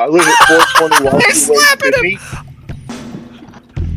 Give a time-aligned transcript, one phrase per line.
[0.00, 2.18] I live at 420 Washington slapping Sydney.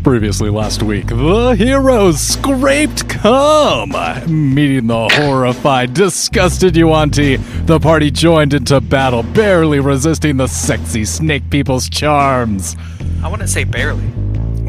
[0.03, 3.91] Previously last week, the heroes scraped cum.
[4.27, 11.47] Meeting the horrified, disgusted Yuan-Ti, the party joined into battle, barely resisting the sexy snake
[11.51, 12.75] people's charms.
[13.21, 14.07] I wouldn't say barely.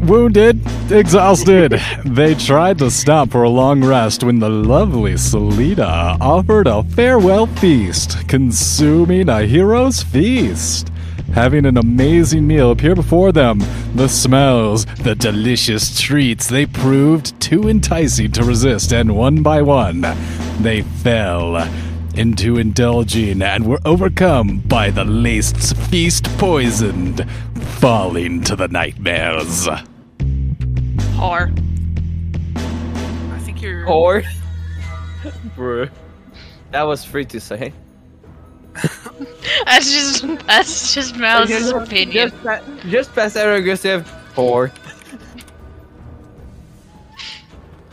[0.03, 0.61] Wounded,
[0.91, 6.83] exhausted, they tried to stop for a long rest when the lovely Salida offered a
[6.83, 10.91] farewell feast, consuming a hero's feast.
[11.33, 13.59] Having an amazing meal appear before them,
[13.95, 20.05] the smells, the delicious treats, they proved too enticing to resist, and one by one,
[20.61, 21.67] they fell
[22.13, 27.27] into indulging and were overcome by the laced feast poisoned,
[27.79, 29.67] falling to the nightmares.
[31.17, 31.51] Whore.
[32.55, 33.89] I think you're.
[33.89, 34.21] Or,
[35.55, 35.87] bro,
[36.69, 37.73] that was free to say.
[39.65, 42.29] That's just that's just Mouse's opinion.
[42.31, 44.11] Just, pa- just passive aggressive.
[44.35, 44.71] Or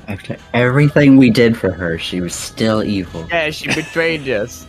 [0.08, 3.26] After everything we did for her, she was still evil.
[3.30, 4.66] yeah, she betrayed us.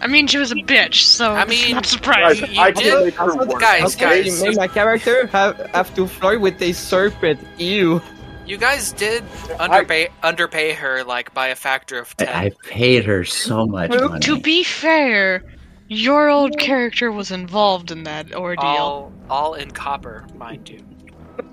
[0.00, 2.44] I mean, she was a bitch, so I it's mean, not surprising.
[2.46, 3.60] Guys, you I did- can make her Also, work.
[3.60, 4.40] Guys, guys.
[4.40, 7.40] you made my character have have to flirt with a serpent.
[7.58, 8.00] Ew.
[8.48, 9.24] You guys did
[9.60, 12.28] underpay underpay her like by a factor of ten.
[12.28, 14.20] I, I paid her so much money.
[14.20, 15.44] To be fair,
[15.88, 18.64] your old character was involved in that ordeal.
[18.64, 20.82] all all in copper, mind you.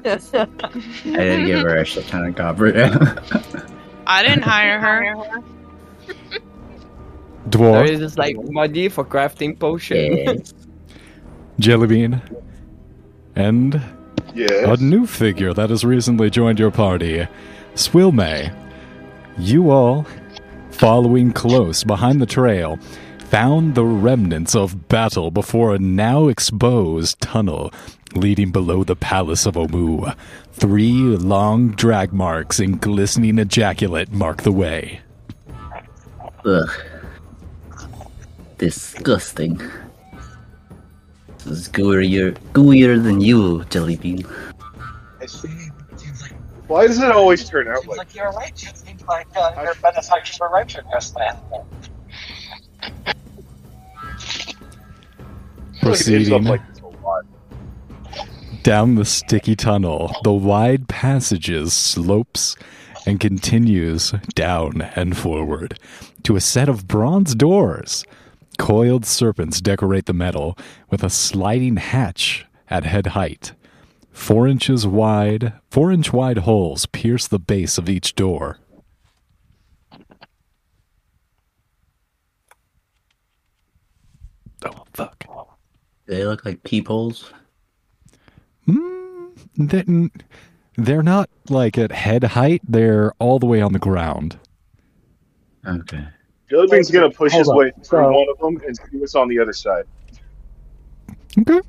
[0.05, 0.17] I
[1.03, 2.67] didn't give her a shit ton of copper.
[4.07, 5.41] I didn't hire her.
[7.49, 10.17] Dwarf, is just like money for crafting potion.
[10.17, 10.53] yes.
[11.59, 12.21] Jellybean,
[13.35, 13.81] and
[14.35, 17.27] a new figure that has recently joined your party,
[17.75, 18.53] Swilmay.
[19.37, 20.05] You all,
[20.71, 22.77] following close behind the trail,
[23.19, 27.71] found the remnants of battle before a now exposed tunnel
[28.13, 30.15] leading below the palace of Omu.
[30.53, 35.01] Three long drag marks and glistening ejaculate mark the way.
[36.45, 36.69] Ugh.
[38.57, 39.61] Disgusting.
[41.45, 44.25] This is gooier, gooier than you, Jellybean.
[46.67, 47.97] Why does it always turn out Seems like?
[47.99, 48.51] like you're right.
[48.63, 51.37] It seems like uh, your benefactors were right to invest that.
[53.05, 53.13] I
[55.81, 57.25] feel like it ends up Proceeding like this a lot.
[58.63, 62.55] down the sticky tunnel, the wide passages slopes
[63.05, 65.77] and continues down and forward
[66.23, 68.03] to a set of bronze doors.
[68.57, 70.57] Coiled serpents decorate the metal
[70.89, 73.53] with a sliding hatch at head height.
[74.11, 78.59] Four inches wide, four inch wide holes pierce the base of each door.
[84.63, 85.25] Oh, fuck.
[86.07, 87.33] They look like peepholes.
[88.65, 89.83] Hmm, they're,
[90.77, 94.39] they're not like at head height, they're all the way on the ground.
[95.67, 96.07] Okay.
[96.49, 97.57] Jellybean's gonna push Hold his on.
[97.57, 99.85] way through So- one of them and see what's on the other side.
[101.39, 101.59] Okay.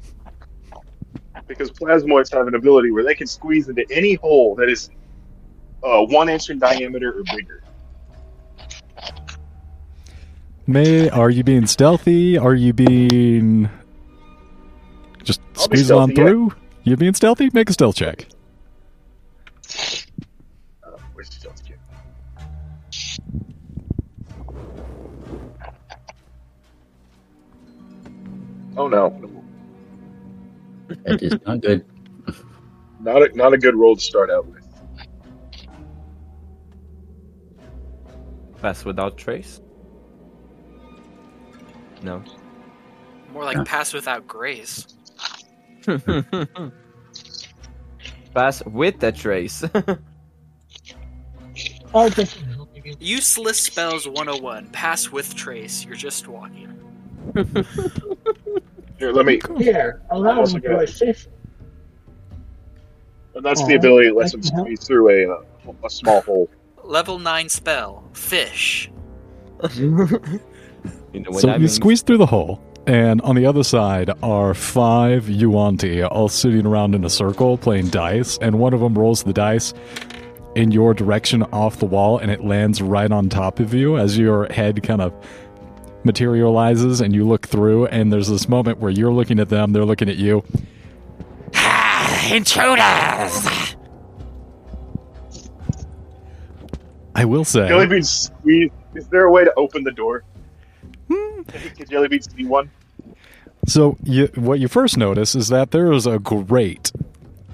[1.48, 4.90] Because plasmoids have an ability where they can squeeze into any hole that is
[5.82, 7.62] uh, one inch in diameter or bigger.
[10.66, 12.36] May are you being stealthy?
[12.36, 13.68] Are you being
[15.22, 16.26] just I'll be squeeze on stealthy, yeah.
[16.28, 16.52] through?
[16.82, 17.50] You being stealthy?
[17.52, 18.26] Make a stealth check.
[28.76, 29.08] Oh no,
[31.04, 31.84] That is not good.
[33.00, 34.64] not a, not a good roll to start out with.
[38.60, 39.60] Pass without trace.
[42.02, 42.22] No.
[43.32, 44.86] More like pass without grace.
[48.34, 49.64] Pass with a trace.
[52.10, 52.42] Just,
[52.98, 54.68] Useless spells 101.
[54.70, 55.84] Pass with trace.
[55.86, 56.72] You're just walking.
[58.98, 59.40] Here, let me.
[59.58, 61.28] here, allow Also me to got- assist.
[63.34, 66.22] And that's Oh, the ability that lets that him squeeze through a, uh, a small
[66.22, 66.48] hole.
[66.82, 68.04] Level 9 spell.
[68.14, 68.90] Fish.
[69.74, 70.20] you know
[71.30, 71.74] what so you means?
[71.74, 76.94] squeeze through the hole, and on the other side are five Yuan-Ti all sitting around
[76.94, 79.74] in a circle playing dice, and one of them rolls the dice
[80.54, 84.16] in your direction off the wall, and it lands right on top of you as
[84.18, 85.12] your head kind of
[86.06, 89.84] materializes, and you look through, and there's this moment where you're looking at them, they're
[89.84, 90.44] looking at you.
[92.32, 93.76] Intruders!
[97.14, 97.60] I will say.
[97.60, 98.70] Jellybean squeeze.
[98.94, 100.24] Is there a way to open the door?
[101.10, 101.42] Hmm.
[101.42, 102.70] Can Jellybean see one?
[103.66, 106.92] So you, what you first notice is that there is a grate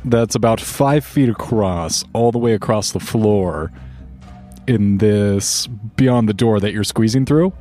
[0.04, 3.72] that's about five feet across, all the way across the floor,
[4.66, 5.66] in this
[5.96, 7.52] beyond the door that you're squeezing through,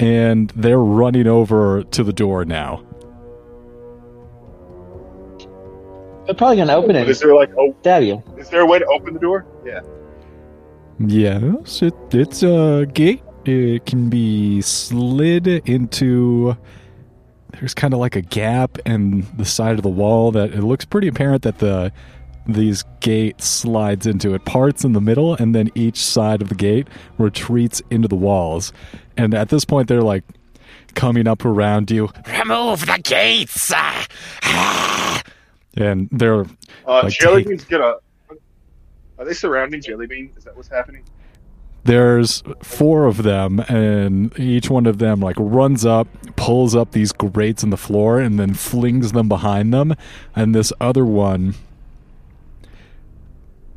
[0.00, 2.82] and they're running over to the door now.
[6.26, 7.08] They're probably gonna open But it.
[7.08, 8.22] is there like oh, Stab you.
[8.38, 9.46] is there a way to open the door?
[9.64, 9.80] Yeah.
[10.98, 13.22] Yes, it, it's a gate.
[13.46, 16.56] It can be slid into.
[17.58, 20.84] There's kind of like a gap in the side of the wall that it looks
[20.84, 21.90] pretty apparent that the
[22.52, 24.44] these gate slides into it.
[24.44, 26.88] Parts in the middle, and then each side of the gate
[27.18, 28.72] retreats into the walls.
[29.16, 30.24] And at this point, they're like
[30.94, 32.08] coming up around you.
[32.38, 33.72] Remove the gates,
[35.76, 36.42] and they're
[36.86, 37.94] Uh, Like Jelly Bean's gonna.
[39.18, 40.30] Are they surrounding Jelly Bean?
[40.36, 41.02] Is that what's happening?
[41.84, 46.06] there's four of them and each one of them like runs up
[46.36, 49.94] pulls up these grates in the floor and then flings them behind them
[50.36, 51.54] and this other one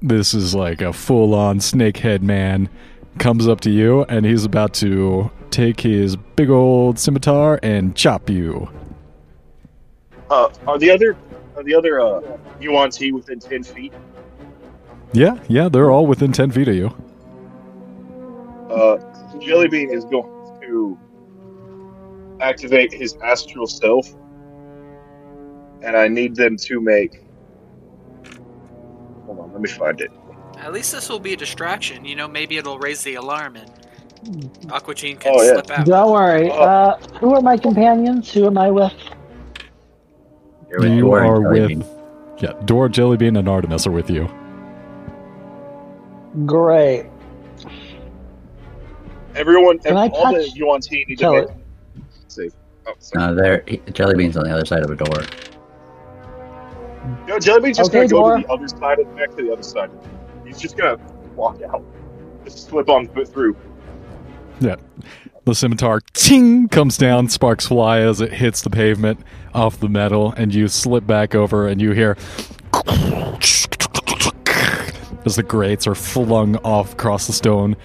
[0.04, 2.70] this is like a full-on snakehead man
[3.20, 8.30] comes up to you and he's about to take his big old scimitar and chop
[8.30, 8.70] you
[10.30, 11.16] Uh, are the other
[11.56, 12.22] are the other uh,
[12.60, 13.94] Yuan-Ti within ten feet?
[15.14, 16.92] yeah yeah they're all within 10 feet of you
[18.70, 18.98] Uh,
[19.40, 20.98] Jelly Bean is going to
[22.42, 24.08] activate his astral self,
[25.84, 27.23] and I need them to make.
[29.54, 30.12] Hold on, let me find it.
[30.58, 32.06] At least this will be a distraction.
[32.06, 33.70] You know, maybe it'll raise the alarm and
[34.72, 35.54] Aqua Teen can Oh, yeah.
[35.54, 35.86] slip out.
[35.86, 36.50] Don't worry.
[36.50, 36.56] Oh.
[36.60, 38.32] Uh, who are my companions?
[38.32, 38.94] Who am I with?
[40.70, 41.86] You're with you Dora are with Bean.
[42.40, 44.28] yeah Dora Jellybean and Artemis are with you
[46.48, 47.06] Great.
[49.36, 51.44] Everyone, Can I all the touch- Yuan-Ti need to Tell make.
[51.44, 51.52] it.
[52.28, 52.54] Save.
[52.88, 53.28] Oh, sorry.
[53.28, 53.64] No, there.
[53.68, 55.24] he- Jelly on the other side of a door.
[57.28, 58.42] No, Jelly Bean's just Okay, gonna go Dora.
[58.42, 59.90] to the other side of back to the other side.
[60.46, 60.98] He's just gonna
[61.36, 61.84] walk out,
[62.44, 63.56] just slip on foot through.
[64.60, 64.76] Yeah.
[65.46, 69.20] The scimitar ting comes down, sparks fly as it hits the pavement
[69.54, 72.16] off the metal, and you slip back over and you hear
[75.26, 77.76] as the grates are flung off across the stone.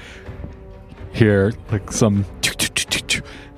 [1.12, 2.24] Here, like some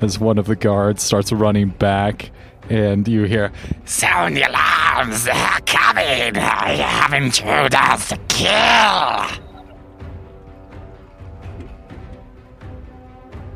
[0.00, 2.30] as one of the guards starts running back,
[2.70, 3.52] and you hear
[3.84, 4.44] Sound the
[4.90, 5.24] alarms!
[5.24, 6.36] They're coming!
[6.36, 9.46] I have intruders to kill!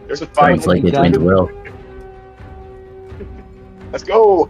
[0.07, 0.63] There's a fight.
[0.63, 1.51] Sounds like it means will.
[3.91, 4.49] Let's go.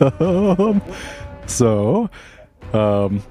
[0.00, 0.82] um,
[1.46, 2.10] so,
[2.72, 3.22] um,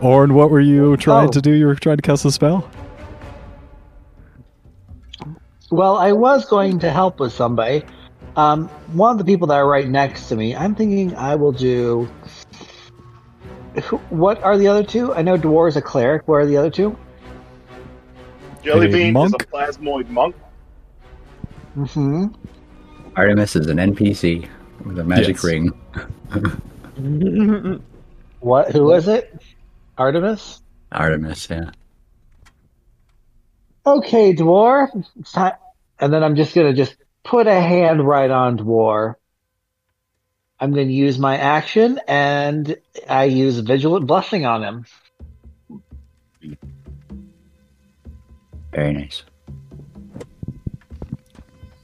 [0.00, 1.32] Orn, what were you trying Oh.
[1.32, 1.52] to do?
[1.52, 2.68] You were trying to cast a spell.
[5.70, 7.84] Well, I was going to help with somebody.
[8.36, 10.56] Um, one of the people that are right next to me.
[10.56, 12.08] I'm thinking I will do.
[14.10, 15.14] What are the other two?
[15.14, 16.28] I know Dwar is a cleric.
[16.28, 16.96] What are the other two?
[18.62, 20.36] Jelly A Bean is a plasmoid monk.
[21.76, 22.26] Mm-hmm.
[23.16, 24.48] Artemis is an NPC
[24.84, 25.44] with a magic Yes.
[25.44, 25.72] ring.
[28.40, 28.72] What?
[28.72, 29.40] Who is it?
[29.96, 30.60] Artemis.
[30.90, 31.70] Artemis, yeah.
[33.86, 34.88] Okay, Dwar.
[36.00, 39.14] And then I'm just gonna just put a hand right on Dwar.
[40.60, 42.76] I'm gonna use my action, and
[43.08, 44.86] I use vigilant blessing on him.
[48.72, 49.24] Very nice.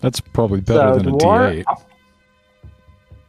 [0.01, 1.83] That's probably better So, than a Dwar- D8.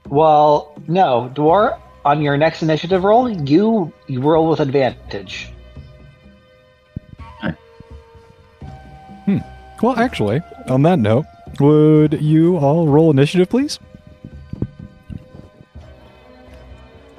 [0.08, 1.80] Well, no, Dwar.
[2.06, 5.52] On your next initiative roll, you you roll with advantage.
[9.26, 9.40] Hmm.
[9.84, 11.26] Well, actually, on that note,
[11.60, 13.80] would you all roll initiative, please?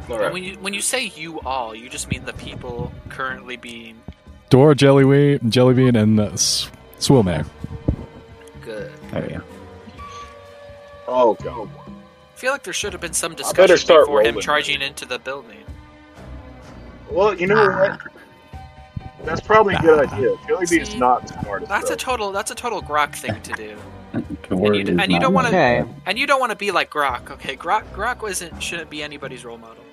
[0.08, 0.32] All right.
[0.32, 4.00] when you when you say you all, you just mean the people currently being
[4.49, 6.68] Dora, Jellybean, Jellybean, and uh, S-
[6.99, 7.46] Swillmare.
[8.60, 8.90] good.
[9.12, 9.44] There you go.
[11.06, 11.68] Oh god.
[11.87, 14.40] I feel like there should have been some better discussion start before him rolling.
[14.42, 15.58] charging into the building.
[17.10, 18.00] Well, you know what?
[19.25, 20.34] That's probably a good idea.
[20.49, 21.68] Jelly Bean's not the smartest.
[21.68, 21.94] That's though.
[21.94, 23.76] a total that's a total Grok thing to do.
[24.14, 25.85] Dwar you- and you don't wanna- Okay.
[26.07, 27.57] And you don't want to be like Grok, okay?
[27.57, 29.85] Grok Grok isn't shouldn't be anybody's role model.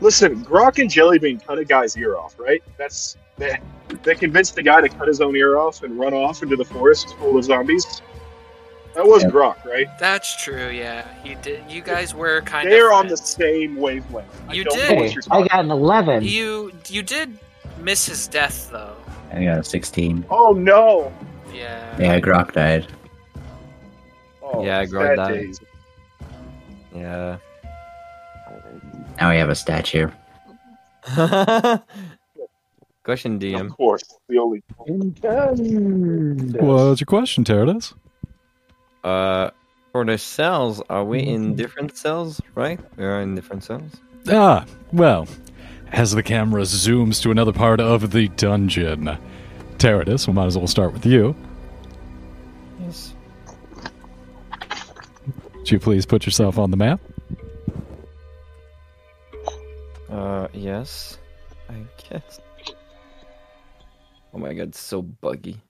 [0.00, 2.62] Listen, Grok and Jelly Bean cut a guy's ear off, right?
[2.76, 3.58] That's they,
[4.02, 6.64] they convinced the guy to cut his own ear off and run off into the
[6.64, 8.02] forest full of zombies.
[8.94, 9.28] That was Yeah.
[9.30, 9.86] Grok, right?
[9.98, 11.04] That's true, yeah.
[11.22, 11.62] He did.
[11.68, 14.26] You guys were kind of They're on the same wavelength.
[14.52, 15.10] You don't did.
[15.12, 16.22] Hey, I got an eleven.
[16.24, 17.36] You you did
[17.80, 18.94] miss his death though.
[19.32, 20.24] I got a 16.
[20.30, 21.12] Oh no!
[21.52, 21.96] Yeah.
[21.98, 22.86] Yeah, Grok died.
[24.46, 25.34] Oh, Yeah, sad Grodd died.
[25.34, 25.60] days.
[26.94, 27.36] Yeah.
[29.20, 30.08] Now we have a statue.
[33.04, 33.66] Question DM.
[33.66, 34.62] Of course, the only.
[34.78, 35.20] What's
[37.00, 37.94] your question, Teradus?
[39.04, 39.50] Uh,
[39.92, 42.40] for the cells, are we in different cells?
[42.56, 42.80] Right?
[42.96, 43.92] We are in different cells.
[44.28, 45.28] Ah, well,
[45.92, 49.16] as the camera zooms to another part of the dungeon,
[49.78, 51.36] Teradus, we might as well start with you.
[55.66, 57.00] Would you please put yourself on the map?
[60.08, 61.18] Uh, yes.
[61.68, 62.40] I guess.
[64.32, 65.60] Oh my god, so buggy.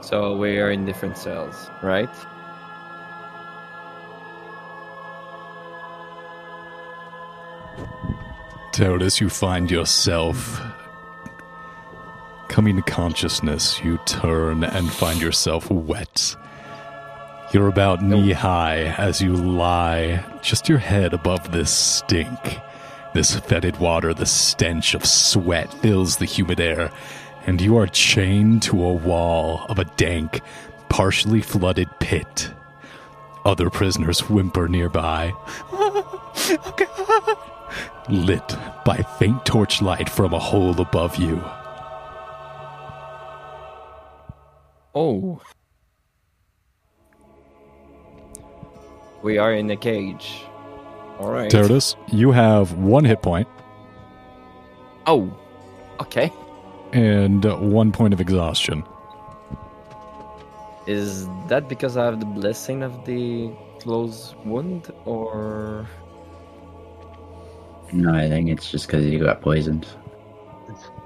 [0.00, 2.08] So we are in different cells, right?
[8.72, 10.60] Teradus, you find yourself
[12.48, 13.80] coming to consciousness.
[13.82, 16.36] You turn and find yourself wet.
[17.52, 22.38] You're about knee high as you lie, just your head above this stink.
[23.14, 26.90] This fetid water, the stench of sweat fills the humid air,
[27.46, 30.40] and you are chained to a wall of a dank,
[30.88, 32.50] partially flooded pit.
[33.44, 35.32] Other prisoners whimper nearby.
[36.50, 37.54] Oh,
[38.10, 41.42] lit by faint torchlight from a hole above you.
[44.94, 45.40] Oh.
[49.22, 50.44] We are in a cage.
[51.20, 51.50] Alright.
[51.50, 53.48] Teradus, you have one hit point
[55.06, 55.36] Oh.
[56.00, 56.32] Okay.
[56.92, 58.84] and uh, one point of exhaustion.
[60.86, 63.50] Is that because I have the blessing of the
[63.80, 65.86] close wound, or
[67.92, 69.86] No, I think it's just because you got poisoned.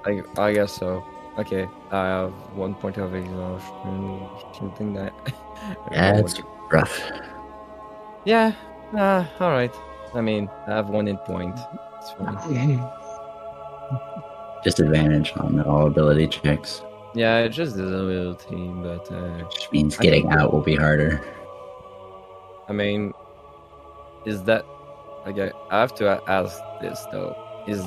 [0.05, 1.03] I I guess so.
[1.37, 4.27] Okay, I have one point of exhaustion.
[4.57, 5.13] Something that.
[5.91, 6.99] Yeah, it's rough.
[8.25, 8.51] Yeah.
[8.93, 9.73] Uh, all right.
[10.13, 11.57] I mean, I have one in point.
[11.99, 12.83] It's fine.
[14.65, 16.81] Disadvantage on all ability checks.
[17.15, 21.21] Yeah, it's just disability, but uh, Which means getting out will be harder.
[22.67, 23.13] I mean,
[24.25, 24.65] is that
[25.27, 25.51] okay?
[25.69, 27.35] I have to ask this though.
[27.67, 27.83] Is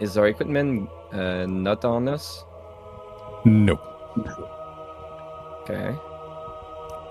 [0.00, 2.44] is our equipment uh, not on us?
[3.44, 3.78] No.
[5.62, 5.96] Okay.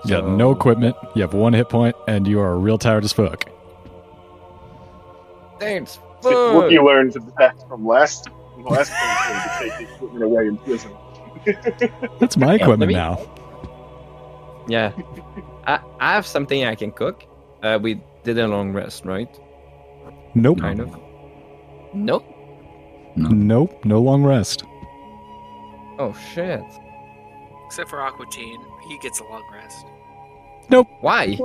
[0.04, 3.12] You have no equipment, you have one hit point, and you are real tired as
[3.12, 3.44] fuck.
[5.58, 5.98] Thanks.
[6.22, 10.56] So Rookie learned that from last from last time to take the equipment away in
[10.58, 10.92] prison.
[12.18, 13.18] That's my equipment let me- now.
[14.68, 14.92] Yeah.
[15.66, 17.24] I I have something I can cook.
[17.62, 19.28] Uh, we did a long rest, right?
[20.34, 20.60] Nope.
[20.60, 20.98] Kind of.
[21.92, 22.24] Nope.
[23.16, 23.84] Nope.
[23.84, 24.64] No long rest.
[25.98, 26.62] Oh shit.
[27.66, 29.86] Except for Aquatine, he gets a long rest.
[30.68, 30.88] Nope.
[31.00, 31.38] Why?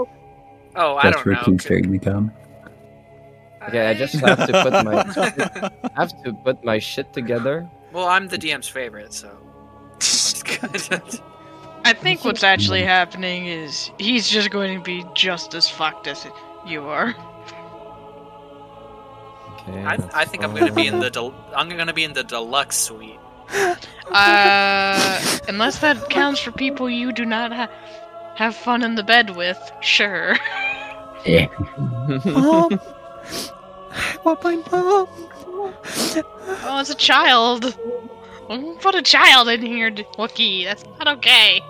[0.75, 1.41] Oh, I That's don't know.
[1.41, 2.31] Rookie's turn to come.
[3.67, 7.67] Okay, I just have to put my have to put my shit together.
[7.91, 9.35] well, I'm the DM's favorite, so.
[11.85, 16.25] I think what's actually happening is he's just going to be just as fucked as
[16.65, 17.15] you are.
[19.67, 19.83] Okay.
[19.83, 22.77] I, I think I'm gonna be in the del- I'm gonna be in the deluxe
[22.77, 23.19] suite.
[24.11, 27.69] Uh, unless that counts for people you do not ha-
[28.35, 30.35] have fun in the bed with, sure.
[31.25, 31.47] Yeah.
[32.25, 32.79] Mom!
[33.97, 35.07] I want my mom!
[36.63, 37.75] Oh, it's a child.
[38.49, 40.63] Don't Put a child in here, D- Wookie.
[40.65, 41.61] That's not okay.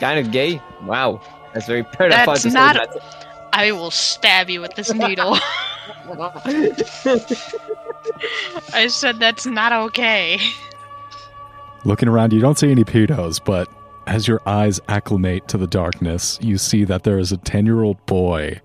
[0.00, 0.60] kind of gay.
[0.84, 1.20] Wow,
[1.54, 3.28] that's very pedophile That's not- that.
[3.52, 5.36] I will stab you with this needle.
[8.74, 10.40] I said that's not okay.
[11.84, 13.68] Looking around, you don't see any pedos, but
[14.06, 17.82] as your eyes acclimate to the darkness, you see that there is a 10 year
[17.82, 18.60] old boy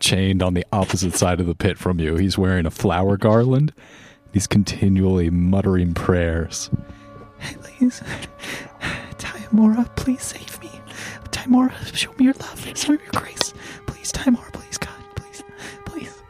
[0.00, 2.16] chained on the opposite side of the pit from you.
[2.16, 3.72] He's wearing a flower garland.
[4.32, 6.70] He's continually muttering prayers.
[7.40, 8.02] Please,
[9.18, 10.70] Tymora, please save me.
[11.30, 13.52] Tymora, show me your love, show me your grace.
[14.02, 15.44] Please, Tymora, please, God, please,
[15.84, 16.22] please.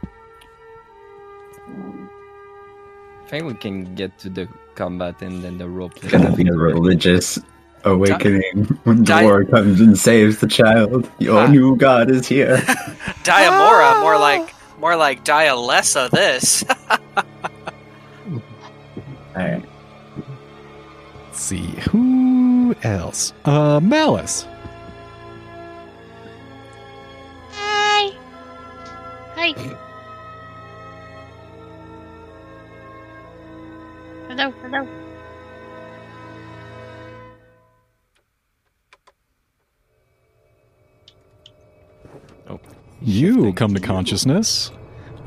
[3.25, 6.11] I think we can get to the combat and then the role play.
[6.11, 7.39] Gonna be a religious
[7.83, 11.09] awakening when Di- Dwar comes and saves the child.
[11.17, 11.47] Your Ah.
[11.47, 12.57] new god is here.
[13.25, 16.11] Diamora, more like more like Dialessa.
[16.11, 16.63] This.
[19.35, 19.65] Alright.
[21.25, 23.33] Let's see, who else?
[23.45, 24.45] Uh, Malice.
[29.35, 29.51] Hi.
[29.57, 29.77] Hi.
[34.27, 34.87] Hello, hello.
[42.47, 42.59] Oh.
[43.01, 44.71] You come to consciousness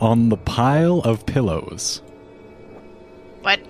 [0.00, 2.00] on the pile of pillows.
[3.42, 3.60] What?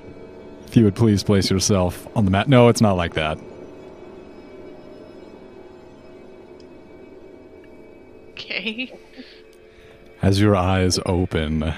[0.66, 2.48] If you would please place yourself on the mat.
[2.48, 3.38] No, it's not like that.
[8.32, 8.92] Okay.
[10.26, 11.72] As your eyes open,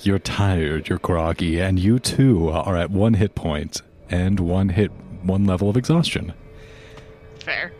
[0.00, 4.90] you're tired, you're groggy, and you too are at one hit point and one hit,
[5.22, 6.34] one level of exhaustion.
[7.42, 7.72] Fair.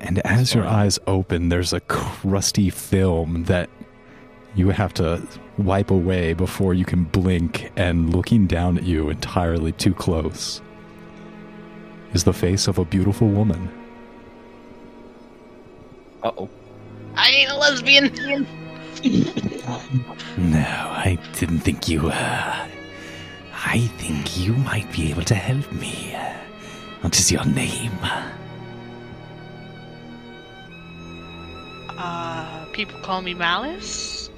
[0.00, 3.70] And as your eyes open, there's a crusty film that
[4.56, 5.22] you have to
[5.56, 10.60] wipe away before you can blink, and looking down at you entirely too close
[12.14, 13.70] is the face of a beautiful woman.
[16.24, 16.50] Uh oh.
[17.16, 18.46] I ain't a lesbian.
[20.38, 22.12] No, I didn't think you, were.
[22.12, 26.14] I think you might be able to help me.
[27.00, 27.98] What is your name?
[31.98, 34.30] Uh, people call me Malice.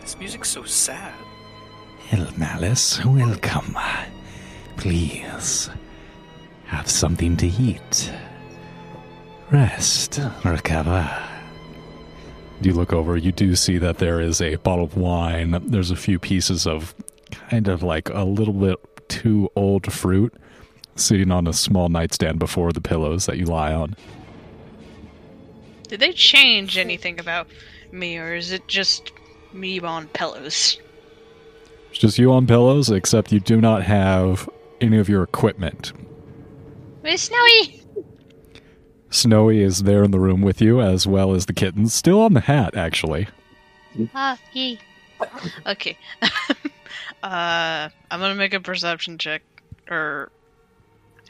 [0.00, 1.14] This music's so sad.
[2.06, 3.04] Hello, Malice.
[3.04, 3.76] Welcome.
[4.76, 5.68] Please,
[6.66, 8.10] have something to eat.
[9.50, 11.08] Rest, recover.
[12.64, 15.60] You look over, you do see that there is a bottle of wine.
[15.66, 16.94] There's a few pieces of
[17.30, 18.78] kind of like a little bit
[19.08, 20.32] too old fruit
[20.94, 23.96] sitting on a small nightstand before the pillows that you lie on.
[25.88, 27.48] Did they change anything about
[27.90, 29.12] me, or is it just
[29.52, 30.78] me on pillows?
[31.90, 34.48] It's just you on pillows, except you do not have
[34.80, 35.92] any of your equipment.
[37.02, 37.81] Miss Snowy.
[39.12, 41.92] Snowy is there in the room with you, as well as the kittens.
[41.92, 43.28] Still on the hat, actually.
[44.14, 44.78] Ah, he.
[45.66, 45.98] Okay.
[47.22, 49.42] uh, I'm gonna make a perception check,
[49.90, 50.30] or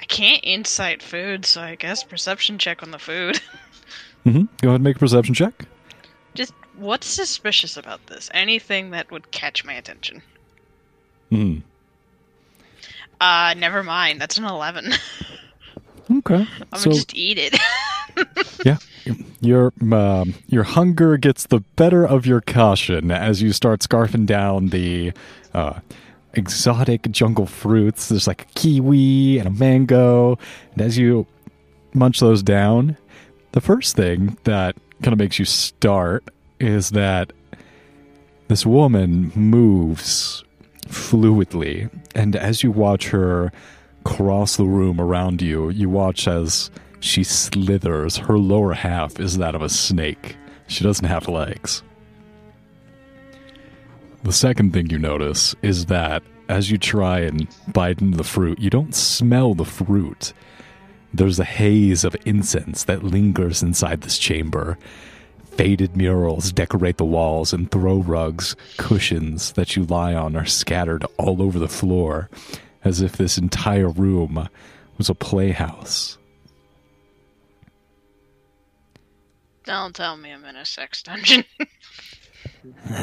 [0.00, 3.40] I can't insight food, so I guess perception check on the food.
[4.24, 4.44] mm-hmm.
[4.60, 5.66] Go ahead and make a perception check.
[6.34, 8.30] Just what's suspicious about this?
[8.32, 10.22] Anything that would catch my attention?
[11.30, 11.58] Hmm.
[13.20, 14.20] Uh, never mind.
[14.20, 14.92] That's an eleven.
[16.18, 16.46] Okay.
[16.72, 17.58] I'm so gonna just eat it.
[18.64, 18.76] yeah,
[19.40, 24.68] your um, your hunger gets the better of your caution as you start scarfing down
[24.68, 25.12] the
[25.54, 25.80] uh,
[26.34, 28.08] exotic jungle fruits.
[28.08, 30.38] There's like a kiwi and a mango,
[30.72, 31.26] and as you
[31.94, 32.96] munch those down,
[33.52, 36.24] the first thing that kind of makes you start
[36.60, 37.32] is that
[38.48, 40.44] this woman moves
[40.88, 43.50] fluidly, and as you watch her
[44.04, 48.16] cross the room around you, you watch as she slithers.
[48.16, 50.36] Her lower half is that of a snake.
[50.68, 51.82] She doesn't have legs.
[54.22, 58.58] The second thing you notice is that as you try and bite into the fruit,
[58.58, 60.32] you don't smell the fruit.
[61.12, 64.78] There's a haze of incense that lingers inside this chamber.
[65.44, 71.04] Faded murals decorate the walls, and throw rugs, cushions that you lie on are scattered
[71.18, 72.30] all over the floor,
[72.84, 74.48] as if this entire room
[74.98, 76.18] was a playhouse.
[79.64, 81.44] Don't tell me I'm in a sex dungeon.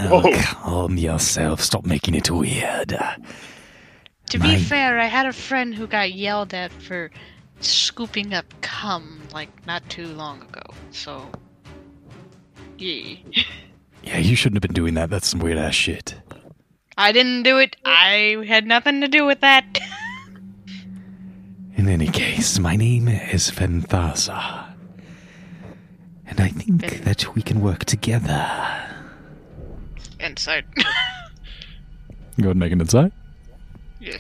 [0.10, 1.60] Oh, calm yourself.
[1.62, 2.90] Stop making it weird.
[2.90, 7.12] to My- be fair, I had a friend who got yelled at for
[7.60, 10.62] scooping up cum like not too long ago.
[10.92, 11.30] So,
[12.78, 13.16] yeah.
[14.02, 15.10] Yeah, you shouldn't have been doing that.
[15.10, 16.16] That's some weird ass shit.
[17.00, 17.78] I didn't do it.
[17.86, 19.64] I had nothing to do with that.
[21.78, 24.66] In any case, my name is Fenthaza.
[26.28, 28.46] And I think that we can work together.
[30.20, 30.66] Inside.
[30.76, 30.84] Go
[32.38, 33.14] ahead and make an insight.
[34.02, 34.18] yeah.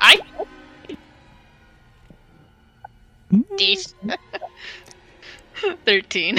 [0.00, 0.18] I.
[3.58, 3.94] This.
[5.84, 6.38] Thirteen.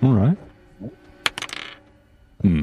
[0.00, 0.38] All right.
[2.42, 2.62] Hmm.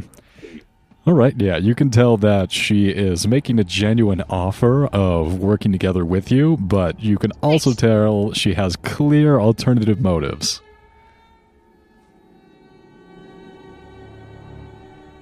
[1.08, 1.34] All right.
[1.38, 6.30] Yeah, you can tell that she is making a genuine offer of working together with
[6.34, 10.62] you, but you can also tell she has clear alternative motives.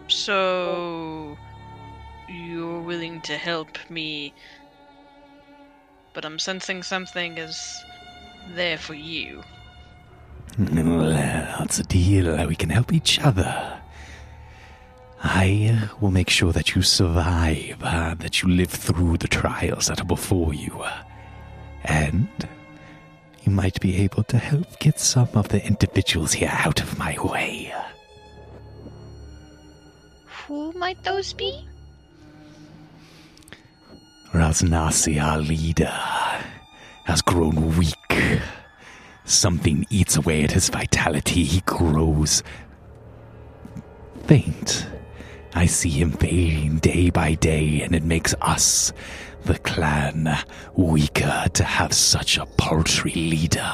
[0.08, 1.38] So,
[2.28, 4.34] you're willing to help me,
[6.14, 7.86] but I'm sensing something is
[8.56, 9.44] there for you.
[10.58, 12.48] Well, that's a deal.
[12.48, 13.82] We can help each other.
[15.28, 19.88] I uh, will make sure that you survive, uh, that you live through the trials
[19.88, 20.84] that are before you.
[21.84, 22.30] And
[23.44, 27.18] you might be able to help get some of the individuals here out of my
[27.24, 27.74] way.
[30.46, 31.68] Who might those be?
[34.32, 36.00] Ras Nsi, our leader,
[37.06, 38.42] has grown weak.
[39.24, 41.44] Something eats away at his vitality.
[41.46, 42.44] He grows
[44.28, 44.86] faint.
[45.56, 48.92] I see him fading day by day, and it makes us,
[49.46, 50.38] the clan,
[50.76, 53.74] weaker to have such a paltry leader.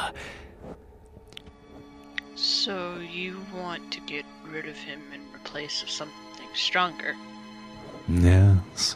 [2.36, 7.15] So you want to get rid of him in replace of something stronger?
[8.08, 8.96] Yes.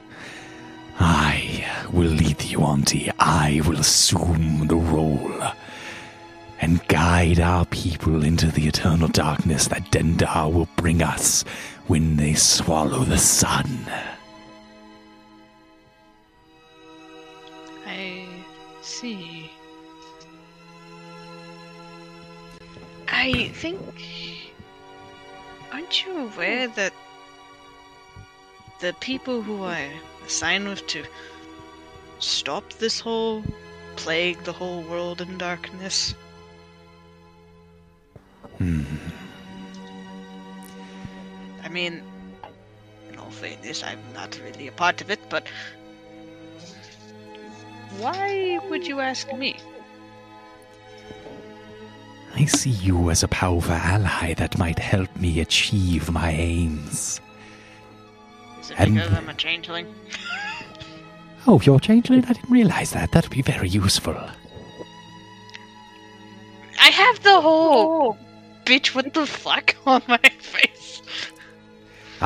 [1.00, 3.12] I will lead you, Yuan-Ti.
[3.20, 5.44] I will assume the role
[6.62, 11.44] and guide our people into the eternal darkness that Dendar will bring us
[11.88, 13.86] when they swallow the sun.
[17.86, 18.28] I
[18.82, 19.52] see.
[23.08, 23.82] I think.
[25.72, 26.94] Aren't you aware that
[28.80, 29.92] the people who I
[30.26, 31.04] assigned with to
[32.20, 33.44] stop this whole
[33.96, 36.16] plague the whole world in darkness?
[38.58, 38.84] Hmm.
[41.76, 42.04] I mean,
[43.10, 45.46] in all fairness, I'm not really a part of it, but
[47.98, 49.58] why would you ask me?
[52.34, 57.20] I see you as a powerful ally that might help me achieve my aims.
[58.62, 59.94] Is it And- because I'm a changeling?
[61.46, 62.24] Oh, you're a changeling?
[62.24, 63.12] I didn't realize that.
[63.12, 64.16] That'd be very useful.
[66.80, 68.26] I have the whole oh.
[68.66, 70.75] bitch, what the fuck on my face.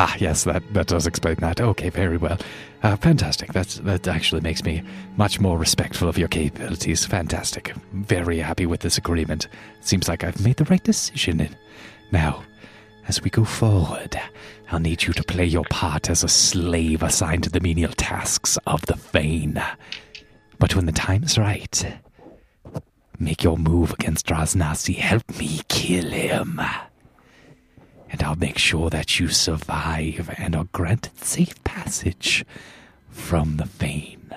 [0.01, 1.59] Ah, yes, that, that does explain that.
[1.59, 2.37] Okay, very well.
[2.83, 3.51] Uh, fantastic.
[3.51, 4.81] That's, that actually makes me
[5.17, 7.05] much more respectful of your capabilities.
[7.05, 7.73] Fantastic.
[7.91, 9.49] Very happy with this agreement.
[9.81, 11.53] Seems like I've made the right decision.
[12.13, 12.43] Now,
[13.09, 14.17] as we go forward,
[14.71, 18.57] I'll need you to play your part as a slave assigned to the menial tasks
[18.67, 19.61] of the Fane.
[20.59, 21.99] But when the time is right,
[23.19, 24.95] make your move against Ras Nsi.
[24.95, 26.61] Help me kill him
[28.09, 32.45] and I'll make sure that you survive and are granted safe passage
[33.09, 34.33] from the Fane.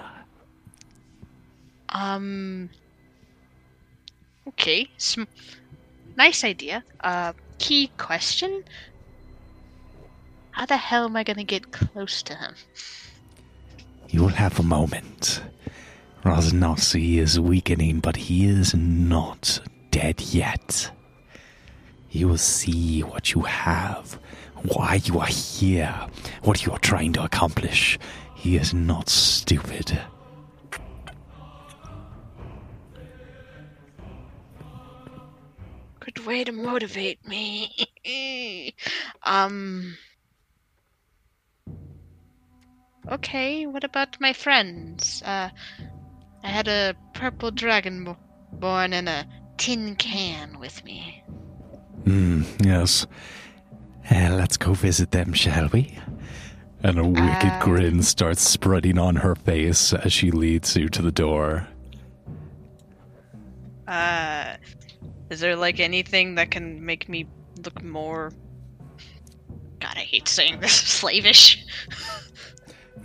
[1.89, 2.71] Um.
[4.49, 4.89] Okay,
[6.17, 6.83] nice idea.
[7.01, 8.65] Uh, key question:
[10.51, 12.55] How the hell am I gonna get close to him?
[14.09, 15.43] You will have a moment.
[16.25, 20.91] Ras Nsi is weakening, but he is not dead yet.
[22.13, 24.19] You will see what you have,
[24.75, 26.09] why you are here,
[26.43, 27.99] what you are trying to accomplish.
[28.35, 29.99] He is not stupid.
[36.01, 38.77] Good way to motivate me.
[39.23, 39.97] um.
[43.11, 45.23] Okay, what about my friends?
[45.25, 45.49] Uh,
[46.45, 48.19] I had a purple dragon bo-
[48.53, 51.25] born in a tin can with me.
[52.05, 53.07] Hmm, yes.
[54.11, 55.97] Uh, let's go visit them, shall we?
[56.83, 61.01] And a wicked Uh, grin starts spreading on her face as she leads you to
[61.03, 61.69] the door.
[63.87, 64.57] Uh,
[65.31, 67.27] is there like anything that can make me
[67.65, 68.33] look more?
[69.81, 70.73] God, I hate saying this.
[71.01, 71.65] Slavish.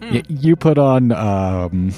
[0.02, 1.92] Y- you put on, um,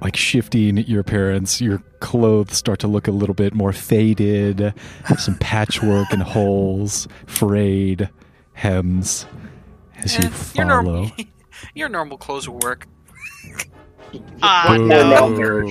[0.00, 1.60] like shifting your appearance.
[1.60, 4.74] Your clothes start to look a little bit more faded,
[5.18, 8.08] some patchwork and holes, frayed
[8.54, 9.26] hems
[9.98, 11.28] as you Eh, your, normal, follow.
[11.74, 12.86] your normal clothes will work.
[14.42, 14.88] Uh, Boo.
[14.88, 15.70] no.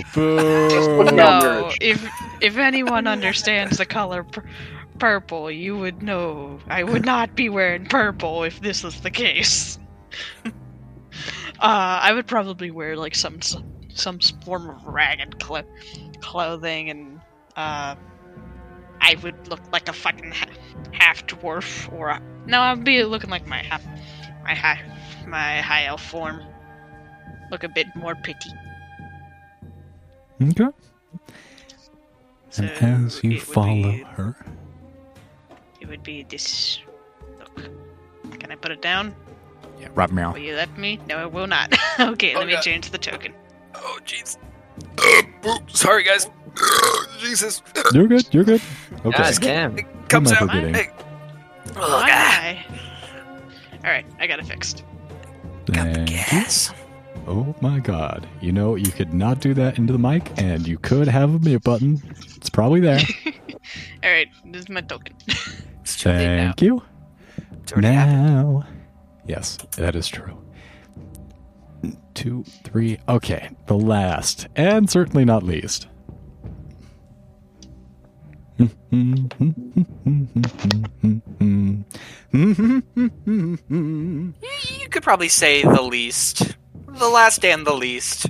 [1.12, 2.08] No, if
[2.42, 4.46] if anyone understands the color pur-
[4.98, 9.78] purple, you would know I would not be wearing purple if this was the case.
[10.46, 10.50] uh,
[11.60, 13.58] I would probably wear like some s-
[14.00, 15.64] some form of ragged clo-
[16.22, 17.20] clothing, and
[17.56, 17.96] uh,
[19.02, 20.50] I would look like a fucking ha-
[20.92, 23.84] half dwarf, or a, no, I'd be looking like my half
[24.44, 24.82] my high
[25.28, 26.42] my high elf form.
[27.52, 28.52] Look a bit more pretty.
[30.42, 30.68] Okay.
[32.52, 34.36] So and as you follow be- her,
[35.82, 36.80] It would be this.
[37.40, 37.70] Look.
[38.40, 39.16] Can I put it down?
[39.80, 40.34] yeah, right meow.
[40.34, 41.00] Will you let me?
[41.08, 41.74] No, it will not.
[42.00, 42.62] okay, Oh, let me God.
[42.64, 43.34] change the token.
[43.82, 44.38] Oh, jeez.
[44.98, 46.30] Uh, oh, sorry, guys.
[47.20, 47.62] Jesus.
[47.94, 48.34] You're good.
[48.34, 48.62] You're good.
[49.06, 49.18] Okay.
[49.18, 49.78] God damn.
[49.78, 50.64] It comes Who am I out.
[50.64, 50.74] forgetting?
[50.76, 50.90] Hey.
[51.74, 52.66] Why?
[52.66, 54.84] Ugh, ah, Alright, I got it fixed.
[55.72, 56.74] got the gas.
[57.28, 58.28] Oh my god.
[58.42, 61.40] You know, you could not do that into the mic, and you could have a
[61.40, 62.02] mute button.
[62.36, 63.00] It's probably there.
[64.04, 65.16] All right, this is my token.
[65.82, 66.46] It's too late now.
[66.48, 66.82] Thank you.
[67.64, 68.24] It's already happened.
[68.24, 68.64] Now.
[69.28, 70.39] Yes, that is true.
[72.14, 73.00] Two, three.
[73.08, 75.88] Okay, the last, and certainly not least.
[78.58, 78.70] You,
[84.80, 86.58] you could probably say the least.
[86.88, 88.28] The last and the least.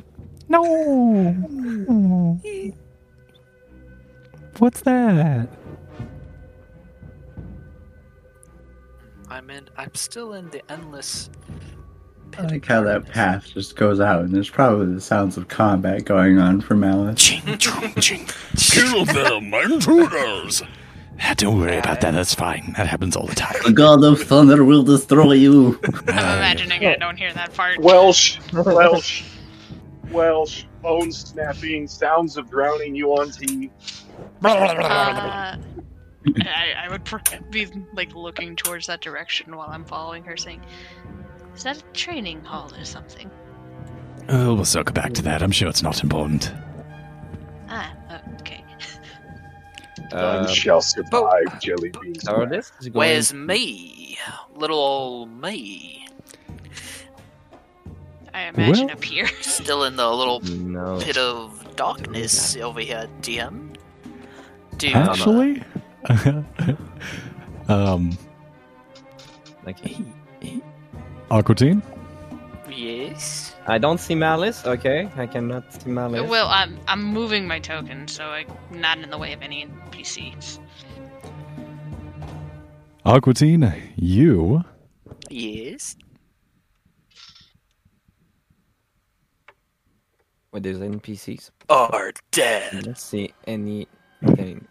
[0.48, 2.40] No.
[4.60, 5.50] What's that?
[9.30, 9.68] I'm in.
[9.78, 11.30] I'm still in the endless.
[12.38, 16.06] I like how that path just goes out, and there's probably the sounds of combat
[16.06, 17.22] going on from Malice.
[17.22, 18.28] Ching, chong, ching.
[18.56, 20.64] Kill them, intruders!
[21.22, 22.12] Ah, Don't worry about that.
[22.12, 22.74] That's fine.
[22.78, 23.58] That happens all the time.
[23.66, 25.78] The god of thunder will destroy you.
[25.84, 27.78] I'm imagining I don't hear that part.
[27.80, 29.24] Welsh, Welsh,
[30.12, 33.70] Welsh, bone snapping, sounds of drowning you on tea.
[34.46, 35.58] Uh,
[36.38, 37.04] I, I would
[37.52, 40.62] be like looking towards that direction while I'm following her, saying,
[41.60, 43.30] "Is that a training hall or something?"
[44.30, 45.44] Oh, we'll circle back to that.
[45.44, 46.54] I'm sure it's not important.
[47.68, 47.92] Ah,
[48.40, 48.64] okay.
[50.14, 52.24] None Uh, shall survive jelly beans.
[52.24, 54.18] so this is going Where's me?
[54.56, 56.08] Little old me.
[58.34, 59.28] I imagine Well- up here.
[59.42, 61.00] Still in the little no.
[61.02, 63.76] pit of darkness over here, DM.
[64.78, 65.62] Dude, Actually,
[67.68, 68.18] um,
[69.66, 69.78] Like,
[71.32, 71.82] Aquatine.
[72.70, 73.56] yes.
[73.68, 74.66] I don't see Malice.
[74.66, 76.28] Okay, I cannot see Malice.
[76.28, 80.60] Well, I'm I'm moving my token, so I'm not in the way of any NPCs.
[83.06, 84.64] Aquatine, you
[85.30, 85.96] Yes.
[90.52, 91.52] Wait, there's NPCs.
[91.70, 92.88] Are dead.
[92.88, 94.68] Let's see anything.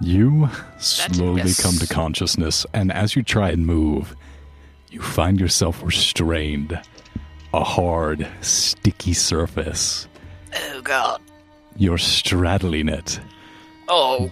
[0.00, 1.62] You slowly yes.
[1.62, 4.14] come to consciousness, and as you try and move,
[4.90, 6.80] you find yourself restrained.
[7.54, 10.08] A hard, sticky surface.
[10.54, 11.22] Oh god.
[11.76, 13.20] You're straddling it.
[13.88, 14.30] Oh.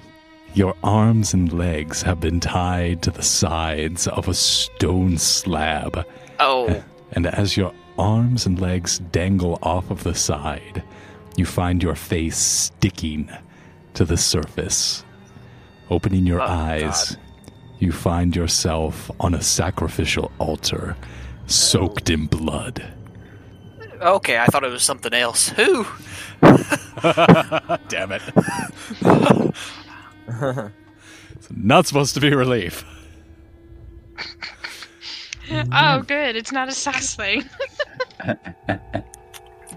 [0.55, 6.07] Your arms and legs have been tied to the sides of a stone slab.
[6.39, 6.83] Oh.
[7.13, 10.83] And as your arms and legs dangle off of the side,
[11.37, 13.31] you find your face sticking
[13.95, 15.05] to the surface.
[15.91, 17.17] Opening your Oh, eyes,
[17.79, 20.97] you find yourself on a sacrificial altar,
[21.47, 22.83] soaked in blood.
[24.01, 25.49] Okay, I thought it was something else.
[25.51, 25.87] Who?
[26.43, 28.23] Damn it.
[31.33, 32.85] it's not supposed to be relief.
[35.73, 36.37] Oh, good.
[36.37, 37.45] It's not a sex thing.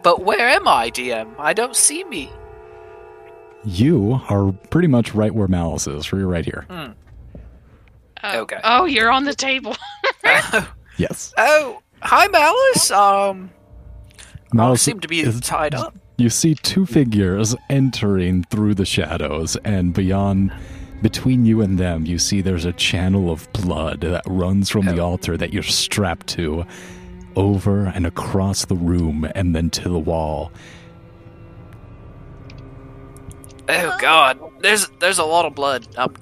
[0.01, 1.35] But where am I, DM?
[1.37, 2.31] I don't see me.
[3.67, 6.65] You are pretty much right where Malice is, for you're right here.
[6.69, 6.91] Hmm.
[8.23, 8.59] Oh, Okay.
[8.63, 9.75] Oh, you're on the table.
[10.97, 11.31] Yes.
[11.37, 12.89] oh, hi, Malice.
[12.89, 13.51] Um,
[14.51, 15.95] Malice seem to be is- tied up.
[16.17, 20.51] You see two figures entering through the shadows, and beyond,
[21.03, 24.97] between you and them, you see there's a channel of blood that runs from the
[24.99, 26.65] altar that you're strapped to,
[27.35, 30.51] over and across the room, and then to the wall.
[33.69, 35.87] Oh God, there's there's a lot of blood.
[35.97, 36.15] I'm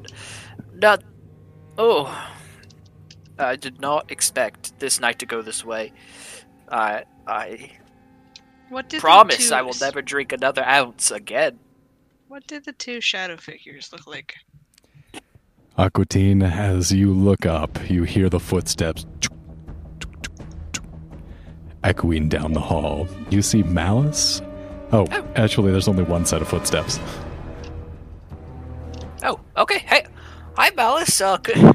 [0.74, 1.04] not.
[1.78, 2.32] Oh,
[3.38, 5.94] I did not expect this night to go this way.
[6.72, 7.72] I I
[8.70, 11.60] What did promise two, I will never drink another ounce again.
[12.28, 14.36] What did the two shadow figures look like?
[15.78, 19.06] Aquatine, as you look up, you hear the footsteps
[21.84, 23.08] echoing down the hall.
[23.30, 24.42] You see Malice.
[24.92, 25.28] Oh, oh.
[25.36, 27.00] actually, there's only one set of footsteps.
[29.26, 29.80] Oh, okay.
[29.80, 30.06] Hey,
[30.56, 31.20] hi, Malice.
[31.20, 31.72] Uh, c-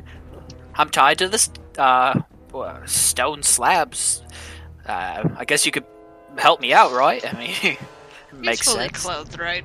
[0.76, 2.20] I'm tied to this uh
[2.54, 4.22] uh, stone slabs.
[4.86, 5.84] Uh, I guess you could
[6.38, 7.24] help me out, right?
[7.26, 7.78] I mean, it
[8.32, 9.02] makes He's fully sense.
[9.02, 9.64] clothed, right?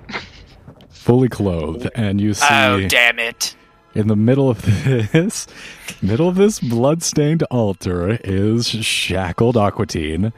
[0.89, 2.47] Fully clothed, and you see.
[2.49, 3.55] Oh, damn it!
[3.93, 4.61] In the middle of
[5.11, 5.45] this,
[6.01, 10.33] middle of this blood-stained altar is shackled Aquatine.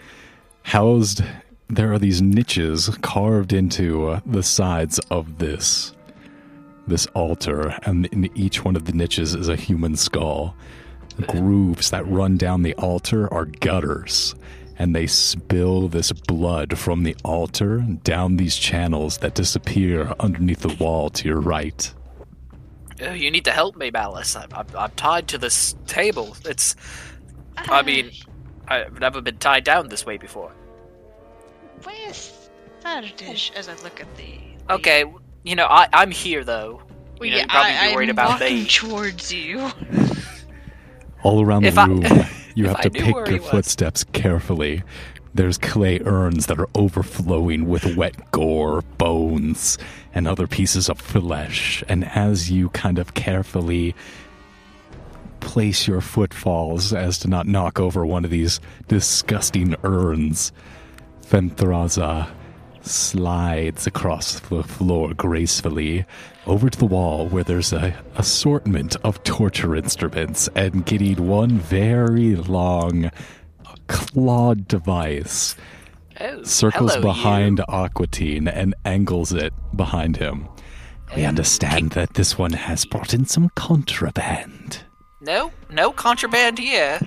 [0.63, 1.23] Housed,
[1.69, 5.93] there are these niches carved into uh, the sides of this
[6.87, 10.55] this altar, and in each one of the niches is a human skull.
[11.27, 14.35] Grooves that run down the altar are gutters,
[14.77, 20.75] and they spill this blood from the altar down these channels that disappear underneath the
[20.83, 21.93] wall to your right.
[23.01, 24.35] Oh, you need to help me, Malice.
[24.35, 26.35] I'm, I'm, I'm tied to this table.
[26.45, 26.75] It's.
[27.57, 28.11] I mean,
[28.67, 30.51] I've never been tied down this way before.
[31.83, 32.49] Where's
[32.83, 34.39] Fardish as I look at the.
[34.69, 35.05] Okay,
[35.47, 36.81] you know, I, I'm here though.
[37.19, 38.65] Well, You know, yeah, you'd probably I, be worried I'm about walking me.
[38.67, 39.71] towards you.
[41.23, 42.03] All around the If I- room,
[42.55, 44.83] you have to pick your footsteps carefully.
[45.33, 49.77] There's clay urns that are overflowing with wet gore, bones,
[50.13, 51.83] and other pieces of flesh.
[51.87, 53.93] And as you kind of carefully
[55.39, 60.51] place your footfalls as to not knock over one of these disgusting urns,
[61.21, 62.29] Fenthaza
[62.87, 66.05] slides across the floor gracefully
[66.45, 72.35] over to the wall where there's a assortment of torture instruments and getting one very
[72.35, 73.11] long
[73.87, 75.55] clawed device
[76.19, 80.47] Oh, circles hello, behind Aquatine and angles it behind him.
[81.15, 84.79] We understand that this one has brought in some contraband.
[85.21, 86.99] No, no contraband here.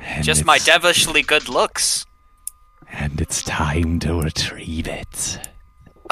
[0.00, 2.06] And Just my devilishly good looks.
[2.92, 5.38] And it's time to retrieve it.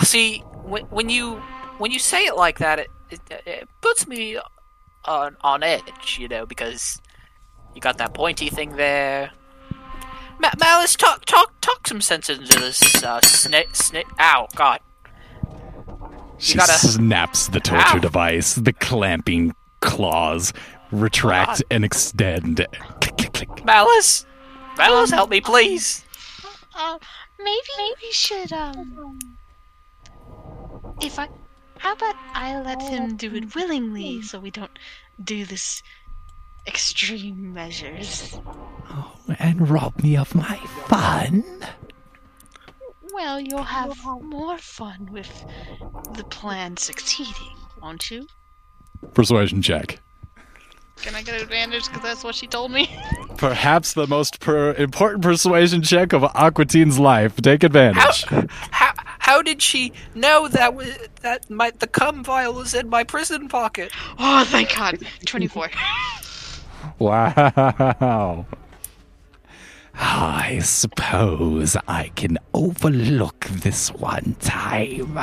[0.02, 1.36] See, when, when you
[1.78, 4.38] when you say it like that, it, it, it puts me
[5.04, 7.00] on on edge, you know, because
[7.74, 9.30] you got that pointy thing there.
[10.38, 14.06] Ma- Malice, talk talk talk some sense into this uh, snake snake.
[14.20, 14.80] Ow, God!
[16.38, 18.00] She gotta- snaps the torture Ow.
[18.00, 18.54] device.
[18.54, 20.52] The clamping claws
[20.92, 21.62] retract God.
[21.70, 22.66] and extend.
[23.00, 23.64] Click, click, click.
[23.64, 24.26] Malice,
[24.76, 26.04] Malice, help me, please.
[26.76, 26.98] Uh,
[27.38, 29.18] maybe we should, um.
[31.00, 31.28] If I.
[31.78, 34.78] How about I let him do it willingly so we don't
[35.22, 35.82] do this
[36.66, 38.38] extreme measures?
[38.90, 41.44] Oh, and rob me of my fun.
[43.12, 45.44] Well, you'll have more fun with
[46.14, 48.26] the plan succeeding, won't you?
[49.14, 50.00] Persuasion check.
[51.02, 52.88] Can I get advantage because that's what she told me?
[53.36, 57.36] Perhaps the most per- important persuasion check of Aquatine's life.
[57.40, 58.24] Take advantage.
[58.70, 63.04] How how did she know that was that my the cum vial was in my
[63.04, 63.92] prison pocket?
[64.18, 64.98] Oh, thank God.
[65.26, 65.70] 24.
[66.98, 68.46] Wow.
[69.94, 75.18] I suppose I can overlook this one time.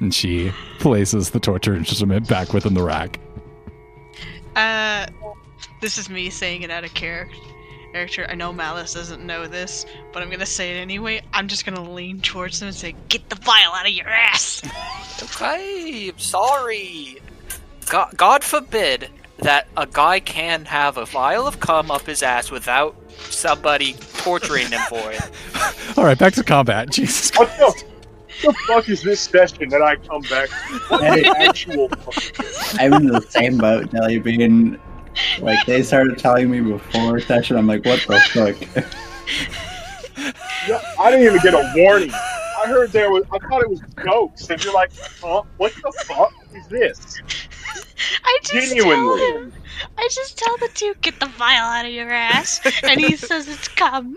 [0.00, 3.18] And she places the torture instrument back within the rack.
[4.56, 5.06] Uh,
[5.80, 7.36] this is me saying it out of character.
[7.92, 8.26] Character.
[8.28, 11.22] I know Malice doesn't know this, but I'm gonna say it anyway.
[11.32, 14.62] I'm just gonna lean towards him and say, "Get the vial out of your ass."
[15.22, 17.20] Okay, I'm sorry.
[17.88, 19.08] God, God forbid
[19.38, 22.94] that a guy can have a vial of cum up his ass without
[23.30, 25.30] somebody torturing him for it.
[25.98, 26.90] All right, back to combat.
[26.92, 27.32] Jesus.
[27.36, 27.50] What
[28.42, 30.78] the, the fuck is this session that I come back to?
[30.88, 31.22] What Hey.
[31.22, 32.80] the actual fuck?
[32.80, 34.78] I'm in the same boat, Nelly Being
[35.40, 38.84] Like they started telling me before session, I'm like, what the fuck?
[40.68, 42.10] Yeah, I didn't even get a warning.
[42.12, 43.24] I heard there was.
[43.32, 44.90] I thought it was jokes, and you're like,
[45.22, 45.42] huh?
[45.56, 47.18] What the fuck is this?
[48.24, 49.18] I just Genuinely.
[49.20, 49.52] tell him.
[49.96, 53.48] I just tell the dude, "Get the vial out of your ass," and he says
[53.48, 54.14] it's cum.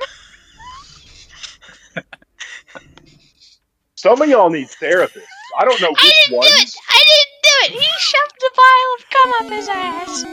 [4.04, 5.24] Some of y'all need therapists.
[5.58, 6.50] I don't know which I which didn't ones.
[6.50, 6.76] do it.
[6.90, 7.72] I didn't do it.
[7.80, 10.24] He shoved a vial of cum up his ass.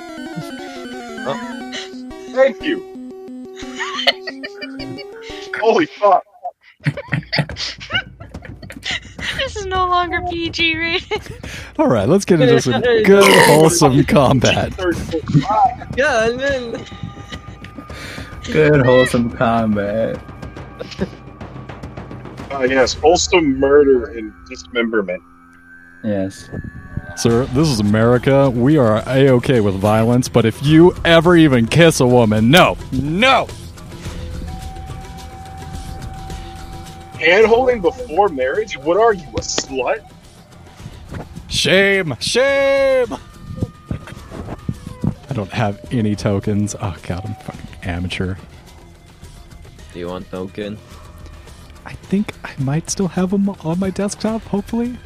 [1.23, 1.39] Oh.
[2.35, 2.79] Thank you.
[5.61, 6.25] Holy fuck!
[9.39, 11.23] This is no longer PG rated.
[11.79, 14.73] All right, let's get into some good, wholesome combat.
[15.97, 16.85] Yeah, and then
[18.53, 20.21] Good wholesome combat.
[22.51, 25.23] Uh, yes, Also, murder and dismemberment.
[26.03, 26.49] Yes.
[27.17, 28.51] Sir, this is America.
[28.51, 33.47] We are a-okay with violence, but if you ever even kiss a woman, no, no.
[37.19, 38.77] Hand holding before marriage?
[38.79, 40.09] What are you, a slut?
[41.49, 43.09] Shame, shame.
[45.29, 46.75] I don't have any tokens.
[46.81, 48.37] Oh god, I'm fucking amateur.
[49.93, 50.79] do you want token?
[52.11, 54.99] I think I might still have them on my desktop, hopefully.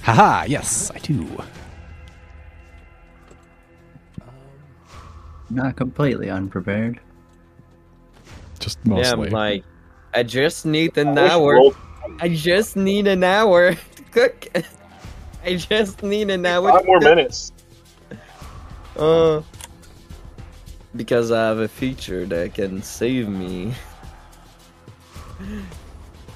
[0.00, 1.28] Haha, yes, I do.
[5.50, 6.98] Not completely unprepared.
[8.60, 9.26] Just Yeah, mostly.
[9.26, 9.64] I'm like,
[10.14, 11.52] I just need an I hour.
[11.56, 11.74] roll-
[12.18, 14.48] I just need an hour to cook.
[15.44, 16.70] I just need an hour.
[16.72, 17.08] Five to more cook.
[17.10, 17.52] minutes.
[18.96, 19.42] Uh,
[20.96, 23.74] because I have a feature that can save me.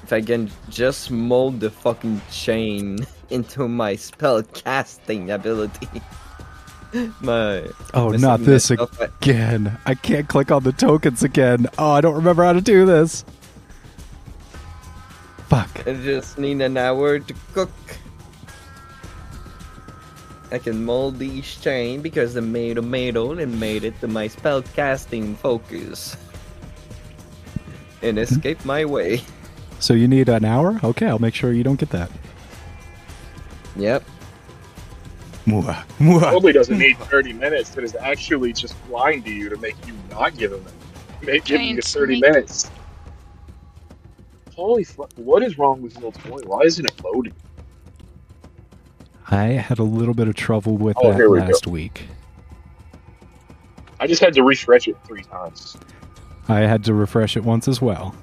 [0.05, 2.99] If I can just mold the fucking chain
[3.31, 5.89] into my spell casting ability.
[7.21, 9.75] My Oh, not this myself, again.
[9.87, 11.65] I can't click on the tokens again.
[11.79, 13.25] Oh, I don't remember how to do this.
[15.47, 15.87] Fuck.
[15.87, 17.71] I just need an hour to cook.
[20.51, 24.27] I can mold each chain because I made a tomato and made it to my
[24.27, 26.15] spell casting focus.
[28.03, 28.23] And hmm?
[28.23, 29.23] escape my way.
[29.85, 30.79] So you need an hour?
[30.83, 32.09] Okay, I'll make sure you don't get that.
[33.75, 34.03] Yep.
[35.45, 36.19] Mwah, mwah.
[36.21, 37.69] Probably doesn't need 30 minutes.
[37.75, 41.27] But It is actually just lying to you to make you not give him it.
[41.27, 42.71] Make give you 30 minutes.
[44.55, 45.11] Holy fuck!
[45.17, 46.39] What is wrong with little toy?
[46.47, 47.33] Why isn't it loading?
[49.29, 51.45] I had a little bit of trouble with Oh, that here we go.
[51.45, 52.07] last week.
[53.99, 55.77] I just had to refresh it three times.
[56.49, 58.15] I had to refresh it once as well.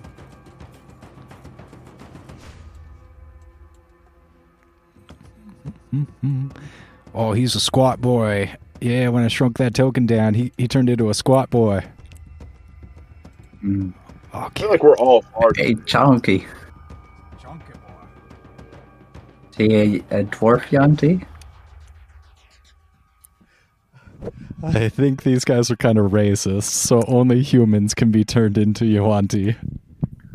[7.14, 8.54] Oh, he's a squat boy.
[8.80, 11.84] Yeah, when I shrunk that token down, he, he turned into a squat boy.
[13.62, 13.92] Mm.
[14.32, 15.56] I feel like we're all hard.
[15.56, 16.46] Hey, Chonky.
[19.50, 21.20] Is he a, a dwarf Yuan-Ti?
[24.64, 28.86] I think these guys are kind of racist, so only humans can be turned into
[28.86, 29.56] Yuan-Ti.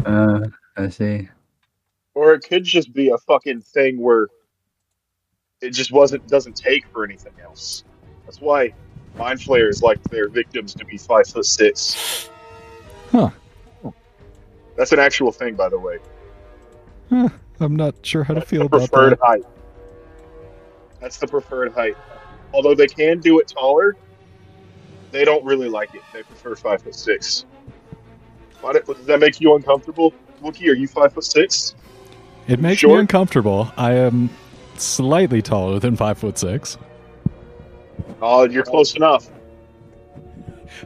[0.06, 0.42] Uh,
[0.76, 1.30] I see.
[2.14, 4.28] Or it could just be a fucking thing where
[5.62, 7.84] it just wasn't doesn't take for anything else.
[8.26, 8.74] That's why
[9.16, 12.30] mind flayers like their victims to be five foot six.
[13.12, 13.30] Huh.
[14.76, 15.98] That's an actual thing, by the way.
[17.10, 17.30] Huh,
[17.60, 19.20] I'm not sure how to feel about preferred that.
[19.26, 19.44] height.
[21.02, 21.96] That's the preferred height.
[22.54, 23.96] Although they can do it taller,
[25.12, 26.02] they don't really like it.
[26.14, 27.46] They prefer five foot six.
[28.62, 30.70] Why do- does that make you uncomfortable, Wookie?
[30.70, 31.76] Are you five foot six?
[32.48, 33.72] It makes me uncomfortable.
[33.78, 34.30] I am
[34.84, 36.78] slightly taller than five foot six.
[38.22, 39.30] Oh, you're close enough.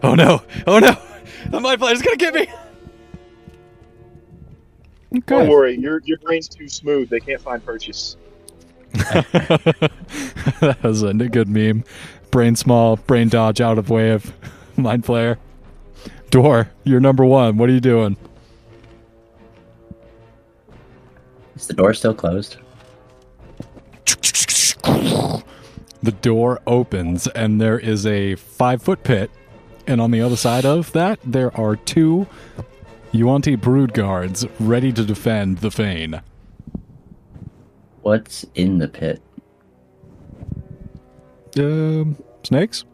[0.03, 0.41] Oh no!
[0.67, 0.95] Oh no!
[1.49, 2.47] The mind flayer's gonna get me.
[5.25, 7.09] Don't worry, your your brain's too smooth.
[7.09, 8.15] They can't find purchase.
[8.93, 11.83] that was a good meme.
[12.29, 14.31] Brain small, brain dodge out of way of
[14.77, 15.37] mind flayer.
[16.29, 17.57] Door, you're number one.
[17.57, 18.15] What are you doing?
[21.55, 22.57] Is the door still closed?
[26.03, 29.29] The door opens and there is a five foot pit,
[29.85, 32.27] and on the other side of that there are two
[33.11, 36.21] Yuan-Ti brood guards ready to defend the Fane.
[38.01, 39.21] What's in the pit?
[41.59, 42.85] Um, snakes?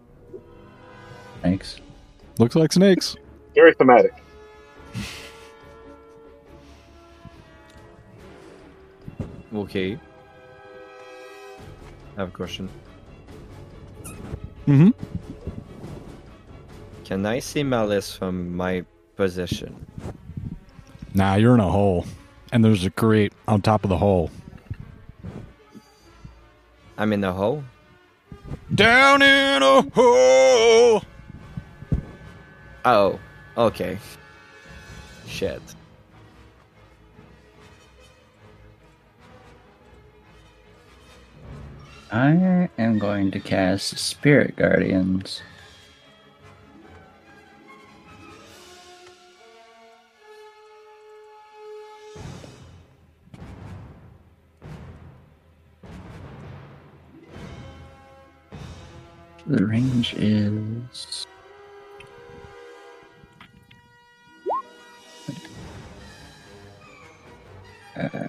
[1.42, 1.80] Thanks.
[2.40, 3.16] Looks like snakes.
[3.56, 4.14] Very thematic.
[9.54, 9.98] Okay.
[12.18, 12.68] I have a question.
[14.66, 14.90] Mm-hmm.
[17.06, 18.84] Can I see Malice from my
[19.16, 19.86] position?
[21.14, 22.08] Nah, you're in a hole,
[22.52, 24.32] and there's a grate on top of the hole.
[26.98, 27.64] I'm in the hole.
[28.74, 31.04] Down in a hole.
[32.84, 33.20] Oh,
[33.56, 34.00] okay.
[35.28, 35.62] Shit.
[42.12, 45.42] I am going to cast Spirit Guardians.
[59.46, 61.26] The range is.
[67.98, 68.27] Uh,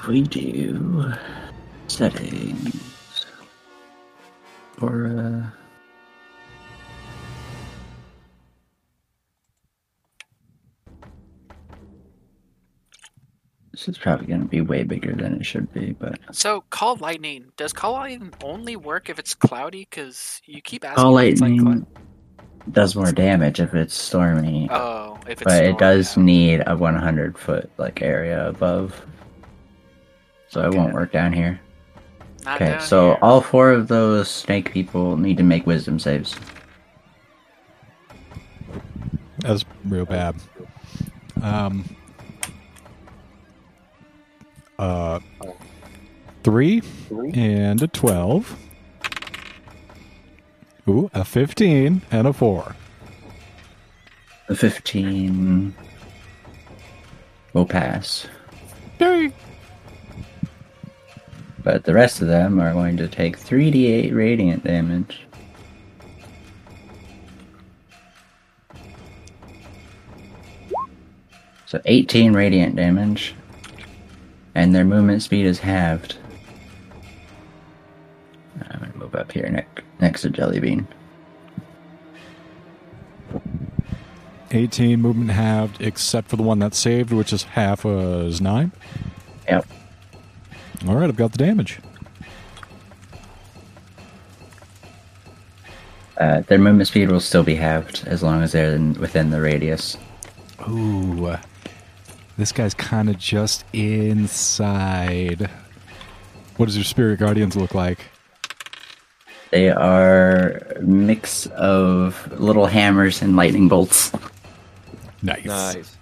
[0.00, 1.12] if we do
[1.88, 3.26] settings
[4.80, 5.50] or uh
[13.72, 16.96] this is probably going to be way bigger than it should be, but So, call
[16.96, 17.52] lightning.
[17.56, 19.86] Does call lightning only work if it's cloudy?
[19.88, 21.04] Because you keep asking.
[21.04, 21.86] all if it's like lightning
[22.72, 26.22] does more damage if it's stormy, oh, if it's but it does yeah.
[26.22, 29.04] need a 100 foot like area above
[30.50, 31.58] so it won't work down here.
[32.44, 33.18] Not Okay, down so here.
[33.22, 36.36] all four of those snake people need to make wisdom saves.
[39.38, 40.36] That's real bad.
[41.42, 41.84] Um.
[44.78, 45.20] Uh.
[46.42, 46.82] Three
[47.34, 48.56] and a twelve.
[50.88, 52.74] Ooh, a fifteen and a four.
[54.48, 55.72] The 15
[57.52, 58.26] will pass.
[58.98, 59.32] Yay!
[61.62, 65.26] But the rest of them are going to take 3d8 radiant damage.
[71.66, 73.34] So 18 radiant damage.
[74.54, 76.16] And their movement speed is halved.
[78.60, 80.86] Uh, I'm gonna move up here next next to Jellybean.
[84.50, 88.72] 18 movement halved, except for the one that's saved, which is half uh, as 9.
[89.48, 89.66] Yep.
[90.88, 91.78] All right, I've got the damage.
[96.16, 99.40] Uh, their movement speed will still be halved as long as they're in, within the
[99.40, 99.96] radius.
[100.68, 101.36] Ooh.
[102.36, 105.50] This guy's kind of just inside.
[106.56, 108.06] What does your spirit guardians look like?
[109.50, 114.12] They are a mix of little hammers and lightning bolts.
[115.22, 115.44] Nice.
[115.44, 115.96] Nice.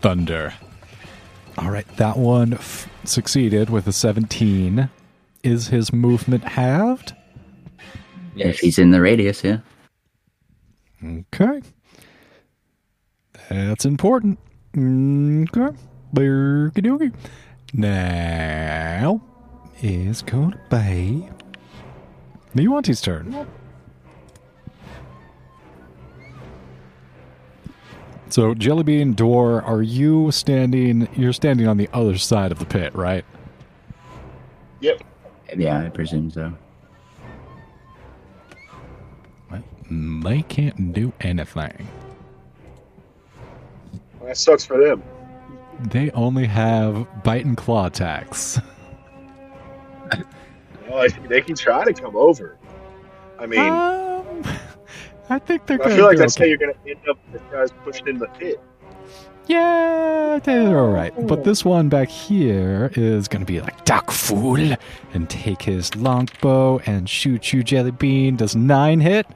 [0.00, 0.54] Thunder.
[1.58, 4.88] All right, that one f- succeeded with a 17.
[5.42, 7.14] Is his movement halved?
[8.36, 9.58] If he's in the radius, yeah.
[11.04, 11.60] Okay.
[13.48, 14.38] That's important.
[14.76, 15.76] Okay.
[16.14, 17.12] Berkey
[17.74, 19.20] Now
[19.82, 21.28] is going to be
[22.54, 23.46] the Yuan-Ti's turn.
[28.32, 31.06] So, Jellybean Door, are you standing?
[31.14, 33.26] You're standing on the other side of the pit, right?
[34.80, 35.02] Yep.
[35.54, 36.50] Yeah, I presume so.
[39.50, 41.86] Well, they can't do anything.
[44.24, 45.02] That sucks for them.
[45.90, 48.58] They only have bite and claw attacks.
[50.90, 52.58] Well, they can try to come over.
[53.38, 54.42] I mean, Um,
[55.32, 57.42] I think they're I going feel like that's how you're going to end up with
[57.50, 58.60] guys pushed in the pit.
[59.46, 61.12] Yeah, they're all right.
[61.26, 64.76] But this one back here is going to be like duck fool
[65.14, 68.36] and take his longbow and shoot you, Jelly Bean.
[68.36, 69.26] Does nine hit?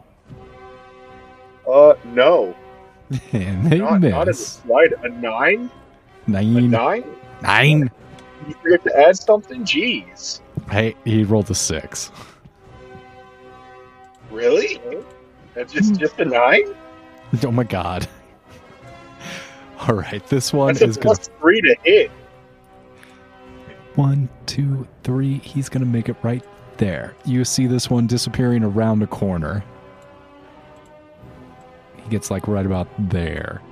[1.69, 2.55] Uh, no.
[3.33, 4.93] And they Not, not in the slide.
[5.03, 5.71] A nine?
[6.27, 6.71] A Nine.
[6.71, 7.05] nine?
[7.43, 7.91] Nine.
[8.49, 9.65] You forget to add something?
[9.65, 10.41] Jeez.
[10.71, 12.11] Hey, he rolled a six.
[14.31, 14.81] Really?
[15.57, 16.75] That's just, just a nine?
[17.43, 18.07] Oh my god.
[19.81, 22.11] All right, this one That's is going to three to hit.
[23.95, 25.39] One, two, three.
[25.39, 26.45] He's going to make it right
[26.77, 27.15] there.
[27.25, 29.65] You see this one disappearing around a corner.
[32.03, 33.63] He gets like right about there.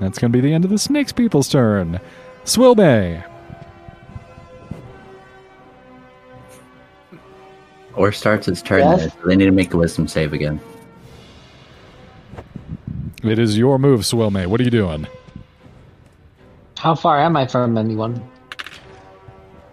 [0.00, 2.00] That's going to be the end of the Snakes People's turn.
[2.44, 3.31] Swilbay.
[7.94, 9.00] Or starts its turn Yes?
[9.00, 10.60] there, so they need to make a wisdom save again.
[13.22, 14.46] It is your move, Swilmay.
[14.46, 15.06] What are you doing?
[16.78, 18.22] How far am I from anyone?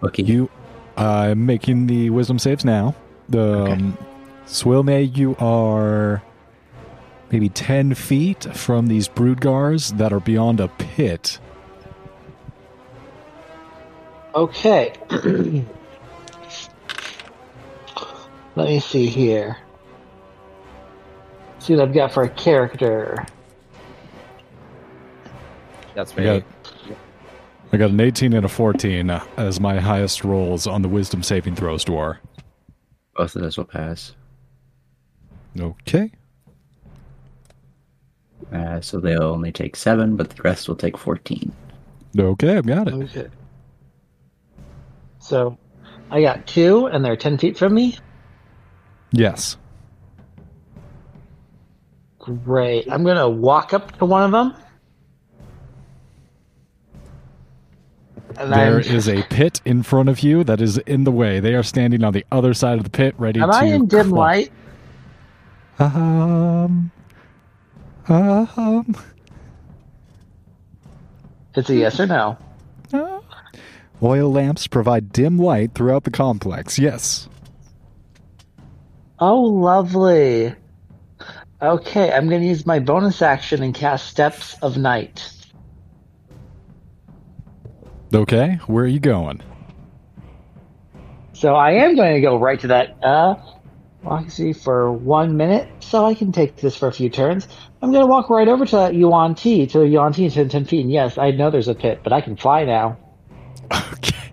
[0.04, 0.22] Okay.
[0.22, 0.48] You
[0.96, 2.94] I'm uh making the wisdom saves now.
[3.28, 3.98] The um,
[4.46, 6.22] Swilmay, you are
[7.32, 11.38] maybe ten feet from these broodgars that are beyond a pit.
[14.34, 14.94] Okay.
[18.56, 19.56] Let me see here.
[21.58, 23.24] See what I've got for a character.
[25.94, 26.24] That's I me.
[26.24, 26.44] got,
[27.72, 31.22] I got an 18 and a 14 uh, as my highest rolls on the wisdom
[31.22, 32.18] saving throws, Dwar.
[33.14, 34.14] Both of those will pass.
[35.58, 36.10] Okay.
[38.52, 41.52] Uh, so they'll only take seven, but the rest will take 14.
[42.18, 42.94] Okay, I've got it.
[42.94, 43.28] Okay.
[45.18, 45.58] So,
[46.10, 47.98] I got two, and they're 10 feet from me.
[49.12, 49.56] Yes.
[52.18, 52.90] Great.
[52.90, 54.54] I'm going to walk up to one of them.
[58.38, 61.40] And There I'm, is a pit in front of you that is in the way.
[61.40, 63.56] They are standing on the other side of the pit, ready Am to.
[63.56, 64.12] I in dim club.
[64.12, 64.52] light?
[65.78, 66.90] Um.
[68.08, 68.96] Um.
[71.54, 72.38] It's a yes or no.
[72.92, 73.20] uh,
[74.02, 76.78] Oil lamps provide dim light throughout the complex.
[76.78, 77.28] Yes.
[79.20, 80.54] Oh, lovely.
[81.60, 85.30] Okay, I'm going to use my bonus action and cast Steps of Night.
[88.14, 89.42] Okay, where are you going?
[91.34, 92.96] So I am going to go right to that.
[93.02, 93.34] Uh,
[94.02, 97.46] Roxy for one minute, so I can take this for a few turns.
[97.82, 100.80] I'm going to walk right over to that Yuan-Ti, to the Yuan-Ti to 10 feet.
[100.80, 102.98] And yes, I know there's a pit, but I can fly now.
[103.92, 104.32] Okay.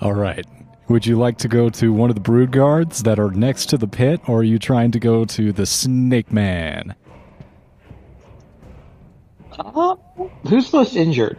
[0.00, 0.44] All right.
[0.90, 3.78] Would you like to go to one of the brood guards that are next to
[3.78, 6.96] the pit, or are you trying to go to the Snake Man?
[9.56, 9.94] Uh,
[10.48, 11.38] who's most injured?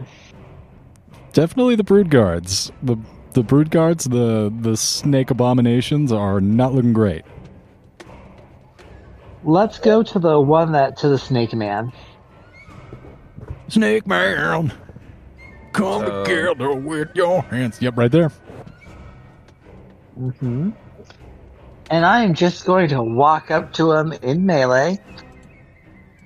[1.34, 2.72] Definitely the brood guards.
[2.82, 2.96] The
[3.34, 7.26] the brood guards, the the snake abominations are not looking great.
[9.44, 11.92] Let's go to the one that to the Snake Man.
[13.68, 14.72] Snake Man,
[15.74, 17.82] come So- together with your hands.
[17.82, 18.32] Yep, right there.
[20.16, 20.70] Hmm
[21.90, 24.98] And I am just going to walk up to him in melee,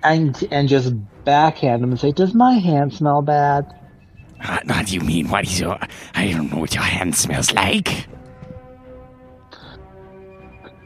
[0.03, 0.93] and and just
[1.25, 3.73] backhand him and say, "Does my hand smell bad?"
[4.41, 5.29] Uh, what do you mean?
[5.29, 5.79] What is your.
[6.15, 8.07] I don't know what your hand smells like.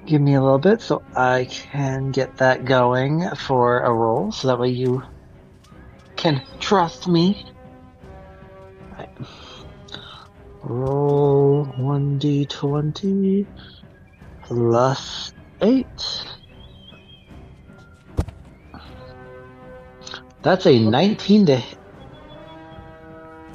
[0.06, 4.48] Give me a little bit so I can get that going for a roll, so
[4.48, 5.02] that way you
[6.16, 7.46] can trust me.
[8.98, 9.08] Right.
[10.62, 13.46] Roll 1d20
[14.42, 15.86] plus 8.
[20.42, 21.78] That's a 19 to hit.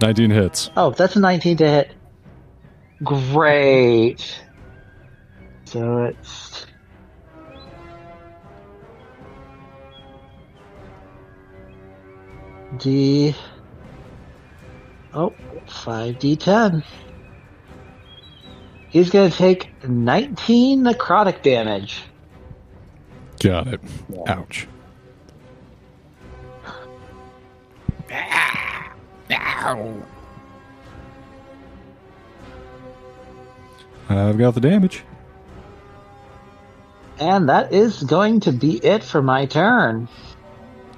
[0.01, 0.69] 19 hits.
[0.75, 1.91] Oh, that's a 19 to hit.
[3.03, 4.41] Great.
[5.65, 6.65] So it's.
[12.77, 13.35] D.
[15.13, 15.33] Oh,
[15.67, 16.83] 5d10.
[18.89, 22.03] He's going to take 19 necrotic damage.
[23.39, 23.81] Got it.
[24.27, 24.67] Ouch.
[29.31, 30.03] Ow.
[34.07, 35.03] I've got the damage.
[37.19, 40.07] And that is going to be it for my turn.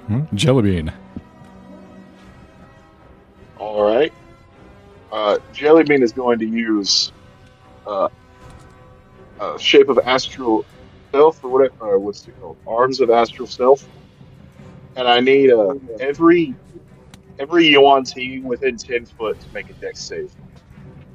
[0.08, 0.94] Hmm, Jellybean.
[5.58, 7.12] Jellybean is going to use
[7.86, 8.10] uh,
[9.40, 10.66] uh, shape of astral
[11.12, 11.96] self or whatever.
[11.96, 12.58] Uh, what's it called?
[12.68, 13.88] Arms of astral self.
[14.96, 16.56] And I need uh, every
[17.40, 20.32] every Yuan-Ti within ten foot to make a dex save.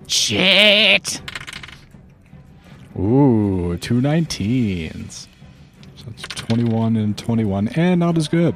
[0.06, 1.20] Shit.
[2.98, 5.26] Ooh, two 19s.
[5.96, 8.54] So it's 21 and 21, and not as good.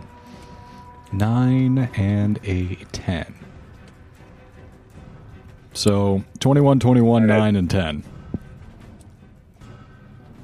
[1.12, 3.45] 9 and a 10.
[5.76, 7.38] So 21, 21, Alright.
[7.38, 8.02] 9, and 10.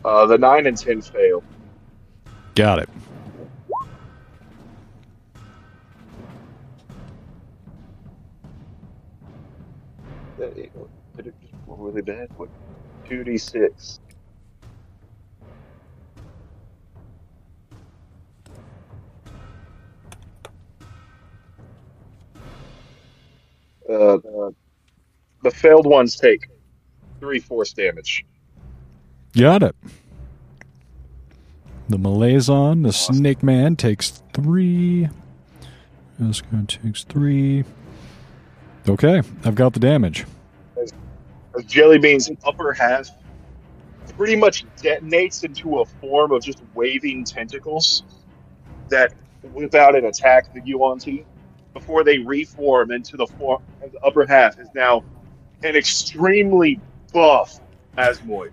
[0.04, 1.42] Uh, the nine and ten fail.
[2.54, 2.88] Got it.
[10.38, 10.70] That- it
[11.40, 12.28] just really bad?
[12.36, 12.50] What?
[13.08, 14.00] Two d six.
[23.88, 24.18] Uh,
[25.42, 26.48] the failed ones take
[27.20, 28.24] three force damage.
[29.36, 29.76] Got it.
[31.88, 35.08] The Malazon, the Snake Man, takes three.
[36.18, 37.64] This guy takes three.
[38.88, 40.24] Okay, I've got the damage.
[40.80, 40.92] As
[41.64, 43.10] Jellybean's upper half
[44.16, 48.02] pretty much detonates into a form of just waving tentacles
[48.88, 49.14] that
[49.52, 51.24] whip out and attack the Yuan-Ti
[51.72, 53.62] before they reform into the form.
[53.80, 55.02] The upper half is now
[55.64, 56.80] an extremely
[57.12, 57.60] buff
[57.96, 58.50] Asmoid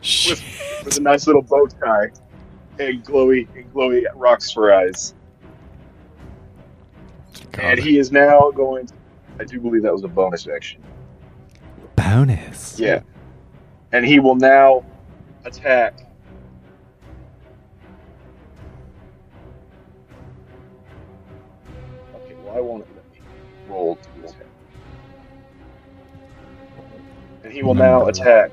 [0.00, 2.10] with, with a nice little bow tie
[2.78, 5.14] and glowy and glowy rocks for eyes.
[7.58, 8.86] And he is now going.
[8.86, 8.94] To,
[9.40, 10.82] I do believe that was a bonus action.
[11.96, 12.78] Bonus.
[12.78, 13.00] Yeah.
[13.92, 14.84] And he will now
[15.44, 15.94] attack.
[22.14, 23.20] Okay, why won't it let me
[23.68, 23.98] roll
[27.56, 28.50] he will now attack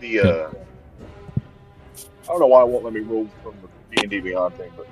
[0.00, 0.18] the.
[0.18, 0.50] Uh,
[1.96, 4.56] I don't know why it won't let me roll from the D and D Beyond
[4.56, 4.88] thing, but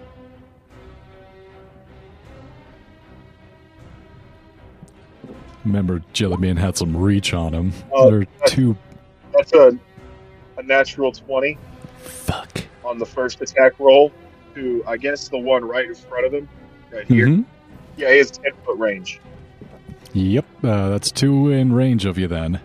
[5.65, 7.73] Remember, Jellybean had some reach on him.
[7.93, 8.77] Oh, They're two.
[9.37, 9.79] that's a
[10.57, 11.59] a natural twenty
[11.99, 12.63] Fuck.
[12.85, 14.11] on the first attack roll
[14.55, 16.49] to I guess the one right in front of him,
[16.93, 17.27] right here.
[17.27, 17.45] Mhm.
[17.97, 19.21] Yeah, he has ten foot range.
[20.13, 22.61] Yep, uh, that's two in range of you then.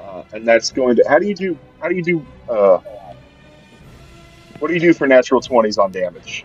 [0.00, 2.78] Uh, and that's going to how do you do how do you do uh
[4.58, 6.44] what do you do for natural twenties on damage?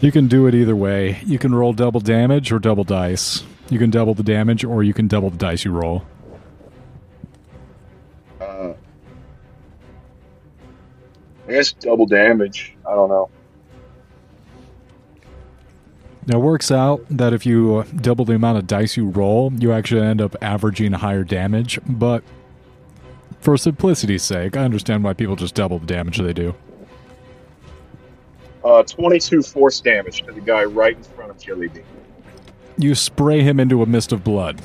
[0.00, 1.20] You can do it either way.
[1.24, 3.44] You can roll double damage or double dice.
[3.70, 6.04] You can double the damage or you can double the dice you roll.
[8.40, 8.72] Uh,
[11.48, 12.74] I guess double damage.
[12.86, 13.30] I don't know.
[16.26, 19.52] Now, it works out that if you uh, double the amount of dice you roll,
[19.52, 21.78] you actually end up averaging higher damage.
[21.86, 22.24] But
[23.40, 26.54] for simplicity's sake, I understand why people just double the damage they do.
[28.64, 31.84] Uh, 22 force damage to the guy right in front of Jelly Bean.
[32.78, 34.62] You spray him into a mist of blood.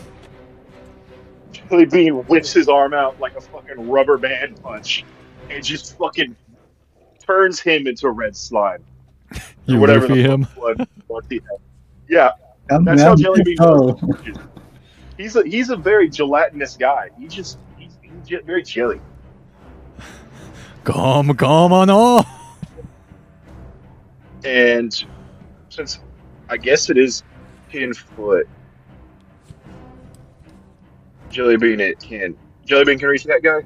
[1.51, 5.03] Jelly Bean whips his arm out like a fucking rubber band punch
[5.49, 6.37] and just fucking
[7.21, 8.83] turns him into a red slime.
[9.65, 10.47] You Or whatever the him.
[10.55, 11.59] blood- blood he had.
[12.07, 12.31] Yeah,
[12.71, 13.93] Um, that's how Jelly Bean does.
[15.17, 17.09] He's a he's a very gelatinous guy.
[17.19, 18.99] He just he's, he's just very chilly.
[20.85, 22.25] Come, come on, oh!
[24.43, 25.05] And
[25.69, 25.99] since
[26.49, 27.21] I guess it is
[27.71, 28.47] ten foot,
[31.29, 33.61] Jelly Bean it can Jelly Bean can reach that guy.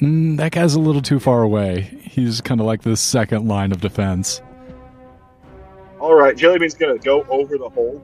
[0.00, 1.82] Mm, that guy's a little too far away.
[2.02, 4.42] He's kind of like the second line of defense.
[6.00, 8.02] All right, Jelly Bean's gonna go over the hole,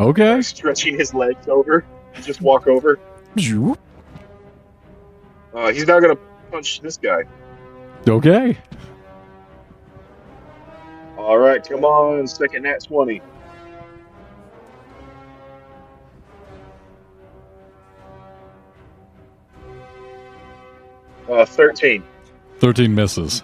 [0.00, 0.40] Okay.
[0.42, 1.84] stretching his legs over,
[2.14, 2.98] and just walk over.
[5.54, 6.16] Uh, he's now gonna
[6.50, 7.24] punch this guy.
[8.08, 8.56] Okay.
[11.18, 13.20] All right, come on, second nat twenty.
[21.30, 22.02] Uh, thirteen.
[22.58, 23.42] 13 misses.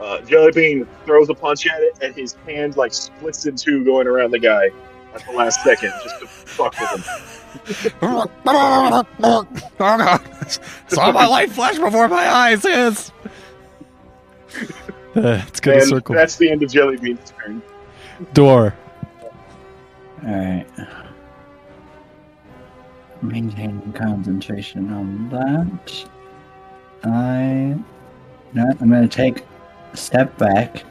[0.00, 3.84] Uh, Jelly Bean throws a punch at it, and his hand like splits in two,
[3.84, 4.70] going around the guy
[5.14, 7.98] at the last second, just to fuck with him.
[8.02, 9.46] oh.
[10.88, 13.12] Saw my life flash before my eyes, yes.
[15.16, 16.14] Uh, it's gonna And circle.
[16.14, 17.60] that's the end of Jelly Bean's turn.
[18.34, 18.74] Door.
[20.24, 20.66] Alright.
[23.22, 26.04] Maintaining concentration on that.
[27.04, 27.78] I.
[28.52, 29.44] No, I'm gonna take
[29.92, 30.84] a step back.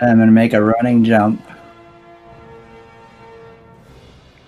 [0.00, 1.42] I'm gonna make a running jump.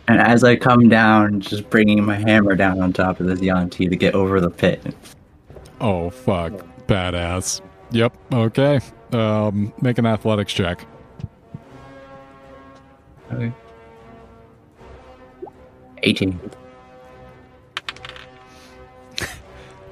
[0.08, 3.88] And as I come down, just bringing my hammer down on top of this Yuan-Ti
[3.88, 4.94] to get over the pit.
[5.80, 6.52] Oh, fuck.
[6.86, 7.60] Badass.
[7.92, 8.16] Yep.
[8.32, 8.80] Okay.
[9.12, 10.84] Um, make an athletics check.
[13.32, 13.52] Okay.
[16.02, 16.38] 18.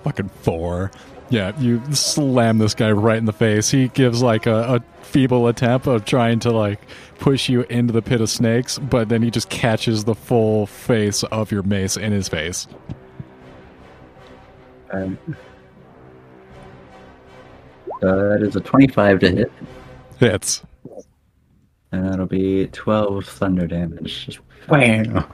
[0.05, 0.91] Fucking four.
[1.31, 3.71] Yeah, you slam this guy right in the face.
[3.71, 6.81] He gives like a, a feeble attempt of trying to like
[7.19, 11.23] push you into the pit of snakes, but then he just catches the full face
[11.25, 12.67] of your mace in his face.
[14.91, 15.19] Um,
[18.01, 19.53] so that is a 25 to hit.
[20.19, 20.63] Hits.
[21.93, 24.27] And that'll be 12 thunder damage.
[24.27, 24.39] Just
[24.69, 25.25] wham!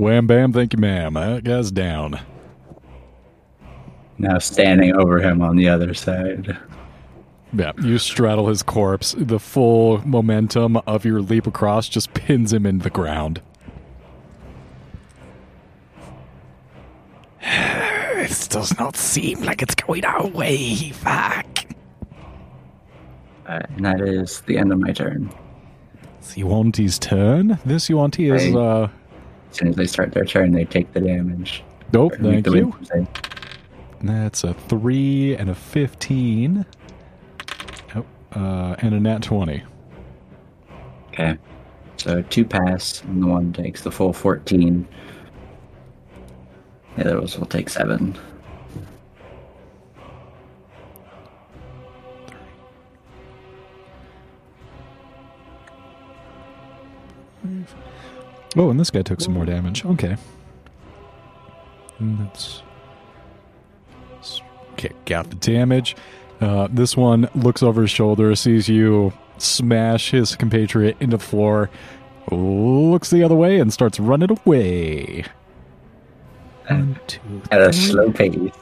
[0.00, 1.12] Wham bam, thank you, ma'am.
[1.12, 2.18] That guy's down.
[4.16, 6.56] Now standing over him on the other side.
[7.52, 9.14] Yeah, you straddle his corpse.
[9.18, 13.42] The full momentum of your leap across just pins him into the ground.
[18.20, 21.46] This does not seem like it's going our way, fuck.
[23.46, 25.30] Uh, and that is the end of my turn.
[26.18, 27.58] It's Yuan-Ti's turn.
[27.64, 28.54] This you Yuan-Ti is, Right.
[28.60, 28.88] uh,
[29.50, 31.64] As soon as they start their turn, they take the damage.
[31.92, 32.74] nope, thank you.
[34.02, 36.64] That's a 3 and a 15.
[37.96, 39.62] Oh, uh, and a nat 20.
[41.08, 41.36] Okay.
[41.96, 44.88] So two pass, and the one takes the full 14.
[46.96, 48.16] The other ones will take seven.
[58.56, 59.84] Oh, and this guy took some more damage.
[59.84, 60.16] Okay.
[61.98, 62.62] And that's.
[64.72, 65.94] Okay, got the damage.
[66.40, 71.68] Uh, this one looks over his shoulder, sees you smash his compatriot into the floor,
[72.30, 75.24] looks the other way, and starts running away.
[76.68, 78.52] One, two, At a slow pace.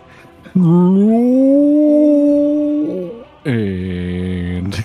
[3.45, 4.85] And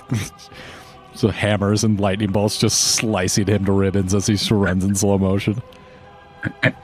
[1.24, 5.16] so hammers and lightning bolts just slicing him to ribbons as he runs in slow
[5.16, 5.62] motion.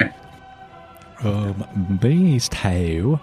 [1.23, 3.21] um, these two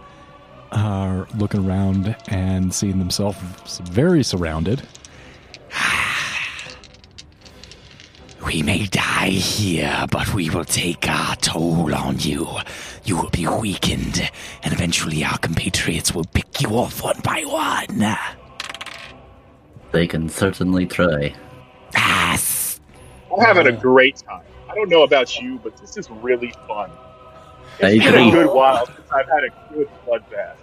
[0.72, 4.84] are looking around and seeing themselves very surrounded.
[8.46, 12.48] We may die here, but we will take our toll on you.
[13.04, 14.32] You will be weakened,
[14.64, 18.37] and eventually our compatriots will pick you off one by one.
[19.98, 21.34] They can certainly try.
[21.96, 22.80] Yes.
[23.36, 24.44] I'm having a great time.
[24.70, 26.92] I don't know about you, but this is really fun.
[27.82, 30.54] I It's been a good while since I've had a good bloodbath.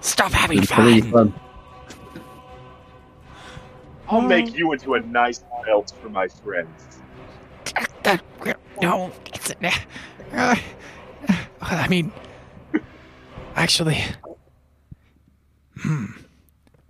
[0.00, 1.30] Stop having It's really fun.
[1.30, 1.40] fun.
[4.08, 7.00] I'll make you into a nice belt for my friends.
[8.02, 8.24] That,
[8.82, 9.54] no, it's, uh,
[10.32, 10.56] uh,
[11.60, 12.10] I mean,
[13.54, 14.02] actually,
[15.78, 16.06] hmm,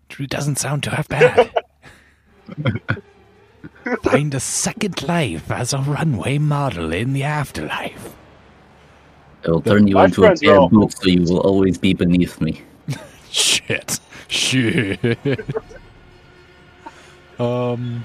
[0.09, 1.53] Drew doesn't sound too half bad.
[4.03, 8.15] Find a second life as a runway model in the afterlife.
[9.47, 11.93] I will turn you My into a friends are all so you will always be
[11.93, 12.63] beneath me.
[13.31, 14.01] Shit.
[14.29, 15.19] Shit.
[17.39, 18.05] um.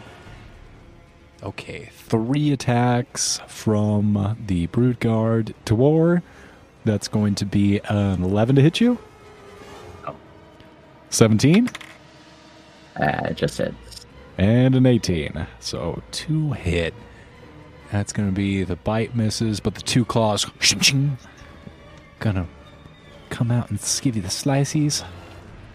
[1.41, 6.21] Okay, three attacks from the Brood Guard to war.
[6.83, 8.97] That's going to be an 11 to hit you.
[10.05, 10.15] No.
[11.09, 11.69] 17
[12.99, 13.73] Ah, just said.
[14.39, 15.45] And an 18.
[15.59, 16.93] So two hit.
[17.91, 20.45] That's going to be the bite misses, but the two claws
[22.19, 22.47] gonna
[23.29, 25.03] come out and give you the slices.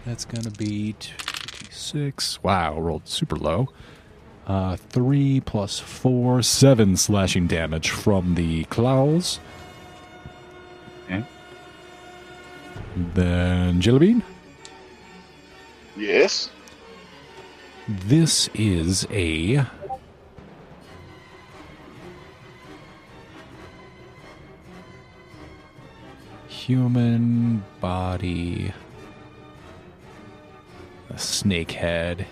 [0.05, 2.43] That's going to be 26.
[2.43, 3.69] Wow, rolled super low.
[4.47, 9.39] Uh, 3 plus 4, 7 slashing damage from the claws.
[11.05, 11.23] Okay.
[12.95, 14.21] Then Jillbean.
[15.97, 16.49] Yes.
[17.87, 19.63] This is a
[26.47, 28.73] human body,
[31.11, 32.25] a snake head,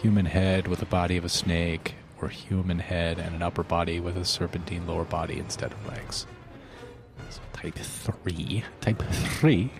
[0.00, 3.98] human head with the body of a snake, or human head and an upper body
[3.98, 6.24] with a serpentine lower body instead of legs.
[7.30, 8.62] So type three.
[8.80, 9.72] Type three.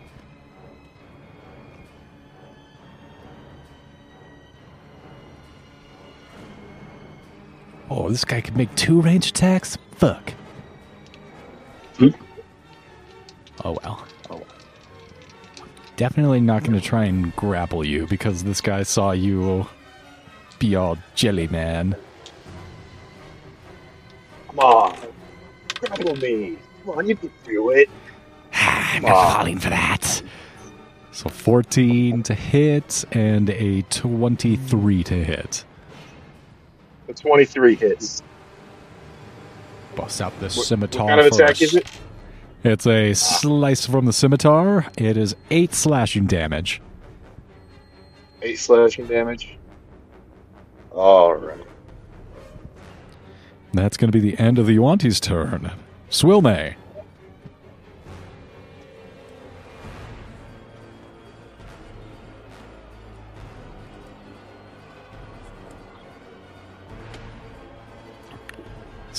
[7.90, 9.76] Oh, this guy can make two range attacks?
[9.92, 10.32] Fuck.
[11.98, 12.08] Hmm.
[13.64, 14.04] Oh well.
[14.30, 14.44] Oh well.
[15.96, 19.66] Definitely not going to try and grapple you because this guy saw you
[20.58, 21.94] be all jelly man.
[24.48, 24.96] Come on.
[25.80, 26.58] Grapple me.
[26.84, 27.88] Come on, you can do it.
[28.52, 29.10] I'm Wow.
[29.10, 30.22] not falling for that.
[31.12, 35.64] So 14 to hit and a 23 to hit.
[37.06, 38.22] The 23 hits.
[39.94, 41.86] Bust out the What, scimitar what kind of attack is it?
[42.64, 44.86] It's a slice from the scimitar.
[44.96, 46.80] It is 8 slashing damage.
[48.42, 49.58] 8 slashing damage.
[50.92, 51.60] Alright.
[53.72, 55.72] That's going to be the end of the Yuan-Ti's turn.
[56.08, 56.74] Swilme.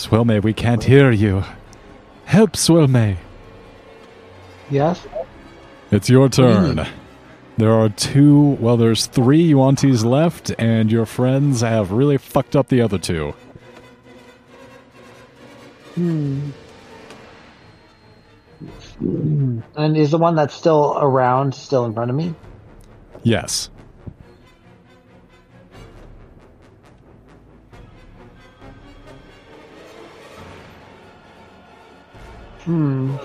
[0.05, 1.43] Swilme, we can't hear you.
[2.25, 3.17] Help, Swilme.
[4.69, 5.07] Yes?
[5.89, 6.85] It's your turn.
[7.57, 12.67] There are two, well, there's three Yuan-Tis left, and your friends have really fucked up
[12.67, 13.33] the other two.
[15.95, 16.51] Hmm.
[19.75, 22.35] And is the one that's still around still in front of me?
[23.23, 23.71] Yes.
[32.65, 33.17] Hmm.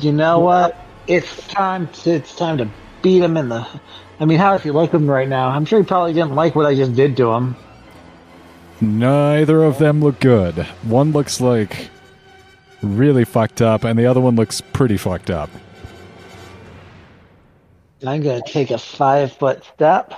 [0.00, 0.76] You know what?
[1.06, 2.68] It's time to it's time to
[3.00, 3.66] beat him in the.
[4.18, 5.48] I mean, how if you like him right now?
[5.48, 7.54] I'm sure he probably didn't like what I just did to him.
[8.80, 10.66] Neither of them look good.
[10.82, 11.90] One looks like
[12.82, 15.48] really fucked up, and the other one looks pretty fucked up.
[18.04, 20.12] I'm gonna take a five foot step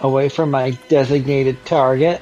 [0.00, 2.20] away from my designated target.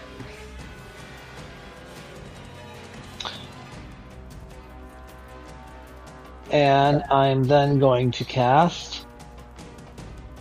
[6.51, 9.07] And I'm then going to cast.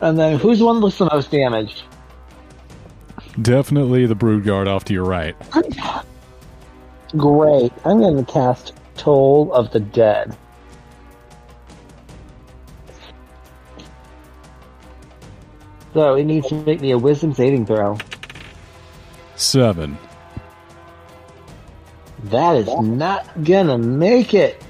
[0.02, 1.84] And then who's the one looks the most damaged?
[3.42, 5.36] Definitely the brood guard off to your right.
[7.16, 7.72] Great.
[7.86, 10.36] I'm going to cast Toll of the Dead.
[15.94, 17.98] So it needs to make me a wisdom saving throw.
[19.36, 19.98] Seven.
[22.26, 24.64] That is not gonna make it.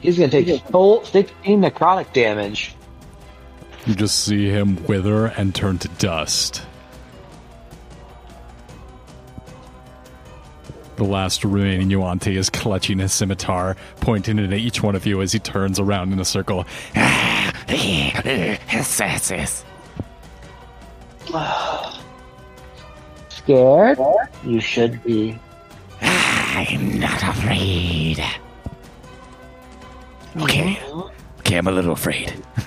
[0.00, 2.74] He's gonna take full 16 necrotic damage.
[3.84, 6.62] You just see him wither and turn to dust.
[10.98, 15.22] The last remaining Yuan-Ti is clutching his scimitar, pointing it at each one of you
[15.22, 16.66] as he turns around in a circle.
[18.72, 19.64] Assassins.
[23.28, 23.98] Scared?
[24.44, 25.38] You should be.
[26.00, 28.20] I'm not afraid.
[30.38, 30.80] Okay.
[31.38, 32.34] Okay, I'm a little afraid.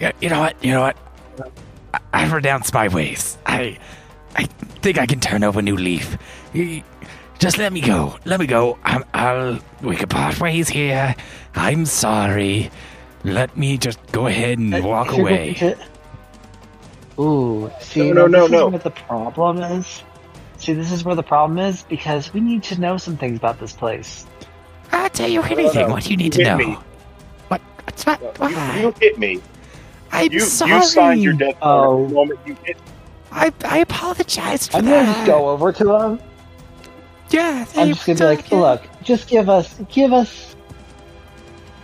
[0.00, 0.64] yeah, you know what?
[0.64, 0.96] You know what?
[2.16, 3.36] I, I've renounced my ways.
[3.46, 3.78] I,
[4.34, 6.16] I think I can turn over a new leaf.
[7.38, 8.16] Just let me go.
[8.24, 8.78] Let me go.
[8.84, 9.58] I'm, I'll.
[9.82, 11.14] We can part ways here.
[11.54, 12.70] I'm sorry.
[13.24, 15.54] Let me just go ahead and walk If away.
[15.54, 18.66] going to- Ooh, see, No, no, no, this no.
[18.66, 20.02] is where the problem is.
[20.58, 23.58] See, this is where the problem is because we need to know some things about
[23.58, 24.26] this place.
[24.92, 25.88] I'll tell you anything.
[25.88, 26.58] no, What do you need you to hit know?
[26.58, 26.78] me.
[27.48, 27.60] What?
[27.84, 28.20] What's that?
[28.76, 29.40] You, you hit me.
[30.12, 30.72] I'm You sorry.
[30.72, 31.96] you signed your death Oh.
[31.96, 32.76] warrant the moment you hit.
[33.32, 35.14] I I apologize for I'm gonna that.
[35.16, 36.20] just go over to him.
[37.30, 40.54] Yeah, I'm just gonna be like, look, just give us, give us,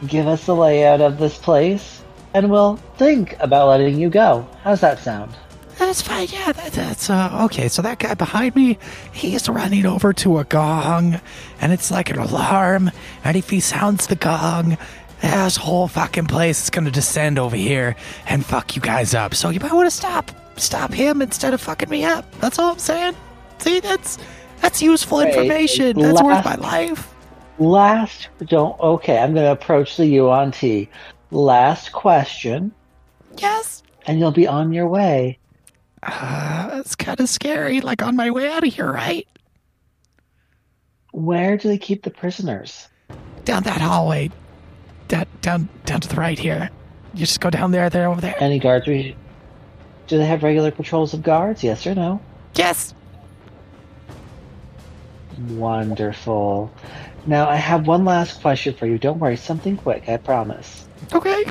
[0.07, 2.03] give us the layout of this place,
[2.33, 4.47] and we'll think about letting you go.
[4.63, 5.35] How's that sound?
[5.79, 6.29] That's fine.
[6.31, 7.67] Yeah, that, that's uh, okay.
[7.67, 8.79] So that guy behind me,
[9.11, 11.19] he's running over to a gong,
[11.61, 12.91] and it's like an alarm.
[13.25, 14.77] And if he sounds the gong,
[15.23, 17.97] this whole fucking place is gonna descend over here
[18.27, 19.35] and fuck you guys up.
[19.35, 22.31] So you might want to stop, stop him instead of fucking me up.
[22.41, 23.15] That's all I'm saying.
[23.59, 24.19] See, that's
[24.61, 25.99] that's useful Wait, information.
[25.99, 27.15] That's worth my life.
[27.59, 28.79] Last, don't.
[28.81, 30.89] Okay, I'm gonna approach the Yuan-Ti.
[31.31, 32.73] Last question,
[33.39, 33.83] Yes.
[34.07, 35.39] and you'll be on your way.
[36.03, 37.81] Uh, it's kind of scary.
[37.81, 39.27] Like on my way out of here, right?
[41.13, 42.89] Where do they keep the prisoners?
[43.45, 44.31] Down that hallway.
[45.13, 46.71] Down, down, down to the right here.
[47.13, 47.91] You just go down there.
[47.91, 48.35] There, over there.
[48.43, 48.87] Any guards?
[48.87, 49.15] We,
[50.07, 51.63] do they have regular patrols of guards?
[51.63, 52.23] Yes or no?
[52.55, 52.95] Yes.
[55.51, 56.73] Wonderful.
[57.27, 58.97] Now I have one last question for you.
[58.97, 60.09] Don't worry, something quick.
[60.09, 60.89] I promise.
[61.13, 61.45] Okay.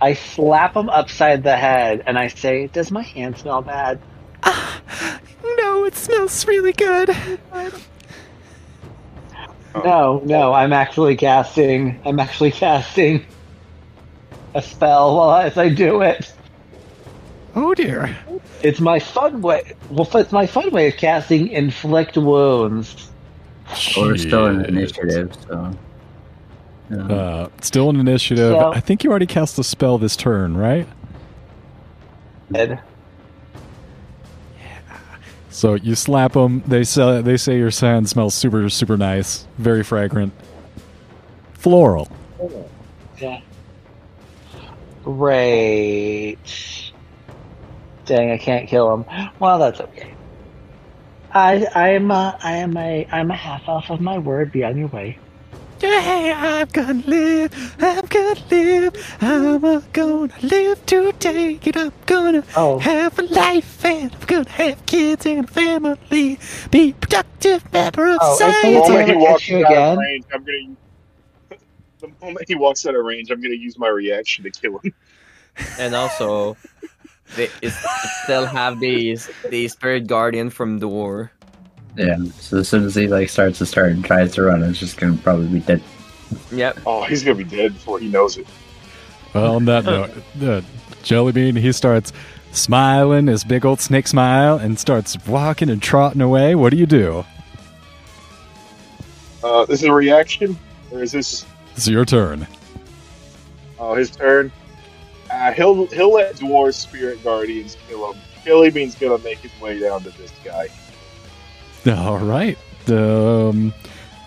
[0.00, 3.98] I slap him upside the head and I say, "Does my hand smell bad?"
[4.44, 4.80] Ah,
[5.58, 7.10] no, it smells really good.
[9.74, 10.52] No, no.
[10.52, 12.00] I'm actually casting.
[12.04, 13.24] I'm actually casting
[14.54, 16.32] a spell while as I do it.
[17.54, 18.16] Oh dear.
[18.62, 19.74] It's my fun way.
[19.90, 23.10] Well, it's my fun way of casting inflict wounds.
[23.96, 24.68] Well, we're still in Shit.
[24.68, 25.78] initiative, so.
[26.90, 27.14] you know.
[27.14, 28.52] Uh, still an initiative.
[28.52, 30.86] So- I think you already cast a spell this turn, right?
[32.54, 32.80] Ed.
[35.52, 36.62] So you slap them.
[36.66, 40.32] They say they say your sand smells super super nice, very fragrant,
[41.52, 42.08] floral.
[43.18, 43.40] Yeah.
[45.04, 46.38] Great.
[48.06, 49.04] Dang, I can't kill him.
[49.38, 50.14] Well, that's okay.
[51.32, 54.52] I I am a, I am a I'm a half elf of my word.
[54.52, 55.18] Be on your way.
[55.82, 57.76] Hey, I'm gonna live.
[57.80, 59.16] I'm gonna live.
[59.20, 61.58] I'm gonna live today.
[61.66, 62.78] And I'm gonna Oh.
[62.78, 66.38] have a life, and I'm gonna have kids and a family.
[66.70, 68.76] Be a productive member of Oh, I The think society.
[68.76, 69.98] it's moment he gonna walks catch you out of again.
[69.98, 70.58] range, I'm gonna.
[70.58, 70.76] use-
[72.00, 74.94] The moment he walks out of range, I'm gonna use my reaction to kill him.
[75.78, 76.56] And also,
[77.36, 77.72] they it
[78.24, 81.32] still have these the spirit guardian from the war.
[81.96, 82.16] Yeah.
[82.38, 84.96] So as soon as he like starts to start and tries to run, it's just
[84.96, 85.82] gonna probably be dead.
[86.50, 86.80] Yep.
[86.86, 88.46] Oh, he's gonna be dead before he knows it.
[89.34, 90.60] Well, on that note, uh,
[91.02, 92.12] Jellybean he starts
[92.52, 96.54] smiling his big old snake smile and starts walking and trotting away.
[96.54, 97.24] What do you do?
[99.42, 100.58] Uh, this is a reaction,
[100.90, 102.46] or is this It's your turn.
[103.78, 104.52] oh his turn?
[105.30, 108.20] Uh, he'll he'll let dwarves spirit guardians kill him.
[108.44, 110.68] Killy means gonna make his way down to this guy.
[111.96, 112.56] All right.
[112.88, 113.72] Um,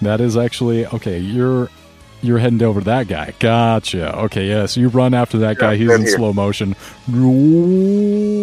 [0.02, 1.20] that is actually okay.
[1.20, 1.70] You're
[2.22, 3.34] you're heading over to that guy.
[3.40, 4.18] Gotcha.
[4.24, 4.76] Okay, yes.
[4.78, 5.76] you run after that guy.
[5.76, 6.16] He's in here.
[6.18, 6.76] slow motion.
[7.12, 8.36] Ooh.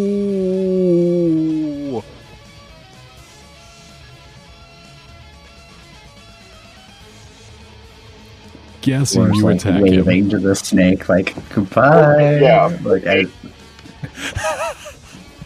[8.81, 9.81] Guessing Or you like attack him.
[10.05, 12.39] waving to the snake, like goodbye.
[12.39, 12.77] Yeah.
[12.83, 13.25] Like I,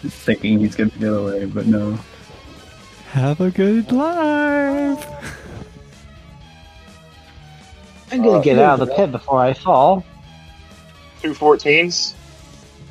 [0.07, 1.99] thinking he's gonna get away, but no.
[3.18, 5.03] Have a good life.
[8.11, 10.05] I'm gonna Uh, get out of the pit before I fall.
[11.24, 12.13] Two 14s.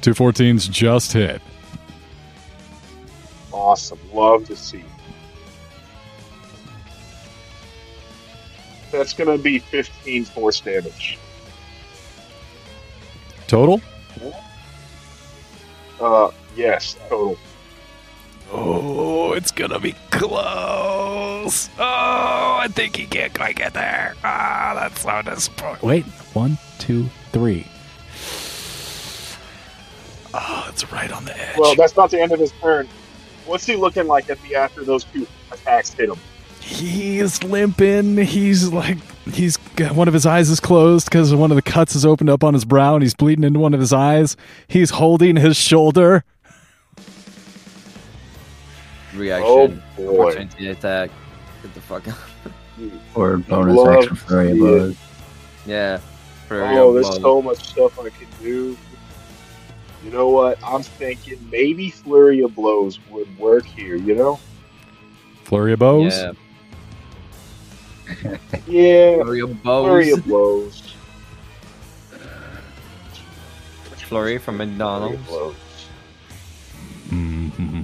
[0.01, 1.41] Two 14s just hit.
[3.53, 4.01] Awesome.
[4.13, 4.83] Love to see.
[8.91, 11.19] That's going to be 15 force damage.
[13.47, 13.81] Total?
[16.01, 17.39] Uh, yes, total.
[18.53, 21.69] Oh, it's gonna be close.
[21.79, 24.15] Oh, I think he can't quite get there.
[24.25, 25.89] Ah, that's so disappointing.
[25.89, 27.67] Wait, one, two, three.
[30.33, 31.57] Oh, it's right on the edge.
[31.59, 32.89] Well, that's not the end of his turn.
[33.47, 36.19] What's he looking like at the after those two attacks hit him?
[36.61, 38.17] He's limping.
[38.19, 38.99] He's like,
[39.33, 42.29] he's got one of his eyes is closed because one of the cuts is opened
[42.29, 44.37] up on his brow and he's bleeding into one of his eyes.
[44.67, 46.25] He's holding his shoulder.
[49.17, 49.83] Reaction.
[49.99, 50.23] Oh, boy.
[50.31, 51.11] Opportunity attack.
[51.63, 52.17] Get the fuck out.
[53.15, 54.97] Or bonus Love action flurry of to blows.
[55.67, 56.01] Yeah.
[56.49, 57.21] Flurry Oh, there's blows.
[57.23, 58.77] so much stuff I can do.
[60.05, 60.59] You know what?
[60.63, 64.39] I'm thinking maybe Flurry of Blows would work here, you know?
[65.45, 66.15] Flurry of bows.
[66.17, 66.33] Yeah.
[68.69, 70.95] Yeah, Flurry of Flurry of Blows.
[74.07, 75.27] Flurry from Flurry of McDonald's.
[75.27, 75.55] Blows.
[77.09, 77.81] hmm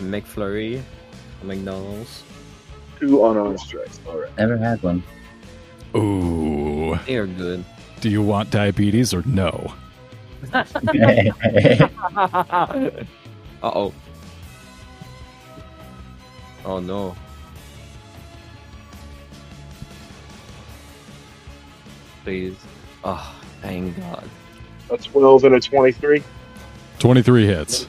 [0.00, 0.82] And McFlurry
[1.38, 2.24] from McDonald's.
[2.98, 4.00] Two unarmed strikes.
[4.06, 4.36] Alright.
[4.38, 5.02] Never had one.
[5.94, 6.98] Ooh.
[7.06, 7.64] They are good.
[8.00, 9.74] Do you want diabetes or no?
[10.54, 10.64] uh
[13.62, 13.92] oh.
[16.64, 17.14] Oh no.
[22.24, 22.56] Please.
[23.04, 24.24] Oh, thank God.
[24.90, 26.22] A 12 and a 23.
[26.98, 27.86] 23 hits.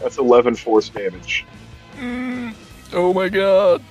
[0.00, 1.44] That's 11 force damage.
[1.98, 2.54] Mm.
[2.92, 3.82] Oh my god.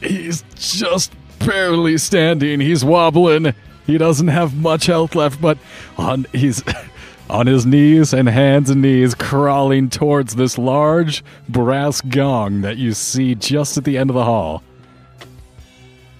[0.00, 2.60] He's just barely standing.
[2.60, 3.54] He's wobbling.
[3.86, 5.58] He doesn't have much health left, but
[5.96, 6.62] on he's
[7.30, 12.92] on his knees and hands and knees crawling towards this large brass gong that you
[12.92, 14.62] see just at the end of the hall.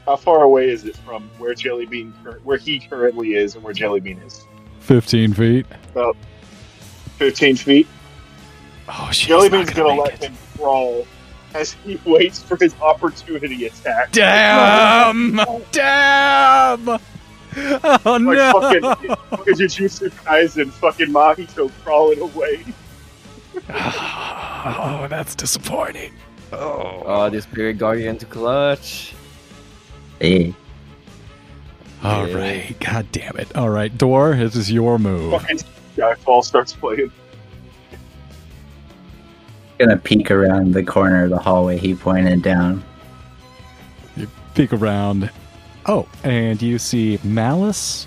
[0.05, 3.75] How far away is it from where Jellybean, cur- where he currently is, and where
[3.75, 4.47] Jellybean is?
[4.81, 5.67] 15 feet.
[5.91, 6.17] About
[7.19, 7.89] 15 feet.
[8.89, 10.24] Oh, she's Jellybean's not gonna, gonna let it.
[10.30, 11.07] him crawl
[11.55, 14.12] as he waits for his opportunity attack.
[14.12, 15.37] Damn!
[15.72, 16.89] Damn!
[16.89, 16.99] Oh
[18.05, 18.53] Like no!
[18.61, 18.82] fucking,
[19.30, 22.64] fucking Jujutsu Kaisen, fucking Mahito crawling away.
[24.68, 26.12] Oh, that's disappointing.
[26.53, 27.03] Oh.
[27.07, 29.14] Oh, the Spirit Guardian to clutch.
[30.20, 30.55] Hey,
[32.03, 32.37] All Yeah.
[32.37, 32.76] right.
[32.80, 33.55] God damn it.
[33.57, 35.30] All right, Door, this is your move.
[35.41, 35.61] Fucking
[35.97, 37.12] Skyfall starts playing.
[39.79, 42.85] Gonna peek around the corner of the hallway he pointed down.
[44.16, 45.31] You peek around.
[45.87, 48.07] Oh, and you see Malice.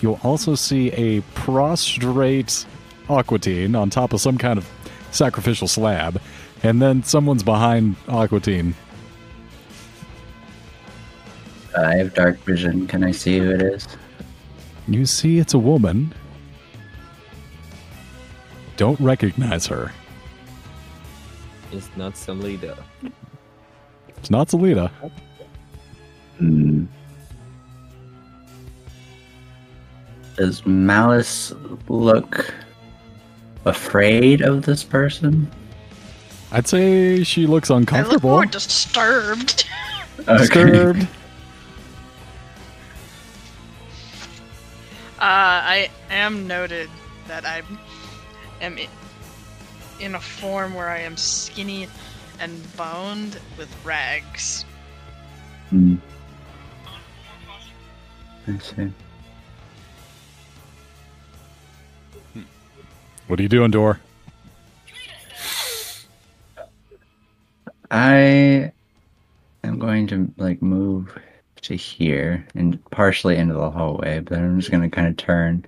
[0.00, 2.64] You'll also see a prostrate
[3.08, 4.68] Aquatine on top of some kind of
[5.10, 6.20] sacrificial slab.
[6.62, 8.74] And then someone's behind Aquatine.
[11.76, 12.86] Uh, I have dark vision.
[12.86, 13.88] Can I see who it is?
[14.88, 16.12] You see it's a woman.
[18.76, 19.92] Don't recognize her.
[21.72, 22.76] It's not Salida.
[24.08, 24.90] It's not Salida.
[26.38, 26.84] Hmm.
[30.36, 31.52] Does Malice
[31.88, 32.52] look
[33.66, 35.50] afraid of this person?
[36.52, 38.30] I'd say she looks uncomfortable.
[38.30, 39.04] I look uncomfortable.
[39.04, 39.64] more disturbed.
[40.38, 41.02] Disturbed.
[45.18, 46.88] Uh, I am noted
[47.28, 47.62] that I
[48.60, 48.88] am i-
[50.00, 51.88] in a form where I am skinny
[52.40, 54.64] and boned with rags.
[55.68, 55.96] Hmm.
[58.48, 58.92] I see.
[63.26, 64.00] What are you doing, Door?
[67.90, 68.72] I
[69.62, 71.16] am going to like move
[71.62, 75.64] to here and partially into the hallway, but then I'm just gonna kind of turn,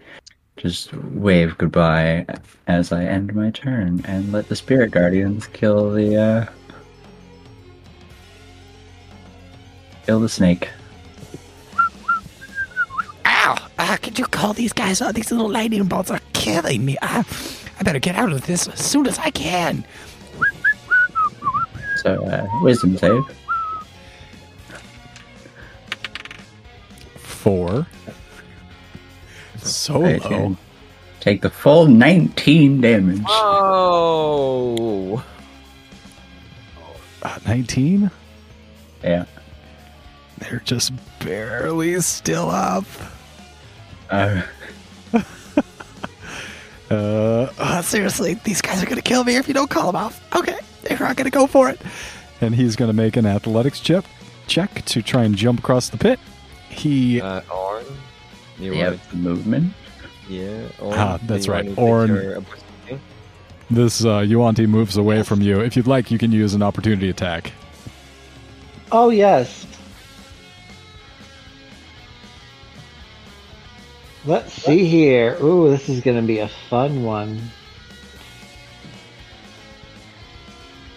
[0.57, 2.27] just wave goodbye
[2.67, 6.47] as I end my turn, and let the spirit guardians kill the uh,
[10.07, 10.69] kill the snake.
[13.25, 13.57] Ow!
[13.79, 15.15] Uh, could you call these guys out?
[15.15, 16.97] These little lightning bolts are killing me.
[17.03, 17.23] Uh,
[17.81, 19.85] I better get out of this as soon as I can.
[22.03, 23.25] So uh, wisdom save.
[27.17, 27.87] Four.
[29.65, 30.29] So I low.
[30.29, 30.57] can
[31.21, 33.23] Take the full 19 damage.
[33.29, 35.23] Oh!
[37.23, 38.11] Uh, 19?
[39.05, 39.25] Yeah.
[40.39, 42.85] They're just barely still up.
[44.11, 44.43] Uh,
[46.91, 50.21] Uh, Uh, seriously, these guys are gonna kill me if you don't call them off.
[50.37, 51.81] Okay, they're not gonna go for it.
[52.43, 54.05] and he's going to make an athletics check
[54.49, 56.19] check to try and jump across the pit.
[56.69, 57.85] He Uh, Orn,
[58.63, 59.73] you You have the movement.
[60.29, 60.69] yeah?
[60.81, 61.79] Orn, Ah, that's right, want
[62.11, 62.47] Orn.
[63.71, 65.61] this uh, Yuan-Ti moves away from you.
[65.61, 67.53] If you'd like, you can use an opportunity attack.
[68.91, 69.67] Oh yes.
[74.25, 75.37] Let's see here.
[75.43, 77.41] Ooh, this is gonna be a fun one.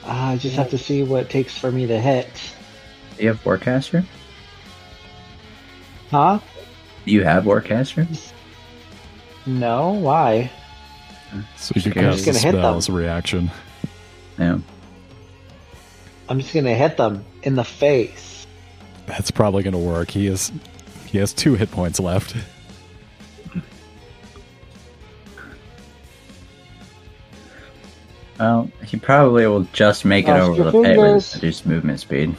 [0.04, 2.30] Ah, I just have to see what it takes for me to hit.
[3.18, 4.06] Do you have Warcaster?
[6.12, 6.40] Huh?
[7.06, 8.08] Do you have Warcaster?
[9.46, 10.50] No, why?
[11.58, 12.00] So you Okay.
[12.02, 12.78] cast Just the gonna hit them.
[12.78, 13.52] as a reaction.
[14.38, 14.62] No.
[16.28, 18.48] I'm just gonna hit them in the face.
[19.06, 20.10] That's probably going to work.
[20.10, 20.52] He is
[21.06, 22.36] he has two hit points left.
[28.40, 31.36] Well, he probably will just make it Cross over your the pit with fingers.
[31.36, 32.36] reduced movement speed.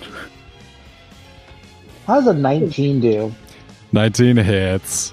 [2.06, 3.34] How does a 19 do?
[3.92, 5.12] 19 hits.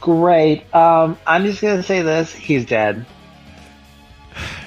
[0.00, 0.72] Great.
[0.74, 3.04] Um, I'm just gonna say this: he's dead.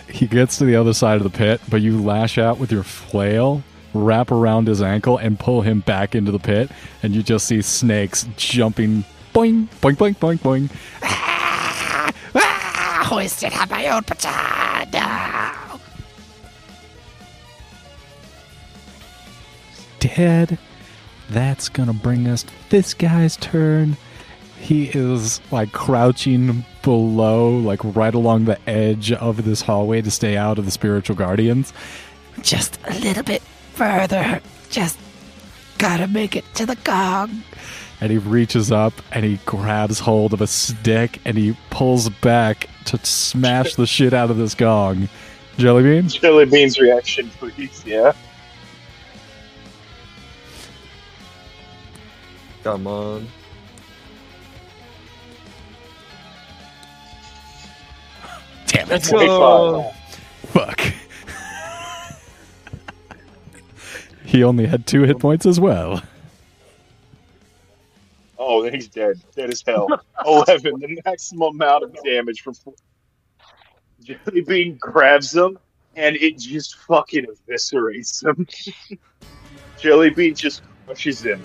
[0.10, 2.84] He gets to the other side of the pit, but you lash out with your
[2.84, 3.64] flail,
[3.96, 6.70] wrap around his ankle, and pull him back into the pit,
[7.02, 10.70] and you just see snakes jumping boing, boing, boing, boing, boing.
[11.02, 14.94] Ah, ah, hoisted on my own petard.
[14.94, 15.80] No.
[20.00, 20.60] Dead.
[21.34, 23.98] That's gonna bring us to this guy's turn.
[24.60, 30.38] He is like crouching below, like right along the edge of this hallway to stay
[30.38, 31.74] out of the spiritual guardians.
[32.42, 33.42] Just a little bit
[33.74, 34.42] further.
[34.70, 34.98] Just
[35.80, 37.44] gotta make it to the gong.
[38.00, 42.70] and he reaches up and he grabs hold of a stick and he pulls back
[42.86, 45.08] to smash the shit out of this gong.
[45.58, 46.10] Jellybean?
[46.20, 47.84] Jelly Bean's reaction, please.
[47.86, 48.14] Yeah.
[52.64, 53.28] Come on.
[58.68, 59.04] Damn it.
[59.04, 59.94] Twenty-five.
[60.54, 60.82] Fuck.
[64.24, 66.02] he only had two hit points as well.
[68.40, 69.20] Oh, then he's dead.
[69.36, 69.88] Dead as hell.
[70.26, 72.56] Eleven, the maximum amount of damage from.
[74.02, 75.60] Jelly Bean grabs him,
[75.98, 78.48] and it just fucking eviscerates him.
[79.80, 81.42] Jelly Bean just crushes him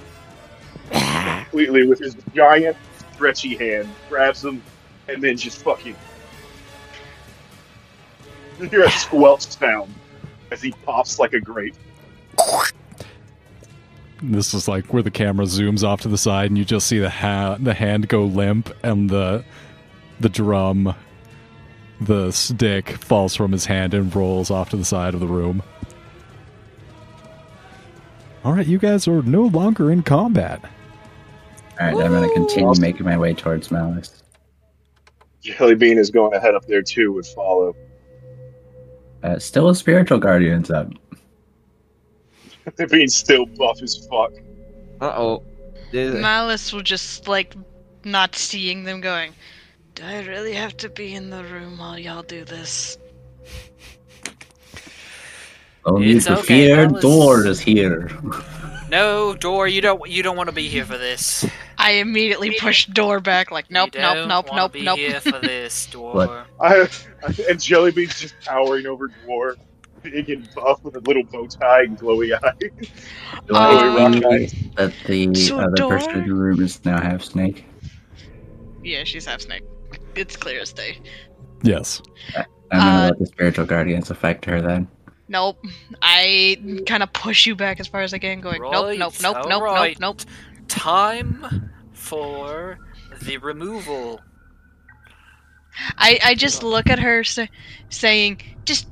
[1.43, 2.76] completely with his giant,
[3.14, 3.89] stretchy hand.
[4.09, 4.62] Grabs him,
[5.09, 5.97] and then just fucking.
[8.60, 9.94] You hear a squelch sound
[10.51, 11.76] as he pops like a grape.
[14.20, 16.98] This is like where the camera zooms off to the side and you just see
[16.98, 19.44] the ha- the hand go limp and the
[20.18, 20.93] the drum
[22.01, 25.62] the stick falls from his hand and rolls off to the side of the room.
[28.44, 30.64] All right, you guys are no longer in combat.
[31.81, 34.23] Alright, I'm gonna continue making my way towards Malice.
[35.41, 37.75] Jelly Bean is going to head up there too with follow.
[39.23, 40.91] Uh, still a spiritual guardian's up.
[42.77, 44.33] Jelly Bean's still buff as fuck.
[45.01, 45.43] Uh oh.
[45.93, 47.55] Malice will just like
[48.05, 49.33] not seeing them going.
[49.95, 52.99] Do I really have to be in the room while y'all do this?
[55.85, 57.03] Only It's the okay, fear Malice.
[57.03, 58.11] door is here.
[58.90, 61.44] No, Door, you don't you don't want to be here for this.
[61.77, 64.98] I immediately push door back like nope, you nope, don't nope, wanna nope, be nope.
[64.98, 66.15] here for this, Door.
[66.15, 66.47] What?
[66.60, 69.56] I, and Jellybean's just towering over Dwarf,
[70.02, 72.89] big and buff with a little bow tie and glowy eyes.
[73.47, 77.01] Do I Um, see that the so other door- person in the room is now
[77.01, 77.66] half snake?
[78.82, 79.65] Yeah, she's half snake.
[80.15, 80.98] It's clear as day.
[81.62, 82.01] Yes.
[82.36, 84.89] I'm gonna Uh, let the spiritual guardians affect her then.
[85.29, 85.63] Nope.
[86.01, 89.15] I kind of push you back as far as I can, going nope, Right, nope,
[89.23, 90.01] nope, nope, alright.
[90.01, 90.69] nope, nope.
[90.69, 92.79] Time for
[93.23, 94.21] the removal.
[95.97, 97.47] I I just look at her sa-
[97.91, 98.89] saying, just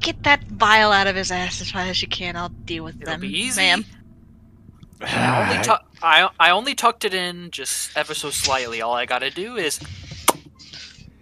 [0.00, 2.36] get that vial out of his ass as fast as you can.
[2.36, 3.60] I'll deal with It'll them, be easy.
[3.60, 3.84] ma'am.
[5.02, 8.82] I only, tu- I, I only tucked it in just ever so slightly.
[8.82, 9.80] All I gotta do is.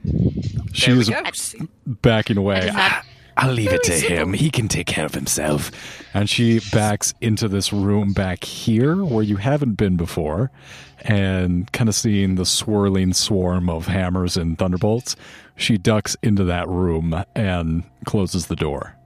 [0.04, 1.22] There we She's go.
[1.32, 1.60] See?
[1.86, 2.60] backing I away.
[2.60, 2.92] did not.
[2.92, 3.04] Ah.
[3.38, 4.32] I'll leave it to Very him.
[4.32, 5.70] He can take care of himself.
[6.12, 10.50] And she backs into this room back here where you haven't been before,
[11.02, 15.14] and kind of seeing the swirling swarm of hammers and thunderbolts,
[15.54, 18.96] she ducks into that room and closes the door.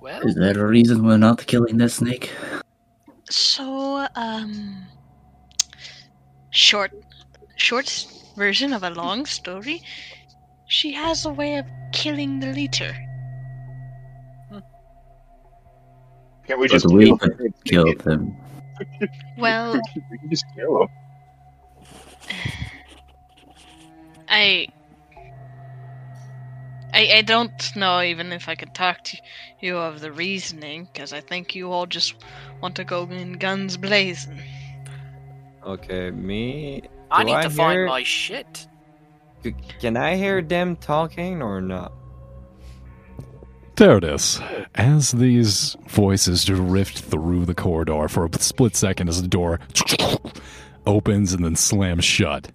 [0.00, 2.30] Well, Is there a reason we're not killing this snake?
[3.28, 4.86] So, um,
[6.50, 6.92] short,
[7.56, 8.06] short,
[8.36, 9.82] version of a long story,
[10.68, 12.94] she has a way of killing the leader.
[16.46, 18.36] Can't we But just we kill could kill them.
[19.38, 19.74] Well,
[20.10, 20.88] we can just kill him.
[24.28, 24.66] I,
[26.94, 29.18] I, I don't know even if I could talk to
[29.60, 32.14] you of the reasoning, because I think you all just
[32.62, 34.40] want to go in guns blazing.
[35.64, 36.82] Okay, me.
[37.10, 38.66] I need I to find my shit.
[39.80, 41.92] Can I hear them talking or not?
[43.82, 44.40] Teradus,
[44.76, 49.58] as these voices drift through the corridor for a split second as the door
[50.86, 52.52] opens and then slams shut,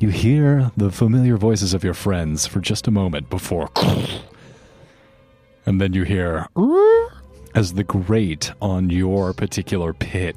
[0.00, 3.68] you hear the familiar voices of your friends for just a moment before.
[5.66, 6.48] And then you hear
[7.54, 10.36] as the grate on your particular pit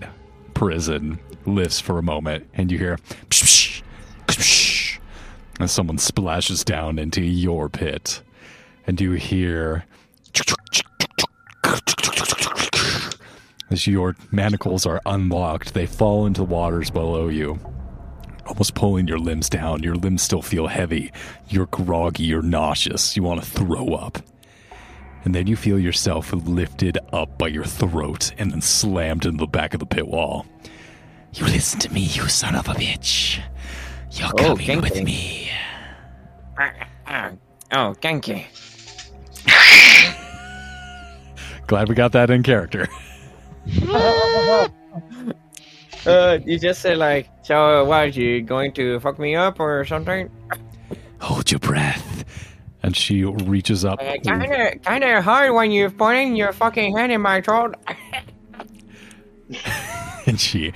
[0.55, 2.97] prison lifts for a moment, and you hear
[5.61, 8.23] as someone splashes down into your pit
[8.87, 9.85] and you hear
[13.71, 17.59] as your manacles are unlocked, they fall into the waters below you,
[18.47, 19.83] almost pulling your limbs down.
[19.83, 21.11] Your limbs still feel heavy.
[21.49, 24.17] You're groggy, you're nauseous, you want to throw up.
[25.23, 29.47] And then you feel yourself lifted up by your throat and then slammed into the
[29.47, 30.45] back of the pit wall.
[31.33, 33.39] You listen to me, you son of a bitch.
[34.13, 35.03] You're Oh, coming with Genki.
[35.05, 35.51] me.
[37.71, 38.41] Oh, thank you.
[41.67, 42.87] Glad we got that in character.
[46.05, 48.15] Uh, you just said like, so what?
[48.15, 50.29] You going to fuck me up or something?
[51.21, 52.23] Hold your breath.
[52.81, 53.99] And she reaches up.
[54.01, 57.75] Uh, kinda, kinda hard when you're pointing your fucking hand in my throat.
[60.25, 60.71] and she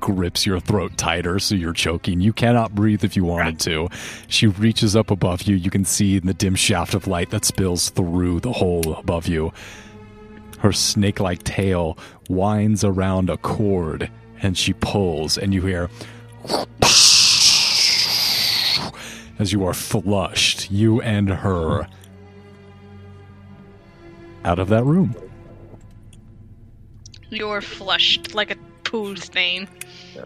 [0.00, 2.20] grips your throat tighter so you're choking.
[2.20, 3.88] You cannot breathe if you wanted to.
[4.28, 5.56] She reaches up above you.
[5.56, 9.26] You can see in the dim shaft of light that spills through the hole above
[9.26, 9.52] you.
[10.58, 11.96] Her snake like tail
[12.28, 14.10] winds around a cord
[14.40, 15.90] and she pulls, and you hear
[19.38, 21.86] as you are flushed, you and her,
[24.44, 25.14] out of that room.
[27.30, 29.68] You're flushed like a pool stain.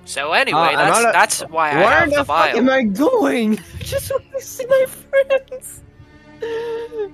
[0.04, 2.58] So anyway, Uh, that's a- that's why I Where have the the fuck vial.
[2.58, 3.58] am I going?
[3.58, 5.82] I just want to see my friends.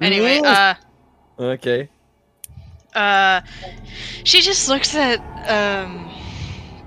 [0.00, 0.74] Anyway, uh,
[1.38, 1.88] Okay.
[2.94, 3.40] uh,
[4.24, 5.18] she just looks at
[5.50, 6.08] um,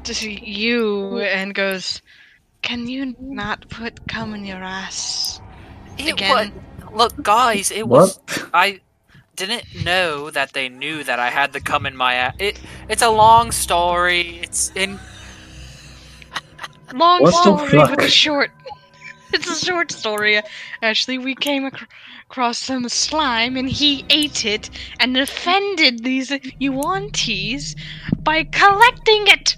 [0.04, 2.02] just you and goes,
[2.62, 5.42] "Can you not put cum in your ass?"
[5.98, 6.54] It Again.
[6.92, 8.20] wa- look, guys, it was
[8.54, 8.80] I
[9.46, 12.36] didn't know that they knew that I had the cum in my ass.
[12.40, 12.60] It
[12.90, 14.40] it's a long story.
[14.44, 15.00] It's in
[16.94, 18.02] Long What the story, but fuck?
[18.04, 18.52] it's short.
[19.34, 20.42] It's a short story.
[20.82, 21.86] Actually, we came ac-
[22.30, 24.70] across some slime, and he ate it
[25.00, 27.78] and offended these Yuan-Tis
[28.20, 29.56] by collecting it.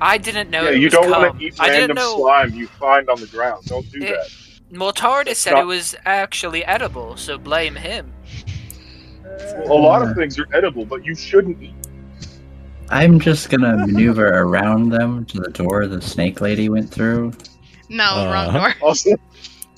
[0.00, 1.22] I didn't know yeah, it you was don't cum.
[1.22, 2.16] want to eat I didn't random know.
[2.18, 3.64] slime you find on the ground.
[3.66, 4.30] Don't do It- that.
[4.72, 8.12] Mortardis said not- it was actually edible, so blame him.
[9.66, 11.74] A lot of things are edible, but you shouldn't eat.
[12.88, 17.32] I'm just gonna maneuver around them to the door the snake lady went through.
[17.88, 18.74] No, Uh, wrong door.
[18.82, 19.10] Also,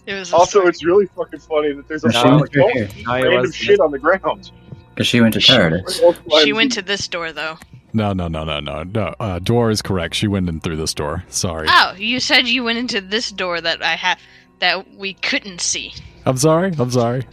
[0.06, 0.68] It was also, store.
[0.68, 3.54] it's really fucking funny that there's a She lot of don't eat No, random was-
[3.54, 4.50] shit on the ground.
[4.94, 6.02] Because she went to Teradus.
[6.44, 7.56] She went to this door though.
[7.94, 9.14] No, no, no, no, no, no.
[9.20, 10.14] Uh, door is correct.
[10.14, 11.24] She went in through this door.
[11.28, 11.66] Sorry.
[11.70, 14.18] Oh, you said you went into this door that I have
[14.60, 15.92] that we couldn't see.
[16.24, 16.72] I'm sorry.
[16.78, 17.24] I'm sorry.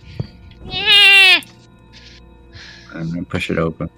[0.71, 1.05] Eh.
[2.93, 3.89] I'm gonna push it open.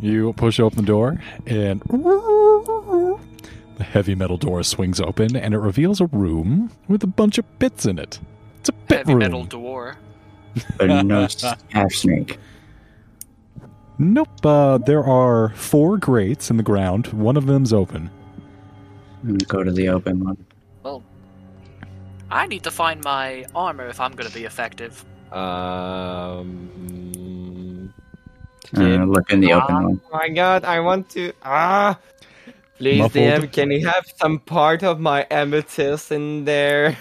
[0.00, 3.18] You push open the door, and the
[3.84, 7.84] heavy metal door swings open, and it reveals a room with a bunch of bits
[7.86, 8.18] in it.
[8.60, 9.18] It's a bit Heavy room.
[9.20, 9.96] metal door.
[10.78, 11.28] But no
[11.70, 12.38] half snake.
[13.98, 14.28] Nope.
[14.44, 17.08] Uh, there are four grates in the ground.
[17.08, 18.08] One of them's open.
[19.22, 20.46] I'm gonna go to the open one.
[20.82, 21.02] Well,
[22.30, 25.04] I need to find my armor if I'm going to be effective.
[25.32, 26.70] Um.
[28.74, 30.00] I'm look in the open oh one.
[30.12, 31.32] my god, I want to.
[31.42, 31.98] Ah!
[32.78, 33.24] Please, Muffled.
[33.24, 36.96] DM, can you have some part of my amethyst in there?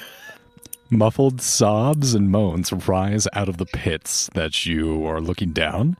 [0.89, 5.97] Muffled sobs and moans rise out of the pits that you are looking down.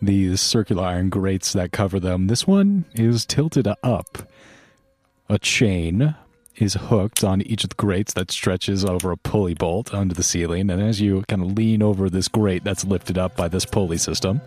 [0.00, 4.28] These circular iron grates that cover them, this one is tilted up.
[5.28, 6.14] A chain
[6.56, 10.22] is hooked on each of the grates that stretches over a pulley bolt under the
[10.22, 13.64] ceiling, and as you kind of lean over this grate that's lifted up by this
[13.64, 14.40] pulley system,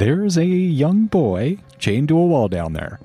[0.00, 2.98] there's a young boy chained to a wall down there.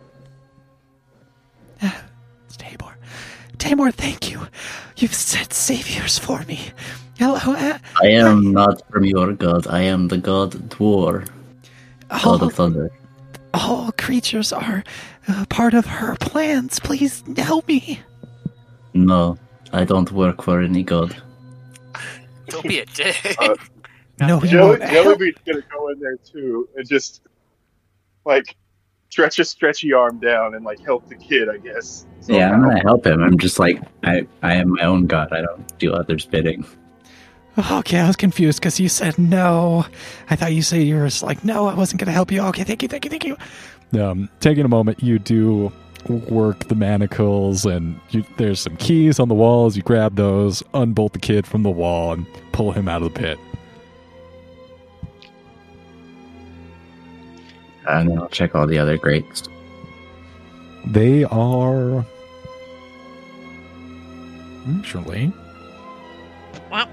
[1.81, 2.95] It's Tymora,
[3.57, 4.47] Tymora, thank you.
[4.95, 6.71] You've set saviors for me.
[7.17, 9.67] Hello, uh, I am not from your god.
[9.67, 11.27] I am the god Dwar,
[12.07, 12.89] god all, of thunder.
[13.53, 14.81] all creatures are
[15.27, 16.79] uh, part of her plans.
[16.79, 17.99] Please help me.
[18.93, 19.37] No,
[19.73, 21.13] I don't work for any god.
[22.47, 23.37] Don't be a dick.
[24.19, 25.19] No, you Jelly, won't help.
[25.19, 27.21] Jellybean's gonna go in there too and just
[28.25, 28.55] like
[29.09, 32.05] stretch a stretchy arm down and like help the kid, I guess.
[32.27, 33.21] Yeah, I'm gonna help him.
[33.21, 35.33] I'm just like I, I am my own god.
[35.33, 36.65] I don't do others' bidding.
[37.57, 39.85] Okay, I was confused because you said no.
[40.29, 42.41] I thought you said you were just like, no, I wasn't going to help you.
[42.41, 43.37] Okay, thank you, thank you, thank you.
[43.97, 45.71] Um, taking a moment, you do
[46.09, 49.77] work the manacles, and you, there's some keys on the walls.
[49.77, 53.19] You grab those, unbolt the kid from the wall, and pull him out of the
[53.19, 53.39] pit.
[57.87, 59.43] And then I'll check all the other greats.
[60.85, 62.05] They are.
[64.77, 65.31] Actually.
[66.71, 66.87] Well.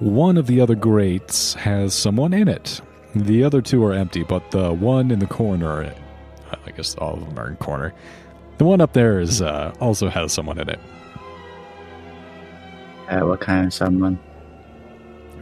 [0.00, 2.80] One of the other grates has someone in it.
[3.14, 5.92] The other two are empty, but the one in the corner,
[6.66, 7.94] I guess all of them are in corner.
[8.58, 10.80] The one up there is uh, also has someone in it.
[13.08, 14.18] Uh, what kind of someone?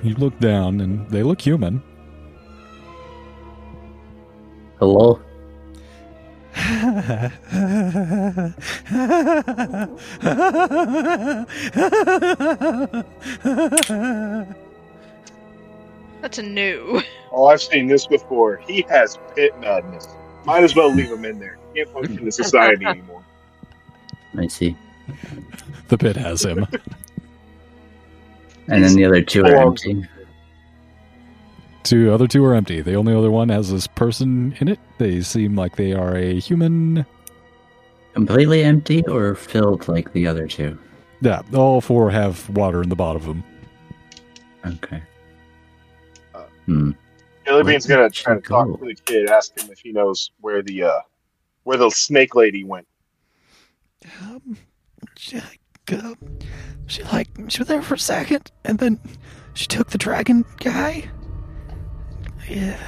[0.03, 1.83] You look down, and they look human.
[4.79, 5.21] Hello?
[16.23, 17.03] That's a new.
[17.31, 18.57] Oh, I've seen this before.
[18.67, 20.09] He has pit madness.
[20.45, 21.59] Might as well leave him in there.
[21.75, 23.23] He can't function in society anymore.
[24.39, 24.77] I see.
[25.89, 26.67] The pit has him.
[28.69, 29.69] And then the other two are Hello.
[29.69, 30.05] empty.
[31.87, 32.81] Two other two are empty.
[32.81, 34.81] The only other one has this person in it.
[34.99, 37.07] They seem like they are a human.
[38.13, 40.77] Completely empty or filled like the other two?
[41.21, 43.45] Yeah, all four have water in the bottom of them.
[44.67, 45.01] Okay.
[46.35, 46.91] Uh, Hmm.
[47.47, 48.77] Jellybean's Where gonna try to talk go?
[48.79, 51.01] to the kid, ask him if he knows where the uh
[51.63, 52.89] where the snake lady went.
[54.23, 54.57] Um,
[55.17, 56.15] she, uh,
[56.89, 58.99] she like she was there for a second, and then
[59.55, 61.09] she took the dragon guy.
[62.49, 62.79] Yeah.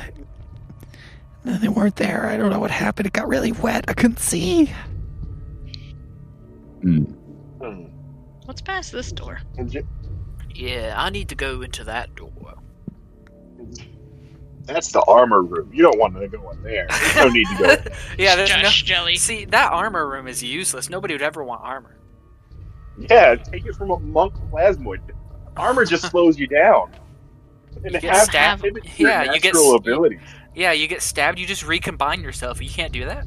[1.44, 2.26] And then they weren't there.
[2.26, 3.06] I don't know what happened.
[3.06, 3.84] It got really wet.
[3.88, 4.72] I couldn't see.
[6.82, 7.04] Hmm.
[7.60, 7.84] Hmm.
[8.44, 9.40] What's past this door?
[10.54, 12.54] Yeah, I need to go into that door.
[14.64, 15.70] That's the armor room.
[15.72, 16.86] You don't want to go in there.
[16.90, 17.64] There's no need to go.
[17.64, 17.92] in there.
[18.18, 18.60] Yeah, there's no.
[18.62, 19.16] Josh Jelly.
[19.16, 20.90] See, that armor room is useless.
[20.90, 21.96] Nobody would ever want armor.
[22.98, 25.00] Yeah, take it from a monk plasmoid.
[25.56, 26.92] Armor just slows you down.
[27.76, 30.20] And You get have stabbed- inhibits your yeah, you get natural abilities.
[30.54, 32.60] Yeah, you get stabbed, you just recombine yourself.
[32.62, 33.26] You can't do that.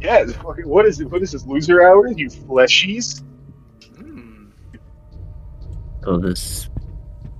[0.00, 0.24] Yeah,
[0.64, 1.10] what is it?
[1.10, 1.46] What is this?
[1.46, 2.08] Loser hour?
[2.08, 3.22] You fleshies?
[3.96, 4.48] Hmm.
[6.02, 6.68] So this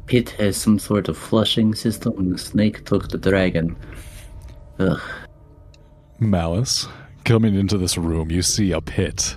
[0.07, 3.77] pit has some sort of flushing system, and the snake took the dragon.
[4.79, 5.01] Ugh.
[6.21, 6.87] Malice,
[7.25, 9.37] coming into this room, you see a pit.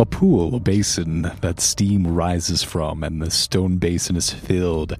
[0.00, 4.96] A pool, a basin that steam rises from, and the stone basin is filled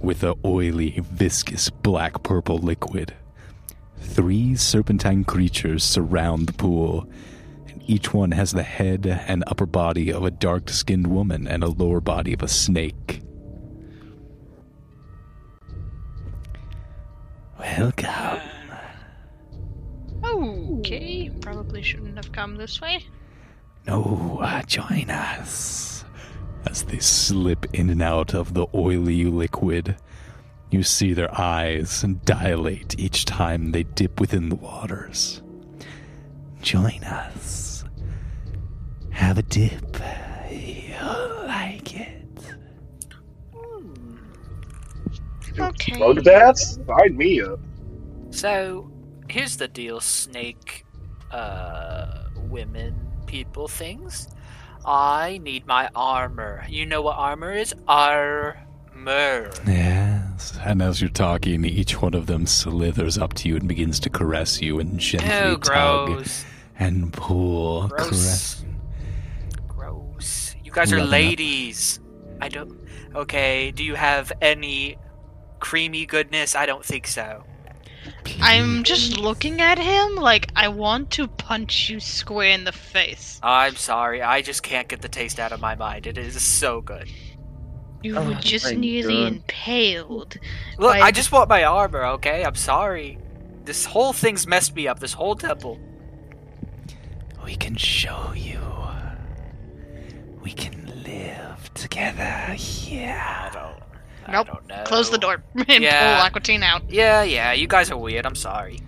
[0.00, 3.16] with a oily, viscous, black purple liquid.
[3.98, 7.08] Three serpentine creatures surround the pool,
[7.66, 11.64] and each one has the head and upper body of a dark skinned woman and
[11.64, 13.22] a lower body of a snake.
[17.58, 18.40] Welcome.
[20.22, 23.04] Okay, probably shouldn't have come this way.
[23.88, 26.04] No, uh, join us.
[26.66, 29.96] As they slip in and out of the oily liquid,
[30.70, 35.40] you see their eyes and dilate each time they dip within the waters.
[36.60, 37.82] Join us.
[39.08, 39.96] Have a dip.
[40.50, 42.26] You'll like it.
[45.58, 45.98] Okay.
[45.98, 46.78] Road baths?
[46.86, 47.58] Sign me up.
[48.28, 48.90] So,
[49.30, 50.84] here's the deal, snake,
[51.30, 54.28] uh, women, people, things.
[54.84, 56.64] I need my armor.
[56.68, 57.74] You know what armor is?
[57.86, 59.50] Armor.
[59.66, 64.00] Yes, and as you're talking, each one of them slithers up to you and begins
[64.00, 66.26] to caress you and gently Oh, tug
[66.78, 67.88] and pull.
[67.88, 68.08] Gross.
[68.08, 68.64] Caress.
[69.68, 70.56] Gross.
[70.64, 72.00] You guys are Loving ladies.
[72.40, 72.76] I don't.
[73.14, 74.96] Okay, do you have any
[75.60, 76.54] creamy goodness?
[76.54, 77.44] I don't think so.
[78.40, 83.40] I'm just looking at him like I want to punch you square in the face.
[83.42, 86.06] I'm sorry, I just can't get the taste out of my mind.
[86.06, 87.08] It is so good.
[88.02, 89.32] You Oh were just nearly God.
[89.32, 90.36] impaled.
[90.78, 92.44] Look, I just want my armor, okay?
[92.44, 93.18] I'm sorry.
[93.64, 95.78] This whole thing's messed me up, this whole temple.
[97.44, 98.60] we can show you.
[100.42, 103.50] We can live together here.
[104.28, 104.34] I don't.
[104.34, 104.46] I Nope.
[104.46, 104.84] don't know.
[104.84, 106.20] Close the door and Yeah.
[106.20, 106.82] pull Aquatine out.
[106.90, 107.52] Yeah, yeah.
[107.52, 108.26] You guys are weird.
[108.26, 108.80] I'm sorry.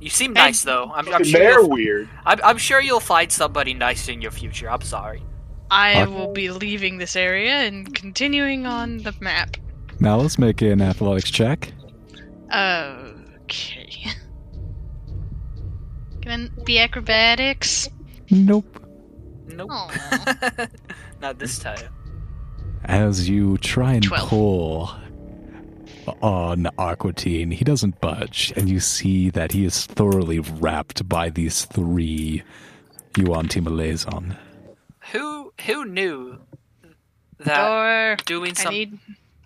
[0.00, 0.90] You seem nice though.
[0.94, 1.40] I'm, I'm sure.
[1.40, 2.08] They're You'll, weird.
[2.26, 4.70] I'm, I'm sure you'll find somebody nice in your future.
[4.70, 5.22] I'm sorry.
[5.70, 9.56] I will be leaving this area and continuing on the map.
[10.00, 11.72] Now let's make an athletics check.
[12.54, 14.04] Okay.
[16.22, 17.88] Can it be acrobatics?
[18.30, 18.80] Nope.
[19.48, 19.70] Nope.
[21.20, 21.88] Not this time.
[22.84, 24.28] As you try and Twelve.
[24.28, 24.90] pull
[26.20, 31.64] on Aquatine, he doesn't budge, and you see that he is thoroughly wrapped by these
[31.64, 32.42] three
[33.16, 34.36] Yuan-Ti malison.
[35.12, 36.38] Who who knew
[37.38, 38.16] that Door.
[38.26, 38.98] doing I some need,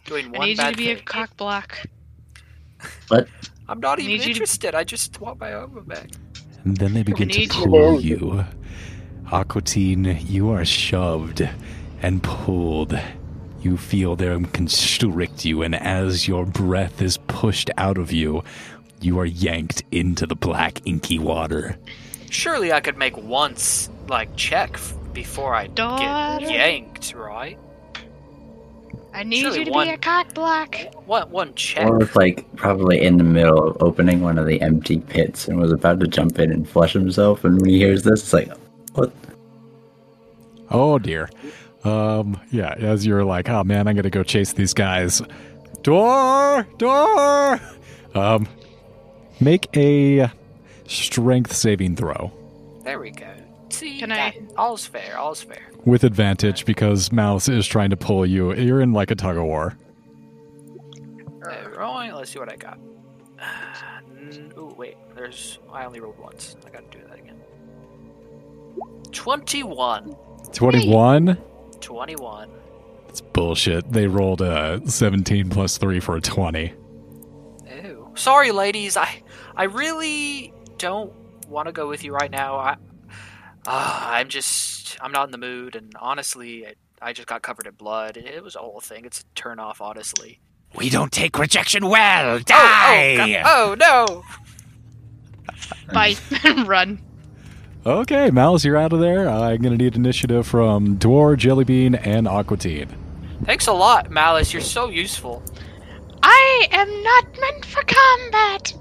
[0.05, 1.05] doing I one need you to be a thing?
[1.05, 1.79] cock block.
[3.11, 4.75] I'm not I even need you to- interested.
[4.75, 6.11] I just want my armor back.
[6.65, 8.45] And then they begin to need you- pull you.
[9.27, 11.49] Aquatine, you are shoved
[12.03, 12.99] and pulled.
[13.69, 18.43] You feel them constrict you, and as your breath is pushed out of you,
[19.03, 21.77] you are yanked into the black, inky water.
[22.31, 24.81] Surely I could make once like check
[25.13, 26.47] before I Daughter.
[26.47, 27.59] get yanked, right?
[29.13, 30.75] I need Surely you to one- be a cock block.
[31.05, 31.87] One one check.
[31.87, 35.61] Or was like probably in the middle of opening one of the empty pits and
[35.61, 37.45] was about to jump in and flush himself.
[37.45, 38.51] And when he hears this, it's like,
[38.95, 39.13] what?
[40.71, 41.29] Oh dear.
[41.85, 45.23] Um, yeah, as you're like, oh man, I'm gonna go chase these guys.
[45.83, 46.67] Door!
[46.79, 47.61] Door!
[48.15, 48.49] Um,
[49.41, 50.31] make a
[50.89, 52.33] strength saving throw
[52.85, 53.29] There we go.
[53.71, 55.17] See, Can I- all's fair.
[55.19, 55.63] All's fair.
[55.85, 58.53] with advantage because Mouse is trying to pull you.
[58.55, 59.77] You're in like a tug of war.
[61.47, 62.79] Alright, let's see what I got.
[64.57, 65.59] Oh wait, there's.
[65.73, 66.57] I only rolled once.
[66.67, 67.37] I gotta do that again.
[69.13, 70.17] Twenty-one.
[70.53, 71.39] 21?
[71.81, 72.51] 21.
[73.09, 73.91] It's bullshit.
[73.93, 76.75] They rolled a 17 plus 3 for a 20.
[77.83, 78.11] Ew.
[78.15, 78.97] Sorry, ladies.
[78.97, 79.23] I
[79.57, 81.13] I really don't
[81.49, 82.57] want to go with you right now.
[82.57, 82.77] I
[83.67, 87.67] uh, I'm just I'm not in the mood, and honestly, I, I just got covered
[87.67, 88.17] in blood.
[88.17, 89.05] It, it was a whole thing.
[89.05, 90.41] It's a turn off, honestly.
[90.75, 92.35] We don't take rejection well.
[92.35, 93.17] Oh, Die!
[93.43, 94.23] God- oh no!
[95.93, 96.17] Bye.
[96.45, 97.01] and run.
[97.87, 99.29] Okay, Malice, you're out of there.
[99.29, 102.89] I'm going to need initiative from Dwar, Jellybean, and Aquatine.
[103.45, 104.53] Thanks a lot, Malice.
[104.53, 105.43] You're so useful.
[106.23, 108.75] I am not meant for combat.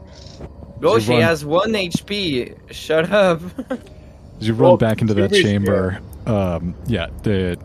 [0.83, 2.57] Oh, she run- has one HP.
[2.73, 3.41] Shut up.
[4.39, 7.57] As you run Well, back into that chamber, um, yeah, the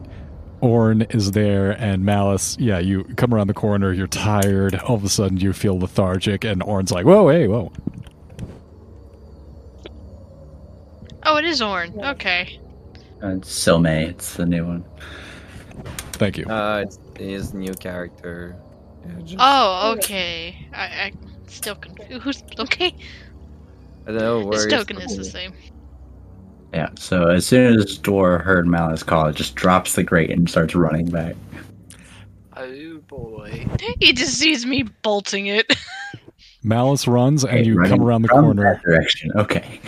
[0.60, 5.04] Orn is there, and Malice, yeah, you come around the corner, you're tired, all of
[5.04, 7.72] a sudden you feel lethargic, and Orn's like, whoa, hey, whoa.
[11.24, 11.98] Oh, it is Orn.
[12.04, 12.58] Okay.
[13.22, 14.84] Uh, it's Silme, it's the new one.
[16.14, 16.46] Thank you.
[16.46, 18.56] uh, it's his new character.
[19.06, 20.68] Yeah, just- Oh, okay.
[20.74, 21.12] I, I
[21.46, 22.54] still confused.
[22.58, 22.94] Okay.
[24.06, 25.52] I don't know where This it's token is the same.
[26.74, 30.48] Yeah, so as soon as Dor heard Malice call, it just drops the grate and
[30.48, 31.36] starts running back.
[32.56, 33.66] Oh boy.
[34.00, 35.72] He just sees me bolting it.
[36.64, 38.62] Malice runs, and Hey, you come around the corner.
[38.74, 39.30] That direction.
[39.36, 39.80] Okay.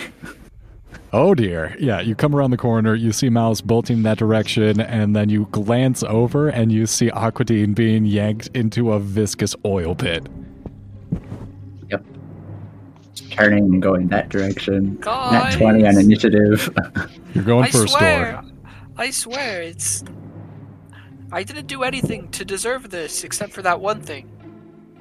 [1.17, 1.77] Oh dear.
[1.79, 5.47] Yeah, you come around the corner, you see Mouse bolting that direction, and then you
[5.53, 10.27] glance over and you see Aquatine being yanked into a viscous oil pit.
[11.89, 12.05] Yep.
[13.31, 14.97] Turning and going that direction.
[14.97, 16.77] Guys, Nat 20 on initiative.
[17.35, 18.43] You're going I first, swear, door.
[18.97, 20.03] I swear, it's.
[21.31, 24.29] I didn't do anything to deserve this except for that one thing.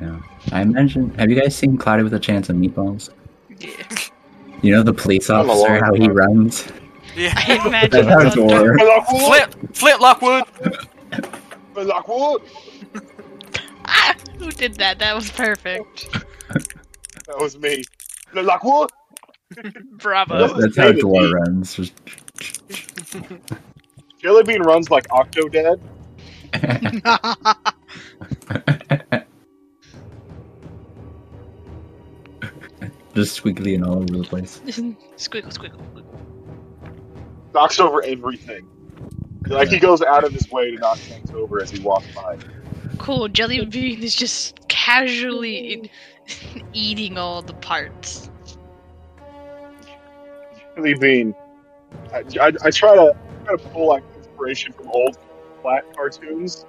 [0.00, 0.20] yeah.
[0.52, 1.12] I imagine.
[1.14, 3.10] Have you guys seen Cloudy with a Chance of Meatballs?
[3.60, 3.70] Yeah.
[4.62, 6.66] You know the police officer, how he runs?
[7.16, 7.32] Yeah.
[7.36, 8.76] I imagine That's how it's on Dor.
[8.76, 9.22] Lockwood!
[9.22, 10.44] Flint, Flint Lockwood.
[11.76, 12.42] Lockwood!
[13.92, 15.00] Ah, who did that?
[15.00, 16.06] That was perfect.
[17.26, 17.82] That was me.
[18.34, 18.90] Lockwood!
[19.92, 20.48] Bravo.
[20.60, 21.74] That's how Dor runs.
[21.74, 21.92] Just
[24.22, 25.80] Jellybean runs like Octodad.
[33.20, 34.60] Just squiggly and all over the place.
[35.16, 35.80] squiggle, squiggle.
[37.54, 38.66] Knocks over everything.
[39.46, 42.38] Like he goes out of his way to knock things over as he walks by.
[42.98, 43.28] Cool.
[43.28, 45.90] Jelly Bean is just casually
[46.72, 48.30] eating all the parts.
[50.76, 51.34] Jellybean.
[52.12, 55.18] I, I, I try to try to pull like inspiration from old
[55.62, 56.64] flat cartoons,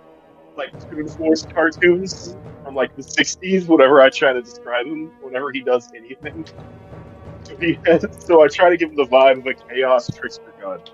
[0.61, 3.67] like Toon Force cartoons from like the '60s.
[3.67, 6.45] Whenever I try to describe him, whenever he does anything,
[7.43, 10.53] So, he has, so I try to give him the vibe of a chaos trickster
[10.61, 10.89] god,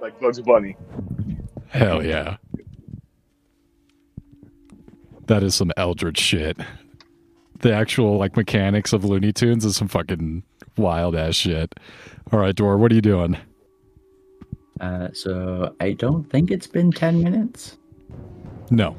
[0.00, 0.76] like Bugs Bunny.
[1.68, 2.36] Hell yeah.
[5.26, 6.58] That is some Eldritch shit.
[7.60, 10.42] The actual like mechanics of Looney Tunes is some fucking
[10.76, 11.74] wild ass shit.
[12.32, 13.36] All right, Dor, what are you doing?
[14.80, 17.76] Uh, so I don't think it's been ten minutes.
[18.70, 18.96] No.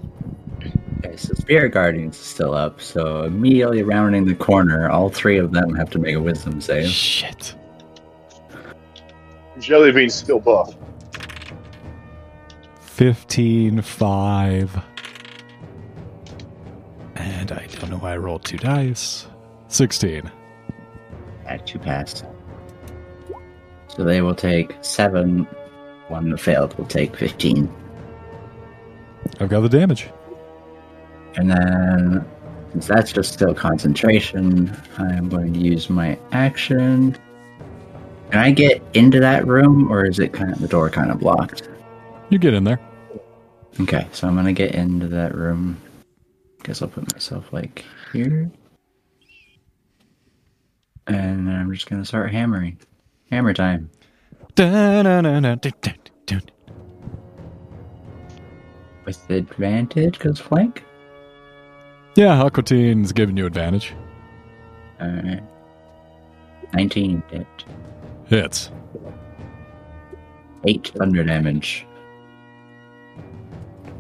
[0.99, 2.79] Okay, so Spirit Guardians is still up.
[2.81, 6.89] So immediately rounding the corner, all three of them have to make a Wisdom save.
[6.89, 7.55] Shit.
[9.57, 10.75] Jellybean's still buff.
[12.81, 14.83] 15, 5.
[17.15, 19.27] And I don't know why I rolled two dice.
[19.69, 20.29] 16.
[21.45, 22.23] At two pass.
[23.95, 25.43] So they will take seven.
[26.07, 27.71] One failed will take fifteen.
[29.39, 30.09] I've got the damage.
[31.35, 32.25] And then,
[32.71, 37.17] since that's just still concentration, I am going to use my action.
[38.31, 41.19] Can I get into that room, or is it kind of the door kind of
[41.19, 41.69] blocked?
[42.29, 42.79] You get in there.
[43.79, 45.81] Okay, so I'm gonna get into that room.
[46.63, 48.51] Guess I'll put myself like here,
[51.07, 52.77] and then I'm just gonna start hammering.
[53.31, 53.89] Hammer time.
[59.05, 60.83] With advantage, because flank.
[62.15, 63.93] Yeah, Aquatine's giving you advantage.
[65.01, 65.43] Alright.
[66.73, 67.47] 19 hit.
[68.25, 68.71] Hits.
[70.65, 71.85] 8 thunder damage.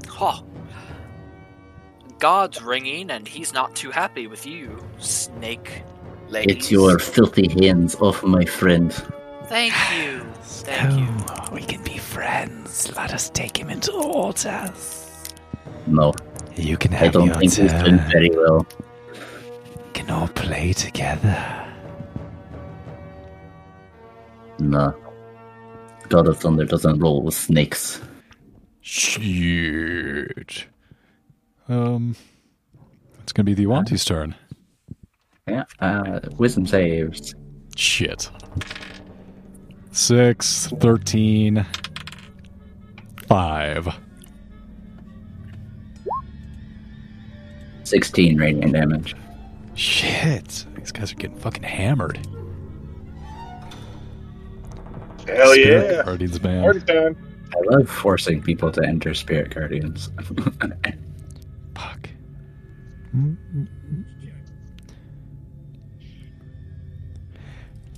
[0.07, 0.41] Huh.
[2.19, 5.81] God's ringing, and he's not too happy with you, snake
[6.29, 6.53] lady.
[6.53, 8.93] It's your filthy hands off my friend.
[9.51, 10.23] Thank you.
[10.43, 11.25] Thank you.
[11.29, 12.89] Oh, we can be friends.
[12.95, 15.25] Let us take him into the waters.
[15.87, 16.13] No,
[16.55, 18.09] You can I have don't your think he's doing turn.
[18.09, 18.65] very well.
[19.11, 21.67] We can all play together.
[24.59, 24.95] No.
[26.07, 27.99] God of Thunder doesn't roll with snakes.
[28.79, 30.65] Shit.
[31.67, 32.15] Um,
[33.21, 34.33] it's gonna be the Yuan-Ti's turn.
[35.45, 37.35] Yeah, uh, wisdom saves.
[37.75, 38.29] Shit.
[39.91, 41.65] 6, 13,
[43.27, 43.87] 5.
[47.83, 49.15] 16 radiant damage.
[49.75, 50.65] Shit.
[50.75, 52.25] These guys are getting fucking hammered.
[55.27, 56.03] Hell Spirit yeah!
[56.03, 56.63] Guardians, man.
[56.63, 57.17] Party time.
[57.53, 60.09] I love forcing people to enter Spirit Guardians.
[61.75, 62.09] Fuck.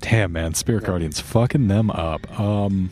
[0.03, 0.53] Damn, man.
[0.53, 2.38] Spirit Guardians fucking them up.
[2.38, 2.89] Um,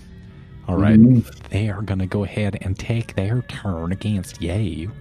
[0.68, 0.98] all right.
[0.98, 1.26] Mhm.
[1.50, 4.92] They are going to go ahead and take their turn against you.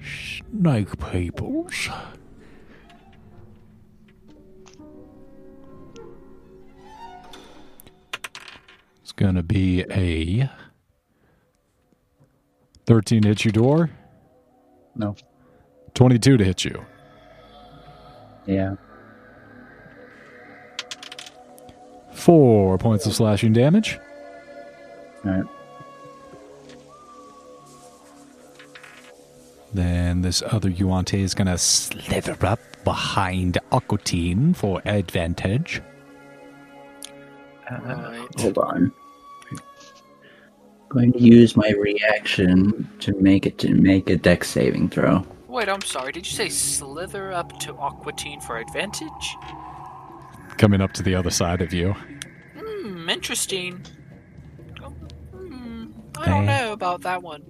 [0.00, 1.88] Snake peoples.
[9.02, 10.48] It's going to be a
[12.86, 13.90] 13 to hit you door,
[14.94, 15.14] no.
[15.94, 16.84] 22 to hit you.
[18.48, 18.76] Yeah.
[22.14, 23.98] Four points of slashing damage.
[25.24, 25.44] Alright.
[29.74, 35.82] Then this other Yuan-Ti is going to slither up behind Aquatine for advantage.
[37.70, 38.40] Alright.
[38.40, 38.92] Hold on.
[39.52, 39.60] I'm
[40.88, 45.22] Going to use my reaction to make it to make a dex saving throw.
[45.48, 46.12] Wait, I'm sorry.
[46.12, 49.36] Did you say slither up to Aquatine for advantage?
[50.58, 51.94] Coming up to the other side of you.
[52.56, 53.80] Hmm, interesting.
[55.32, 55.86] Hmm,
[56.18, 56.64] I don't Hey.
[56.64, 57.42] know about that one.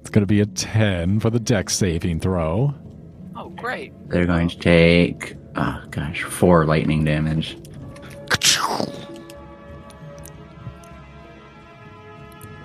[0.00, 2.72] It's going to be a 10 for the dex saving throw.
[3.36, 3.92] Oh, great.
[4.08, 7.58] They're going to take, oh gosh, four lightning damage.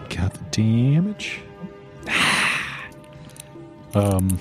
[0.10, 1.40] Got the damage.
[3.96, 4.40] Um,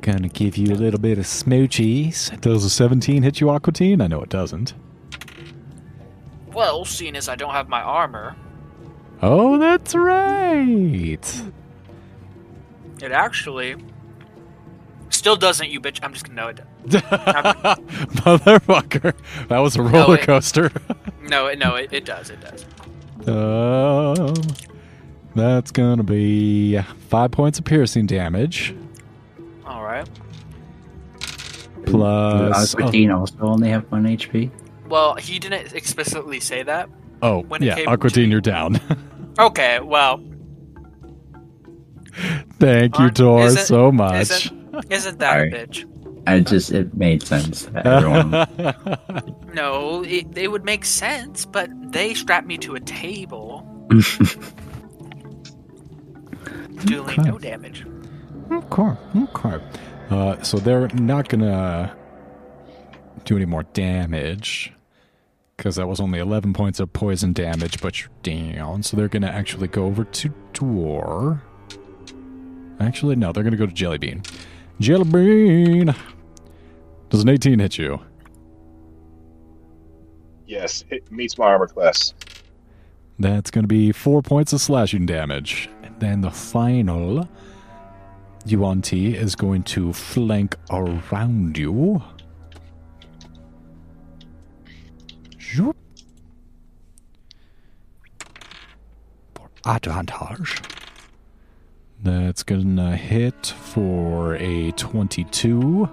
[0.00, 2.38] gonna give you a little bit of smoochies.
[2.40, 4.02] Does a 17 hit you, Aquatine?
[4.02, 4.74] I know it doesn't.
[6.52, 8.34] Well, seeing as I don't have my armor,
[9.22, 11.42] Oh, that's right.
[13.02, 13.76] it actually
[15.10, 15.70] still doesn't.
[15.70, 15.98] You bitch.
[16.02, 16.60] I'm just gonna know it.
[18.18, 19.14] Motherfucker.
[19.48, 20.70] That was a roller it- coaster.
[21.28, 22.30] No, it, no, it, it does.
[22.30, 22.64] It does.
[23.28, 24.32] um,
[25.34, 26.78] that's gonna be
[27.08, 28.74] five points of piercing damage.
[29.66, 30.08] All right.
[31.86, 32.72] Plus.
[32.72, 34.50] Does Aquatine also only have one HP?
[34.88, 36.88] Well, he didn't explicitly say that.
[37.22, 38.80] Oh, when yeah, came Aquatine, you're down.
[39.38, 39.78] Okay.
[39.78, 40.20] Well,
[42.58, 44.22] Thank you, Aren't- Tor, isn't- so much.
[44.22, 45.48] isn't Isn't that Sorry.
[45.52, 45.84] a bitch?
[46.26, 47.70] I just it made sense.
[47.84, 48.30] Everyone,
[49.54, 53.64] No, it, it would make sense, but they strapped me to a table,
[56.84, 57.84] dealing no damage.
[58.50, 59.64] Okay, okay.
[60.10, 61.94] Uh, so they're not gonna
[63.24, 64.72] do any more damage
[65.56, 68.82] because that was only 11 points of poison damage, but you're down.
[68.82, 71.42] So they're gonna actually go over to Door.
[72.80, 74.24] Actually, no, they're gonna go to Jellybean.
[74.80, 75.96] Jellybean!
[77.10, 78.00] Does an 18 hit you?
[80.46, 82.14] Yes, it meets my armor class.
[83.18, 85.68] That's going to be four points of slashing damage.
[85.98, 87.28] Then the final
[88.46, 92.02] Yuan-Ti is going to flank around you.
[99.34, 100.60] For advantage.
[102.02, 102.44] That's
[102.76, 105.88] to hit for a 22.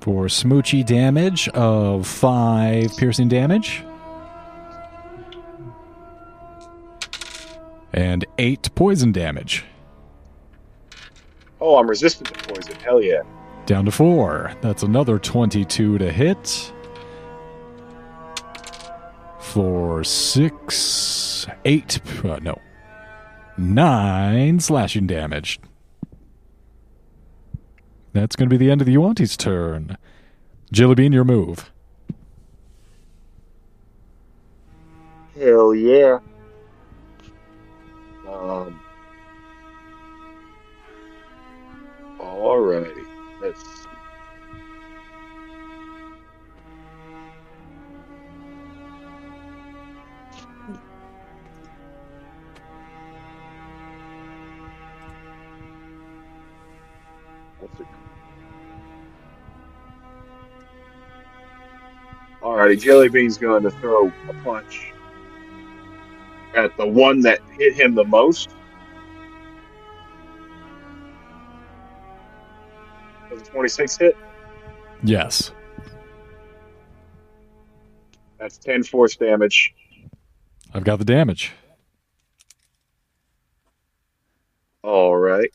[0.00, 3.84] For smoochy damage of 5 piercing damage.
[7.92, 9.64] And 8 poison damage.
[11.60, 12.74] Oh, I'm resistant to poison.
[12.76, 13.22] Hell yeah.
[13.66, 14.54] Down to 4.
[14.60, 16.72] That's another 22 to hit.
[19.38, 22.60] For 6, 8, uh, no,
[23.58, 25.58] 9 slashing damage.
[28.12, 29.96] That's going to be the end of the Yuan-Ti's turn.
[30.72, 31.70] Jellybean, your move.
[35.36, 36.18] Hell yeah.
[38.32, 38.80] Um.
[42.20, 43.06] Alrighty.
[43.42, 43.86] Let's.
[62.42, 64.89] Alrighty, Jellybean's going to throw a punch
[66.54, 68.50] at the one that hit him the most.
[73.30, 74.16] Does a 26 hit?
[75.02, 75.52] Yes.
[78.38, 79.74] That's 10 force damage.
[80.74, 81.52] I've got the damage.
[84.82, 85.50] All right.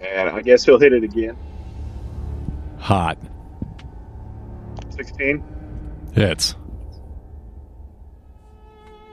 [0.00, 1.36] And I guess he'll hit it again.
[2.78, 3.18] Hot.
[4.90, 5.42] 16.
[6.12, 6.54] Hits.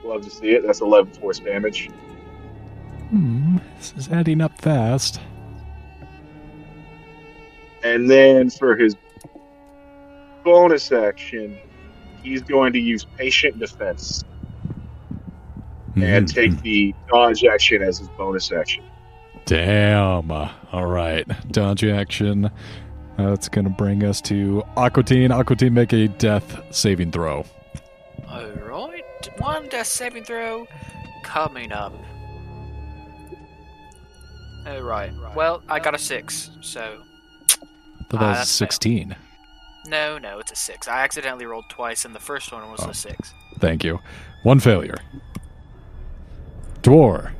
[0.05, 0.63] Love to see it.
[0.65, 1.89] That's 11 force damage.
[3.09, 5.19] Hmm, this is adding up fast.
[7.83, 8.95] And then for his
[10.43, 11.57] bonus action,
[12.23, 14.23] he's going to use patient defense
[15.95, 16.33] and Mhm.
[16.33, 18.83] take the dodge action as his bonus action.
[19.45, 20.31] Damn.
[20.31, 21.25] All right.
[21.51, 22.49] Dodge action.
[23.17, 25.29] That's going to bring us to Aquatine.
[25.29, 27.45] Aquatine, make a death saving throw.
[28.29, 29.04] Alright,
[29.37, 30.67] one death saving throw
[31.23, 31.93] coming up.
[34.67, 37.01] Alright, well, I got a 6, so.
[38.09, 39.15] But Ah, that was that's 16.
[39.87, 40.87] No, no, it's a 6.
[40.87, 42.89] I accidentally rolled twice, and the first one was Oh.
[42.89, 43.33] a 6.
[43.59, 43.99] Thank you.
[44.43, 44.97] One failure.
[46.81, 47.31] Dwar,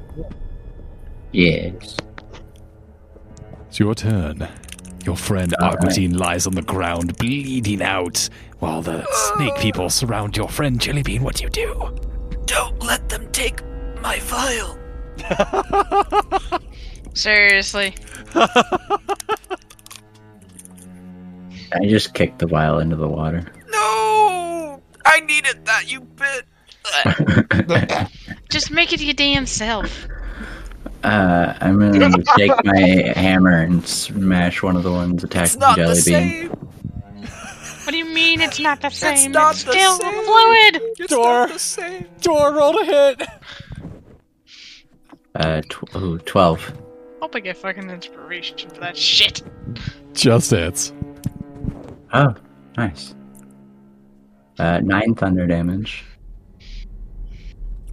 [1.32, 1.98] yes.
[3.68, 4.48] it's your turn.
[5.06, 5.80] Your friend All right.
[5.80, 8.27] Aquatine lies on the ground, bleeding out,
[8.60, 9.06] while the
[9.36, 11.22] snake people surround your friend Jellybean.
[11.22, 11.95] What do you do?
[12.45, 13.61] Don't let them take
[14.02, 14.80] my vial!
[17.14, 17.95] Seriously.
[21.73, 23.45] I just kicked the vial into the water.
[23.69, 24.82] No!
[25.06, 26.45] I needed that, you bit!
[28.49, 30.07] Just make it your damn self.
[31.06, 32.80] Uh, I'm gonna take my
[33.15, 36.02] hammer and smash one of the ones It's attacking not the Jellybean.
[36.02, 36.49] same!
[36.49, 39.14] What do you mean it's not the same?
[39.14, 40.23] It's, not it's the still same.
[40.23, 40.82] fluid.
[40.98, 41.23] It's Door.
[41.23, 42.07] not the same!
[42.22, 43.22] Door, roll a hit.
[45.36, 46.73] Uh, tw- ooh, 12.
[47.22, 49.44] Hope I get fucking inspiration for that shit.
[50.14, 50.91] Just hits.
[52.14, 52.34] Oh,
[52.77, 53.14] nice.
[54.57, 56.03] Uh, 9 thunder damage.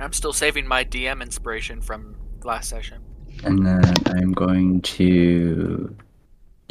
[0.00, 3.00] I'm still saving my DM inspiration from last session.
[3.44, 5.94] And then I'm going to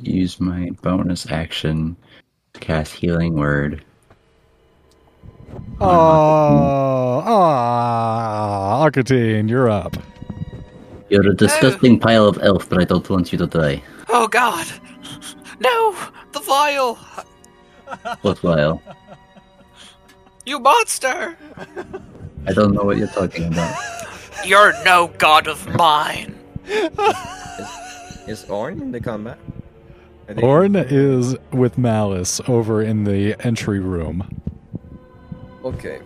[0.01, 1.95] use my bonus action
[2.53, 3.83] to cast Healing Word.
[5.81, 9.97] Oh, ah, oh, Aquatine, you're up.
[11.09, 13.83] You're a disgusting pile of elf, but I don't want you to die.
[14.07, 14.65] Oh god!
[15.59, 15.95] No!
[16.31, 16.95] The vial!
[18.21, 18.81] What vial?
[20.45, 21.37] You monster!
[22.47, 23.75] I don't know what you're talking about.
[24.45, 26.37] You're no god of mine.
[28.27, 29.37] Is Orn in the combat?
[30.29, 34.27] I Orn is with Malice over in the entry room.
[35.63, 35.99] Okay.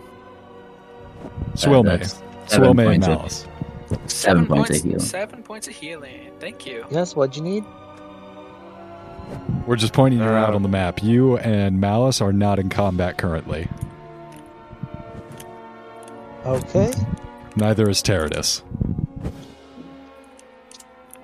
[1.54, 1.84] Swilme.
[1.84, 2.22] that's
[2.52, 3.46] seven Swilme and Malice.
[4.06, 4.98] Seven points of healing.
[4.98, 6.32] Seven points of healing.
[6.40, 6.84] Thank you.
[6.90, 7.64] Yes, what'd you need?
[9.66, 11.02] We're just pointing you out Um, on the map.
[11.02, 13.68] You and Malice are not in combat currently.
[16.44, 16.92] Okay.
[17.56, 18.62] Neither is Teradus.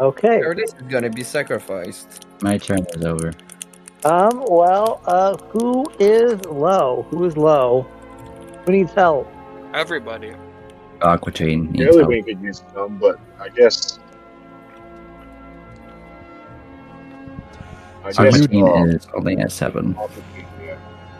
[0.00, 0.40] Okay.
[0.40, 2.26] Curtis is gonna be sacrificed.
[2.42, 3.32] My turn is over.
[4.04, 7.06] Um, well, uh, who is low?
[7.10, 7.86] Who is low?
[8.64, 9.30] Who needs help?
[9.74, 10.32] Everybody.
[11.00, 12.10] Aquatine needs Jelly help.
[12.10, 13.98] Bean could use some, but I guess.
[18.04, 18.48] I So guess.
[18.50, 19.94] you- uh, Aquatine is only at seven.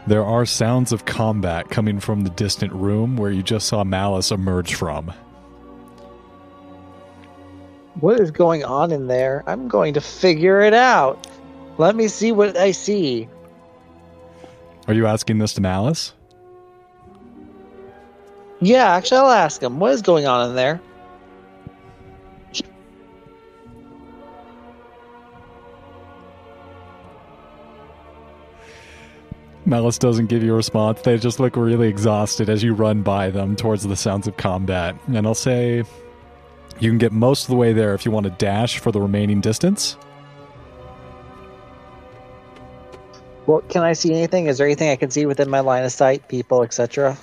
[0.07, 4.33] There are sounds of combat coming from the distant room where you just saw Malice
[4.33, 5.13] emerge from.
[8.01, 9.45] What is going on in there?
[9.47, 11.29] I'm going to figure it out.
[11.79, 13.29] Let me see what I see.
[14.89, 16.13] Are you asking this to Malice?
[18.61, 19.79] Yeah, actually, I'll ask him.
[19.79, 20.81] What is going on in there?
[29.65, 31.03] Malice doesn't give you a response.
[31.03, 34.97] They just look really exhausted as you run by them towards the sounds of combat.
[35.07, 35.85] And I'll say
[36.81, 39.01] you can get most of the way there if you want to dash for the
[39.01, 39.97] remaining distance.
[43.47, 44.47] Well, can I see anything?
[44.47, 46.29] Is there anything I can see within my line of sight?
[46.29, 47.17] People, etc.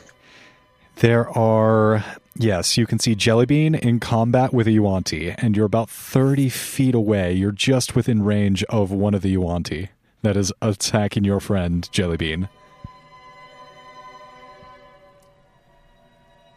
[0.98, 2.04] There are,
[2.36, 6.94] yes, you can see Jellybean in combat with a Yuan-Ti, and you're about 30 feet
[6.94, 7.34] away.
[7.34, 9.90] You're just within range of one of the Yuan-Ti
[10.22, 12.50] that is attacking your friend, Jellybean.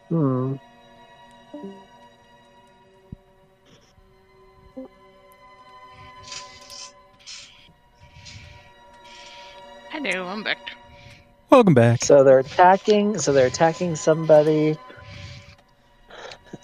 [0.09, 0.55] Hmm.
[9.89, 10.57] Hello, I'm back.
[11.49, 12.03] Welcome back.
[12.03, 13.19] So they're attacking.
[13.19, 14.77] So they're attacking somebody.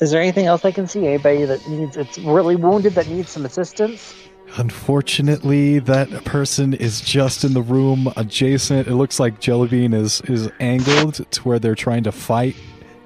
[0.01, 1.05] Is there anything else I can see?
[1.05, 4.28] Anybody that needs it's really wounded that needs some assistance?
[4.57, 8.87] Unfortunately, that person is just in the room adjacent.
[8.87, 12.55] It looks like Jellybean is is angled to where they're trying to fight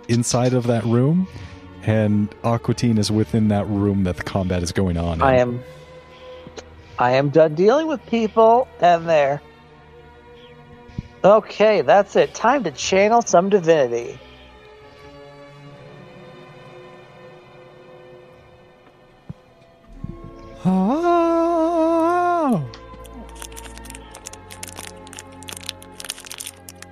[0.08, 1.28] inside of that room,
[1.84, 5.16] and Aquatine is within that room that the combat is going on.
[5.16, 5.22] In.
[5.22, 5.64] I am.
[6.98, 9.42] I am done dealing with people, and there.
[11.24, 12.34] Okay, that's it.
[12.34, 14.20] Time to channel some divinity.
[20.66, 21.33] Oh.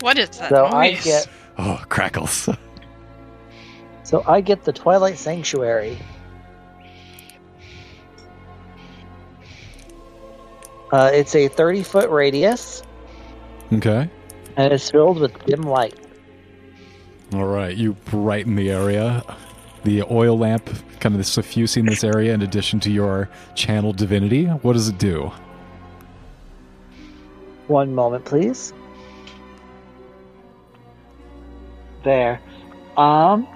[0.02, 1.04] What is that So I noise?
[1.04, 1.28] get.
[1.58, 2.50] Oh, crackles.
[4.04, 5.98] So I get the Twilight Sanctuary.
[10.92, 12.84] Uh, it's a 30 foot radius,
[13.72, 14.10] Okay.
[14.58, 15.98] and it's filled with dim light.
[17.34, 17.76] All right.
[17.78, 19.24] You brighten the area.
[19.86, 20.70] The oil lamp
[21.00, 24.46] kind of suffusing this area in addition to your channel divinity.
[24.46, 25.32] What does it do?
[27.68, 28.74] One moment, please.
[32.04, 32.42] There.
[32.98, 33.48] Um.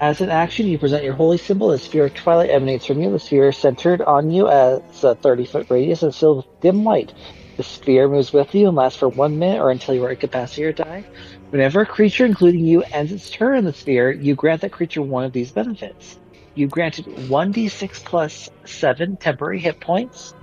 [0.00, 1.68] As an action, you present your holy symbol.
[1.68, 3.10] The sphere of twilight emanates from you.
[3.10, 6.84] The sphere is centered on you as a 30 foot radius and filled with dim
[6.84, 7.12] light.
[7.56, 10.80] The sphere moves with you and lasts for one minute or until you are incapacitated
[10.80, 11.04] or die.
[11.50, 15.00] Whenever a creature, including you, ends its turn in the sphere, you grant that creature
[15.00, 16.18] one of these benefits.
[16.54, 20.34] You granted 1d6 plus 7 temporary hit points.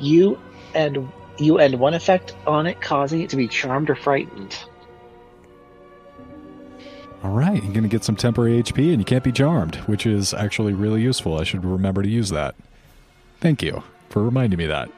[0.00, 0.38] You
[0.74, 4.56] and you end one effect on it, causing it to be charmed or frightened.
[7.24, 10.04] All right, you're going to get some temporary HP and you can't be charmed, which
[10.04, 11.38] is actually really useful.
[11.38, 12.54] I should remember to use that.
[13.40, 14.90] Thank you for reminding me that.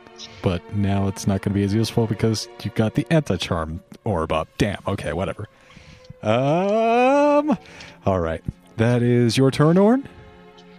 [0.42, 4.32] But now it's not going to be as useful because you got the anti-charm orb
[4.32, 4.48] up.
[4.58, 4.80] Damn.
[4.88, 5.46] Okay, whatever.
[6.20, 7.56] Um.
[8.04, 8.42] All right,
[8.76, 10.08] that is your turn, Orn,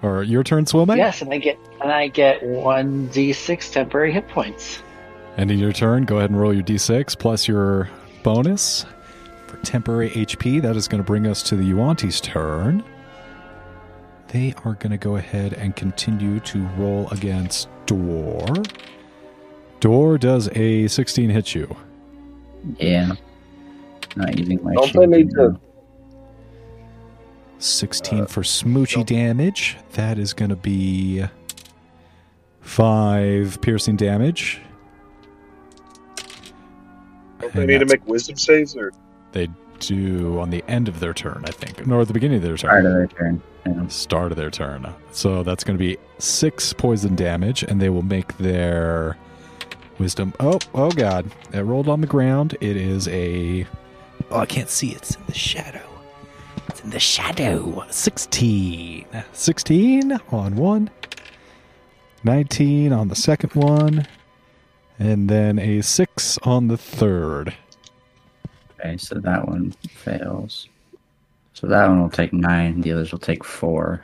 [0.01, 0.97] or your turn, Swillmate.
[0.97, 4.81] Yes, and I get and I get one d6 temporary hit points.
[5.37, 7.89] And in your turn, go ahead and roll your d6 plus your
[8.23, 8.85] bonus
[9.47, 10.61] for temporary HP.
[10.61, 12.83] That is going to bring us to the Yuan-Ti's turn.
[14.27, 18.45] They are going to go ahead and continue to roll against Door.
[19.79, 21.73] Door does a 16 hit you.
[22.77, 23.13] Yeah.
[24.17, 25.29] Not using my Don't play me too.
[25.29, 25.59] now.
[27.59, 29.77] 16 uh, for smoochy damage.
[29.93, 31.23] That is going to be
[32.61, 34.61] 5 piercing damage.
[37.39, 38.91] Don't they need to make wisdom saves or
[39.37, 39.49] They
[39.79, 42.57] do on the end of their turn, I think, or at the beginning of their
[42.57, 42.71] turn.
[42.71, 43.41] Part of their turn.
[43.67, 43.87] Yeah.
[43.87, 44.91] Start of their turn.
[45.11, 49.15] So that's going to be six poison damage, and they will make their
[49.99, 50.33] wisdom.
[50.39, 51.29] Oh, oh God!
[51.53, 52.57] It rolled on the ground.
[52.61, 53.67] It is a.
[54.31, 54.93] Oh, I can't see.
[54.93, 55.87] It's in the shadow.
[56.69, 57.85] It's in the shadow.
[57.91, 59.05] 16.
[59.33, 60.89] 16 on one.
[62.23, 64.07] 19 on the second one.
[64.97, 67.53] And then a 6 on the third.
[68.79, 70.67] Okay, so that one fails.
[71.53, 72.81] So that one will take nine.
[72.81, 74.03] The others will take four.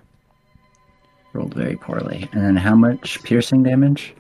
[1.34, 2.28] Rolled very poorly.
[2.32, 4.14] And then how much piercing damage?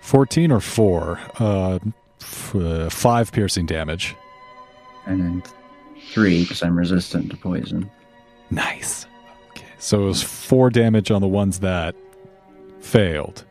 [0.00, 1.18] 14 or 4.
[1.38, 1.78] Uh,
[2.20, 4.14] f- uh, 5 piercing damage.
[5.06, 5.42] And then
[6.10, 7.90] three because I'm resistant to poison.
[8.50, 9.06] Nice.
[9.50, 9.64] Okay.
[9.78, 11.94] So it was 4 damage on the ones that
[12.80, 13.44] failed.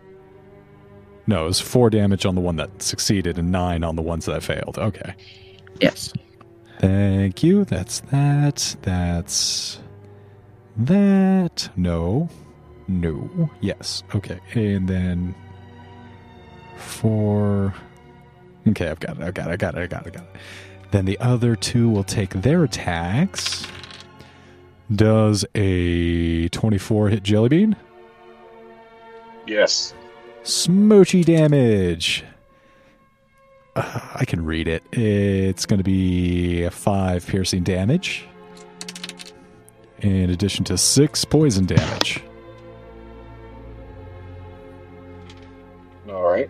[1.26, 4.26] No, it was 4 damage on the one that succeeded and 9 on the ones
[4.26, 4.78] that failed.
[4.78, 5.16] Okay.
[5.80, 6.14] Yes.
[6.80, 7.66] Thank you.
[7.66, 8.76] That's that.
[8.82, 9.80] That's
[10.78, 11.70] that.
[11.76, 12.30] No.
[12.88, 13.50] No.
[13.62, 14.04] Yes.
[14.14, 14.40] Okay.
[14.54, 15.36] And then
[16.78, 17.74] four.
[18.68, 19.24] Okay, I've got it.
[19.24, 19.54] I've got it.
[19.54, 19.82] I got it.
[19.82, 20.14] I got it.
[20.14, 20.36] I got it.
[20.92, 23.66] Then the other two will take their attacks.
[24.94, 27.76] Does a 24 hit Jellybean?
[29.48, 29.94] Yes.
[30.44, 32.24] Smoochy damage.
[33.76, 34.84] Uh, I can read it.
[34.92, 38.26] It's going to be a five piercing damage,
[40.00, 42.22] in addition to six poison damage.
[46.10, 46.50] All right.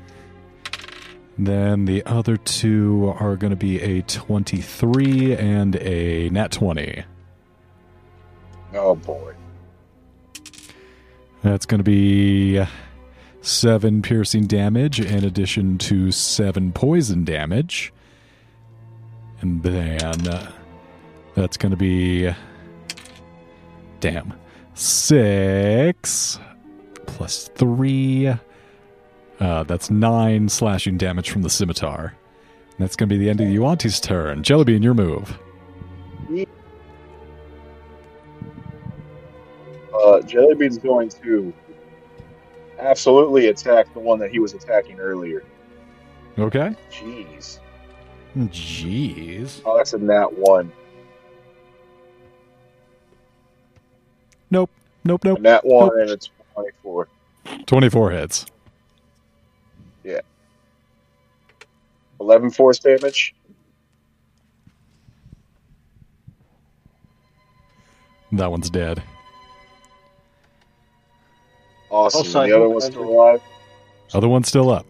[1.38, 7.04] Then the other two are going to be a 23 and a nat 20.
[8.76, 9.34] Oh boy.
[11.42, 12.64] That's going to be
[13.44, 17.94] seven piercing damage in addition to seven poison damage.
[19.42, 20.52] And then uh,
[21.36, 22.34] that's going to be.
[24.00, 24.34] Damn.
[24.74, 26.40] Six
[27.06, 28.34] plus three.
[29.40, 32.16] Uh, that's nine slashing damage from the scimitar.
[32.72, 34.42] And that's going to be the end of Yuan-Ti's turn.
[34.42, 35.38] Jellybean, your move.
[39.94, 41.54] Uh, Jellybean's going to
[42.84, 45.44] absolutely attack the one that he was attacking earlier.
[46.38, 46.76] Okay.
[46.92, 47.60] Jeez.
[48.38, 49.62] Jeez.
[49.66, 50.72] Oh, that's a nat one.
[54.50, 54.70] Nope.
[55.04, 55.26] Nope.
[55.26, 55.40] A Nope.
[55.42, 55.94] nat one, Nope.
[56.02, 57.08] and it's 24.
[57.66, 58.46] 24 hits.
[60.04, 60.22] Yeah.
[62.20, 63.36] 11 force damage.
[68.32, 69.04] That one's dead.
[71.94, 72.18] Awesome.
[72.22, 73.42] Also, the other one's still alive.
[74.16, 74.88] Other one's still up.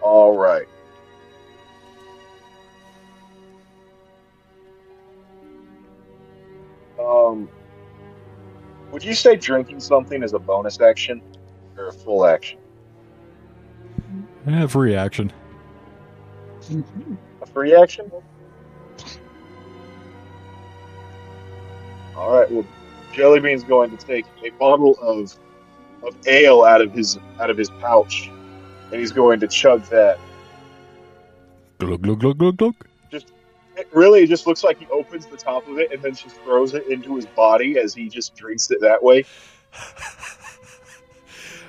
[0.00, 0.68] All right.
[7.00, 7.48] Um,
[8.92, 11.20] would you say drinking something is a bonus action
[11.76, 12.60] or a full action?
[14.46, 15.32] Eh, free action.
[17.40, 18.08] A free action?
[22.16, 22.50] All right.
[22.50, 22.64] Well,
[23.12, 25.34] Jellybean's going to take a bottle of
[26.02, 28.30] of ale out of his out of his pouch,
[28.90, 30.18] and he's going to chug that.
[31.78, 32.74] Glug, glug, glug, glug, glug.
[33.10, 33.32] Just
[33.76, 36.74] It really just looks like he opens the top of it and then just throws
[36.74, 39.24] it into his body as he just drinks it that way.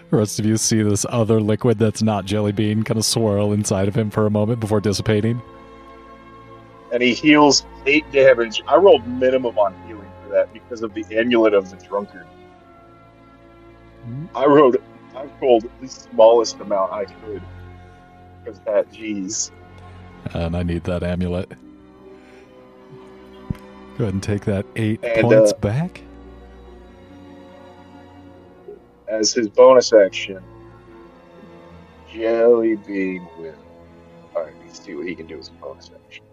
[0.09, 3.51] The rest of you see this other liquid that's not jelly bean kind of swirl
[3.53, 5.41] inside of him for a moment before dissipating.
[6.91, 8.61] and he heals eight damage.
[8.67, 10.02] I rolled minimum on healing
[10.33, 12.27] that because of the amulet of the drunkard.
[14.35, 14.77] I rolled,
[15.15, 17.41] I rolled the smallest amount I could
[18.43, 19.51] because that, jeez.
[20.33, 21.49] And I need that amulet.
[23.97, 26.01] Go ahead and take that eight And, points uh, back.
[29.07, 30.43] As his bonus action,
[32.11, 33.53] Jelly Bean will.
[34.35, 36.23] All right, let's see what he can do as a bonus action.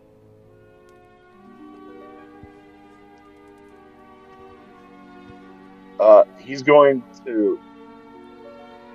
[6.00, 7.60] Uh, he's going to.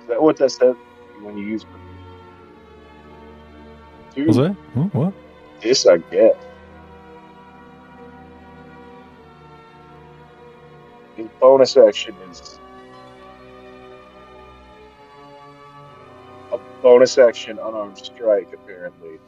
[0.02, 0.74] Is that what that said
[1.22, 1.64] when you use?
[4.14, 4.56] Two Was it?
[4.76, 5.12] Oh, what?
[5.60, 6.34] This, I guess.
[11.16, 12.58] His bonus action is
[16.52, 18.52] a bonus action unarmed strike.
[18.52, 19.18] Apparently,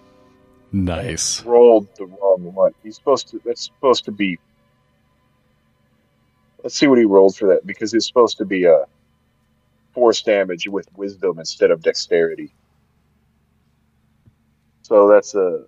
[0.73, 1.43] Nice.
[1.45, 2.73] rolled the wrong one.
[2.83, 3.41] He's supposed to.
[3.45, 4.39] That's supposed to be.
[6.63, 8.85] Let's see what he rolls for that because it's supposed to be a
[9.93, 12.53] force damage with wisdom instead of dexterity.
[14.83, 15.65] So that's a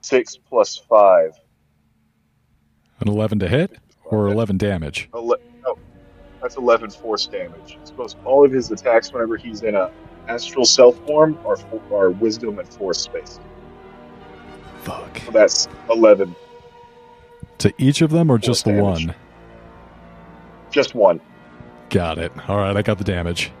[0.00, 1.32] six plus five.
[3.00, 5.08] An 11 to hit or 11 damage?
[5.14, 5.78] Ele- no,
[6.40, 7.78] that's 11 force damage.
[7.80, 9.90] I suppose all of his attacks, whenever he's in a
[10.28, 11.56] astral self form, are,
[11.92, 13.40] are wisdom and force space.
[14.82, 15.22] Fuck.
[15.24, 16.34] So that's 11.
[17.58, 19.06] To each of them or just the damage.
[19.06, 19.14] one?
[20.72, 21.20] Just one.
[21.90, 22.32] Got it.
[22.48, 23.52] All right, I got the damage.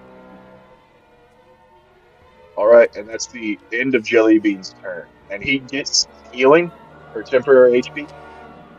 [2.56, 5.06] All right, and that's the end of Jellybean's turn.
[5.30, 6.72] And he gets healing
[7.14, 8.10] or temporary HP.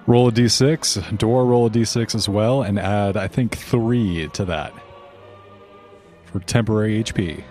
[0.05, 1.17] Roll a d6.
[1.17, 4.73] Door, roll a d6 as well, and add, I think, three to that
[6.25, 7.43] for temporary HP.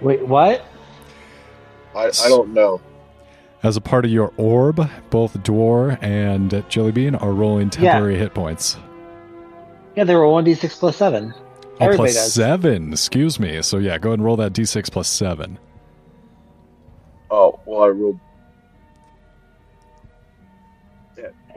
[0.00, 0.64] Wait, what?
[1.94, 2.80] I, I don't know.
[3.64, 8.76] As a part of your orb, both Door and Jellybean are rolling temporary hit points.
[9.96, 11.32] Yeah, they were one d six plus seven.
[11.34, 12.34] Oh, Everybody plus does.
[12.34, 12.92] seven.
[12.92, 13.60] Excuse me.
[13.62, 15.58] So yeah, go ahead and roll that d6 plus seven.
[17.30, 18.20] Oh, well, I rolled.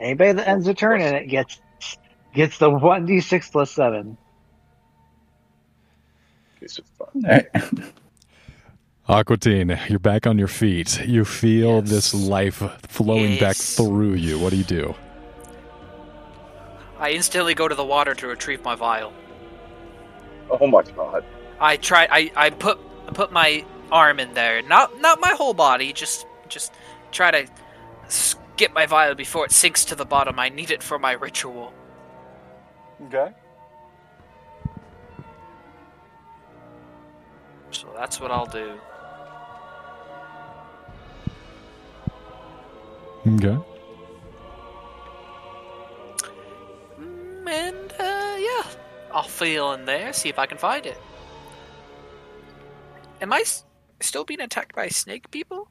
[0.00, 1.60] Anybody that ends a turn in it gets
[2.34, 4.16] gets the one d six plus seven.
[6.56, 7.08] Okay, so five.
[7.14, 7.92] All right.
[9.08, 11.00] Aquatine, you're back on your feet.
[11.06, 11.88] You feel Yes.
[11.90, 14.38] this life flowing back through you.
[14.38, 14.94] What do you do?
[16.98, 19.12] I instantly go to the water to retrieve my vial.
[20.50, 21.24] Oh my god.
[21.60, 22.06] I try.
[22.10, 22.78] I, I put
[23.08, 25.92] I put my arm in there, not not my whole body.
[25.92, 26.72] Just just
[27.10, 27.46] try to
[28.06, 30.38] s- get my vial before it sinks to the bottom.
[30.38, 31.72] I need it for my ritual.
[33.06, 33.32] Okay.
[37.70, 38.78] So that's what I'll do.
[43.26, 43.58] Okay.
[47.00, 48.62] Mm, And uh, yeah,
[49.12, 50.98] I'll feel in there, see if I can find it.
[53.20, 53.64] Am I s-
[54.00, 55.68] still being attacked by snake people?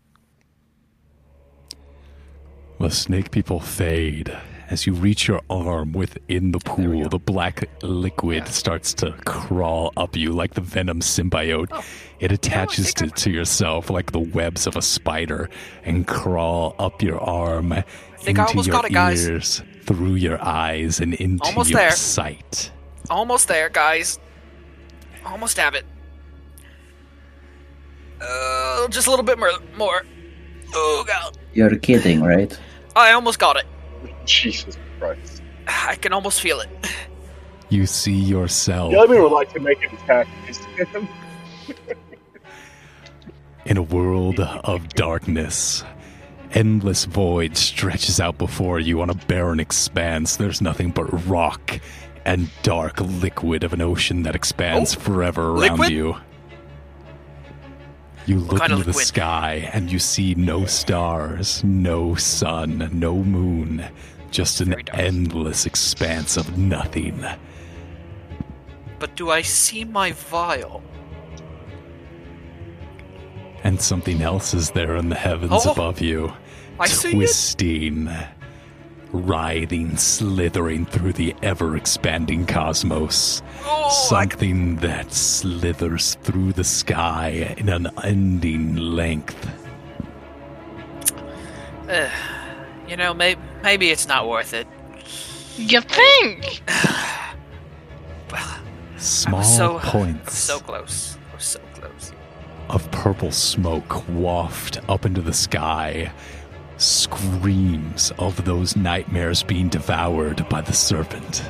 [2.80, 4.38] The snake people fade.
[4.70, 10.18] As you reach your arm within the pool, the black liquid starts to crawl up
[10.18, 11.70] you like the venom symbiote.
[11.72, 11.84] Oh.
[12.20, 15.50] It attaches to, to yourself like the webs of a spider
[15.86, 17.70] and crawl up your arm,
[18.18, 19.28] think I into almost your got it, guys.
[19.28, 21.92] ears, through your eyes, and into Almost your there.
[21.92, 22.72] sight.
[23.10, 24.20] Almost there, guys.
[25.26, 25.86] Almost have it.
[28.22, 29.52] Uh, just a little bit more.
[29.78, 30.04] More.
[30.74, 32.58] Oh god, You're kidding, right?
[32.96, 33.66] I almost got it.
[34.28, 35.42] Jesus Christ.
[35.68, 36.70] I can almost feel it.
[37.70, 41.08] You see yourself Jellybean would like to make an attack against him.
[43.66, 45.84] in a world of darkness.
[46.54, 50.38] Endless void stretches out before you on a barren expanse.
[50.38, 51.82] There's nothing but rock
[52.24, 55.90] and dark liquid of an ocean that expands Oh, forever around liquid?
[55.90, 56.16] you.
[58.26, 63.86] You look kind into the sky and you see no stars, no sun, no moon,
[64.32, 67.26] just an endless expanse of nothing.
[69.00, 70.82] But do I see my vial?
[73.64, 76.32] And something else is there in the heavens Oh, above you.
[76.80, 78.10] I twisting,
[79.12, 83.42] writhing, slithering through the ever expanding cosmos.
[83.66, 89.50] Oh, I Something that slithers through the sky in an unending length.
[91.90, 92.10] uh,
[92.88, 94.68] you know, maybe maybe it's not worth it.
[95.58, 96.62] You think?
[98.98, 101.18] Small so- points So close.
[101.34, 102.12] We're so close.
[102.70, 106.12] of purple smoke waft up into the sky.
[106.78, 111.50] Screams of those nightmares being devoured by the serpent.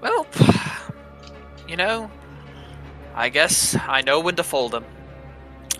[0.00, 0.26] Well,
[1.66, 2.10] you know,
[3.14, 4.84] I guess I know when to fold them.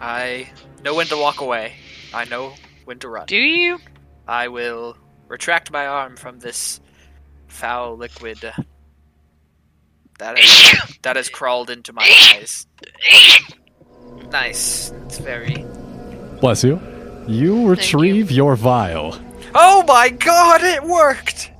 [0.00, 0.48] I
[0.89, 1.74] know when to walk away.
[2.15, 2.55] I know
[2.86, 3.27] when to run.
[3.27, 3.78] Do you?
[4.27, 4.97] I will
[5.28, 6.81] retract my arm from this
[7.47, 8.39] foul liquid
[10.19, 12.66] that has, that has crawled into my eyes.
[14.32, 14.90] Nice.
[15.05, 15.66] It's very.
[16.40, 16.81] Bless you.
[17.27, 19.19] You retrieve your vial.
[19.55, 21.52] Oh my god, it worked!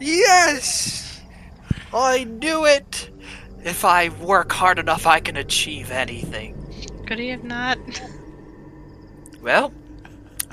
[0.00, 1.22] Yes!
[1.94, 3.10] I knew it!
[3.64, 6.56] If I work hard enough, I can achieve anything.
[7.06, 7.78] Could he have not?
[9.42, 9.72] Well,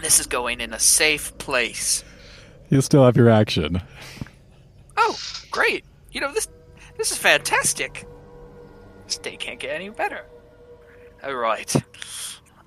[0.01, 2.03] this is going in a safe place.
[2.69, 3.81] You still have your action.
[4.95, 5.17] Oh,
[5.51, 5.85] great!
[6.11, 6.47] You know this.
[6.97, 8.07] This is fantastic.
[9.05, 10.25] This day can't get any better.
[11.23, 11.73] All right.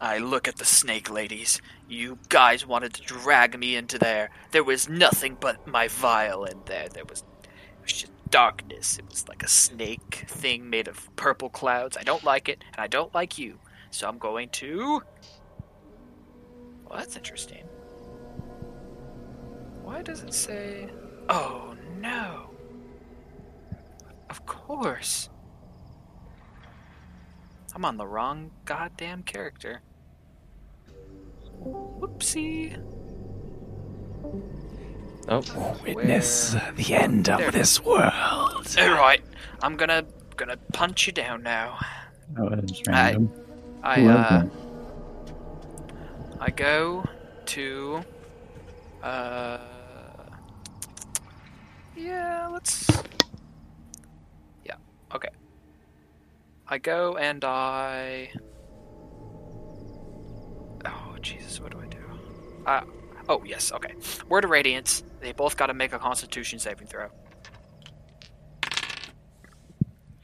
[0.01, 1.61] I look at the snake ladies.
[1.89, 4.31] You guys wanted to drag me into there.
[4.51, 6.89] There was nothing but my vial in there.
[6.89, 8.99] There was, it was just darkness.
[8.99, 11.99] It was like a snake thing made of purple clouds.
[11.99, 13.59] I don't like it, and I don't like you.
[13.91, 15.03] So I'm going to.
[16.91, 17.65] Well, that's interesting.
[19.85, 20.89] Why does it say.
[21.29, 22.51] Oh, no.
[24.29, 25.31] Of course.
[27.75, 29.83] I'm on the wrong goddamn character.
[31.63, 32.77] Whoopsie.
[35.29, 37.47] Oh, Witness the end There.
[37.49, 38.75] of this world.
[38.79, 39.23] Alright,
[39.63, 40.05] I'm gonna
[40.37, 41.79] gonna punch you down now.
[42.39, 43.33] Oh, it was I, random.
[43.83, 44.45] I uh?
[46.41, 47.05] I go
[47.47, 48.03] to
[49.03, 49.59] uh
[51.95, 52.89] Yeah, let's
[54.65, 54.77] Yeah,
[55.15, 55.29] okay.
[56.67, 58.31] I go and I
[60.87, 61.99] Oh Jesus, what do I do?
[62.65, 62.81] Uh
[63.29, 63.95] oh yes, okay.
[64.31, 65.03] Word of Radiance.
[65.21, 67.09] They both gotta make a constitution saving throw.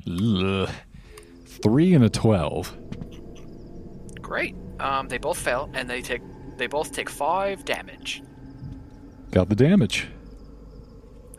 [0.08, 0.70] Ugh.
[1.62, 2.74] Three and a twelve.
[4.22, 4.54] Great.
[4.80, 6.22] Um they both fail and they take
[6.56, 8.22] they both take five damage.
[9.30, 10.08] Got the damage.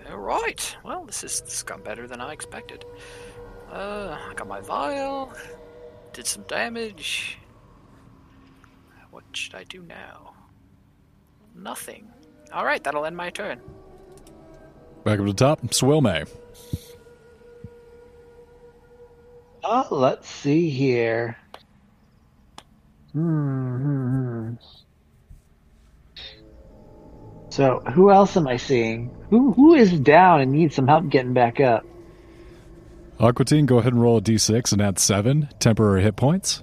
[0.09, 0.77] All right.
[0.84, 2.85] Well, this is this got better than I expected.
[3.72, 5.34] Uh, I got my vial.
[6.14, 7.38] Did some damage.
[9.11, 10.34] What should I do now?
[11.55, 12.07] Nothing.
[12.53, 13.59] All right, that'll end my turn.
[15.03, 15.61] Back up to the top.
[15.68, 16.30] Swilmay.
[19.64, 21.38] Oh, let's see here.
[23.18, 24.53] Hmm, hmm, hmm.
[27.49, 29.10] So, who else am I seeing?
[29.31, 31.84] Who who is down and needs some help getting back up?
[33.19, 36.61] Aquatine, go ahead and roll a d6 and add seven temporary hit points.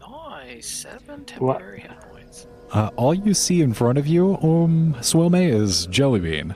[0.00, 0.68] Nice.
[0.68, 2.46] Seven temporary hit points.
[2.70, 6.54] Uh, all you see in front of you, um, Swilmay, is Jellybean.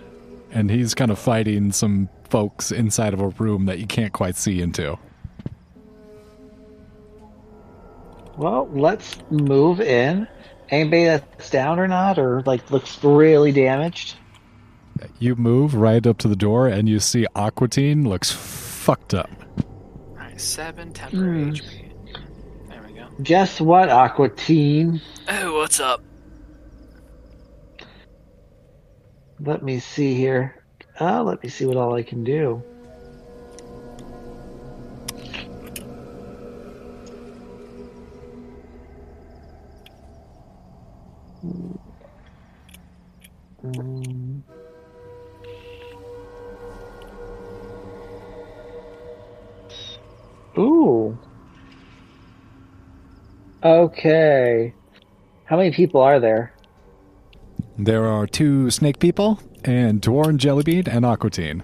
[0.52, 4.36] And he's kind of fighting some folks inside of a room that you can't quite
[4.36, 4.96] see into.
[8.38, 10.28] Well, let's move in.
[10.70, 14.14] Anybody that's down or not, or like looks really damaged.
[15.18, 19.30] You move right up to the door and you see Aquatine looks fucked up.
[20.16, 20.42] Nice.
[20.42, 21.50] Seven temporary Hmm.
[21.50, 21.92] HP.
[22.68, 23.06] There we go.
[23.22, 25.00] Guess what, Aquatine?
[25.28, 26.02] Oh, what's up?
[29.40, 30.62] Let me see here.
[31.00, 32.62] Uh, let me see what all I can do.
[41.44, 41.78] Mm.
[50.56, 51.18] Ooh.
[53.62, 54.74] Okay.
[55.44, 56.52] How many people are there?
[57.76, 61.62] There are two snake people, and Dwarven Jellybean and Aquatine.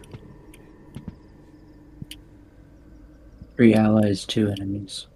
[3.57, 5.07] Three allies, two enemies.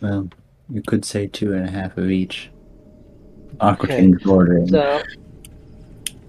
[0.00, 0.28] Well,
[0.70, 2.50] you could say two and a half of each.
[3.60, 4.68] Aquatine's bordering.
[4.68, 5.02] So,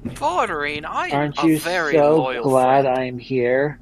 [0.06, 3.00] Vordarine, I am aren't you very so loyal glad friend.
[3.00, 3.80] I'm here?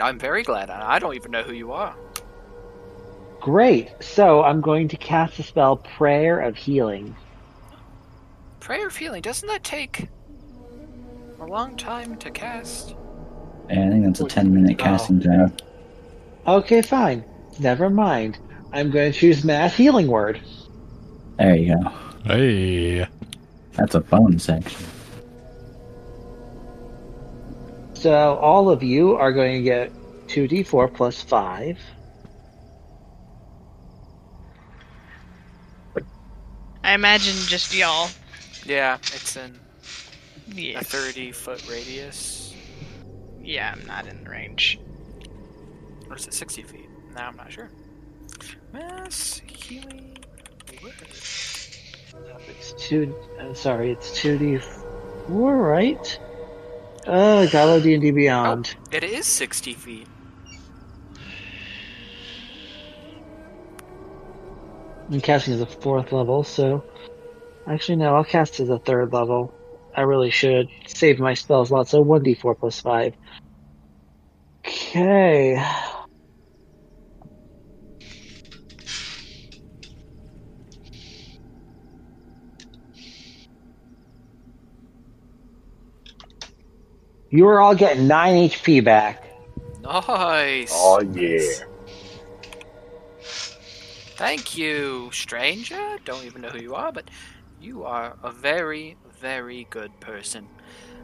[0.00, 0.70] I'm very glad.
[0.70, 1.96] I don't even know who you are.
[3.40, 3.90] Great.
[4.00, 7.14] So, I'm going to cast the spell Prayer of Healing.
[8.60, 10.08] Prayer of Healing, doesn't that take
[11.40, 12.94] a long time to cast?
[13.70, 15.52] Yeah, I think that's a 10 minute casting time.
[16.46, 17.24] Okay, fine.
[17.58, 18.38] Never mind.
[18.72, 20.40] I'm going to choose Mass Healing Word.
[21.38, 21.92] There you go.
[22.26, 23.06] Hey.
[23.74, 24.84] That's a phone section.
[27.94, 29.92] So, all of you are going to get
[30.28, 31.78] 2d4 plus 5.
[36.84, 38.08] I imagine just y'all.
[38.64, 39.58] Yeah, it's in
[40.48, 40.80] Yeah.
[40.80, 42.54] a 30 foot radius.
[43.42, 44.78] Yeah, I'm not in range.
[46.08, 46.88] Or is it 60 feet?
[47.14, 47.70] No, I'm not sure.
[48.72, 50.16] Mass healing.
[50.82, 50.94] word.
[52.58, 53.14] It's 2.
[53.40, 56.18] I'm sorry, it's 2d4, right?
[57.06, 58.74] Uh, Galo D&D Beyond.
[58.90, 60.06] It is 60 feet.
[65.10, 66.82] I'm casting as a fourth level, so
[67.66, 69.54] actually no, I'll cast as a third level.
[69.94, 73.14] I really should save my spell slot, so one d four plus five.
[74.66, 75.64] Okay.
[87.36, 89.22] You are all getting nine HP back.
[89.82, 90.72] Nice.
[90.72, 91.66] Oh yeah.
[94.16, 95.98] Thank you, stranger.
[96.06, 97.10] Don't even know who you are, but
[97.60, 100.48] you are a very, very good person.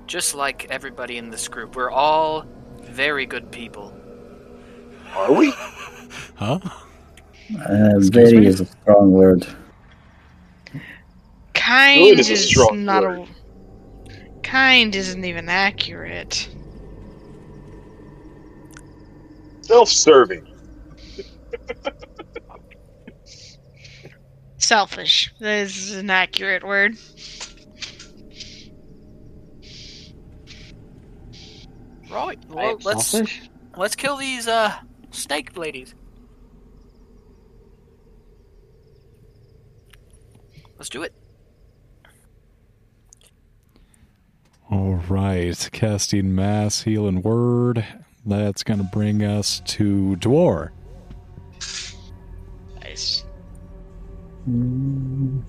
[0.07, 1.77] just like everybody in this group.
[1.77, 2.47] We're all
[2.81, 3.95] very good people.
[5.15, 5.53] Are we?
[6.37, 6.59] Huh?
[7.69, 8.47] Uh, very me?
[8.47, 9.47] is a strong word.
[11.55, 13.21] Kind is a is strong not word.
[13.21, 13.42] a.
[14.43, 16.49] Kind isn't even accurate.
[19.63, 20.49] Self-serving.
[24.59, 25.33] Selfish.
[25.41, 26.97] That is an accurate word.
[32.11, 32.39] Right.
[32.49, 33.43] Well, let's Selfish?
[33.77, 34.75] let's kill these uh
[35.11, 35.95] snake ladies.
[40.79, 41.15] Let's do it.
[44.73, 47.85] All right, casting mass healing word.
[48.25, 50.71] That's gonna bring us to Dwar.
[52.81, 53.27] Nice.
[54.49, 55.43] Mm.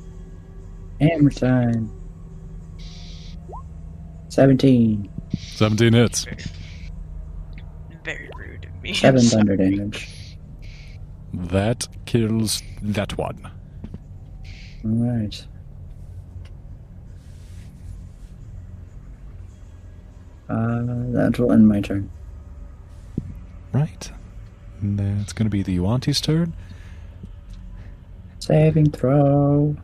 [1.00, 1.90] Hammer time.
[4.28, 5.10] 17.
[5.38, 6.26] 17 hits.
[8.04, 8.94] Very rude of me.
[8.94, 10.38] 7 thunder damage.
[11.34, 13.50] That kills that one.
[14.86, 15.48] Alright.
[20.54, 22.12] Uh, that will end my turn.
[23.72, 24.12] Right.
[24.82, 26.54] And that's gonna be the Yuan-Ti's turn.
[28.38, 29.76] Saving throw.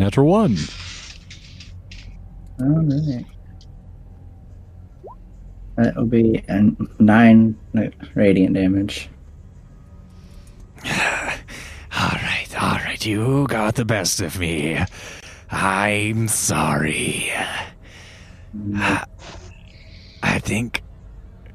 [0.00, 0.56] Natural one.
[2.60, 3.26] Alright.
[5.76, 7.58] That will be a 9
[8.14, 9.08] radiant damage.
[10.84, 10.90] All
[11.92, 14.80] right, all right, you got the best of me.
[15.50, 17.30] I'm sorry.
[20.22, 20.82] I think.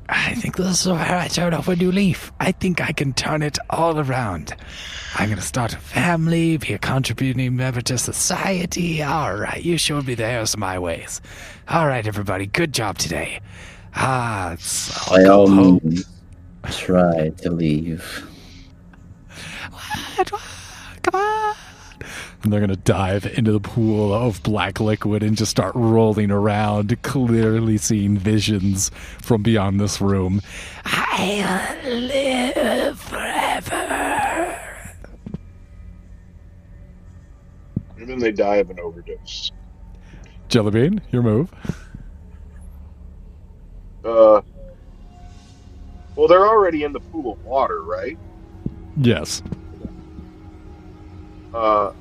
[0.10, 2.32] I think this is where I turn off a new leaf.
[2.40, 4.56] I think I can turn it all around.
[5.16, 9.04] I'm gonna start a family, be a contributing member to society.
[9.04, 11.20] All right, you showed me there's my ways.
[11.68, 13.42] All right, everybody, good job today.
[13.96, 15.82] Ah, so By all home.
[15.84, 16.06] means,
[16.72, 18.26] try to leave.
[21.02, 21.56] Come on.
[22.44, 27.02] And they're gonna dive into the pool of black liquid and just start rolling around,
[27.02, 28.90] clearly seeing visions
[29.22, 30.42] from beyond this room.
[30.86, 34.60] I'll live forever.
[37.98, 39.52] And then they die of an overdose.
[40.50, 41.52] Jellybean, your move.
[44.06, 44.42] Uh,
[46.16, 48.18] well, they're already in the pool of water, right?
[48.96, 49.42] Yes.
[51.58, 51.92] Uh,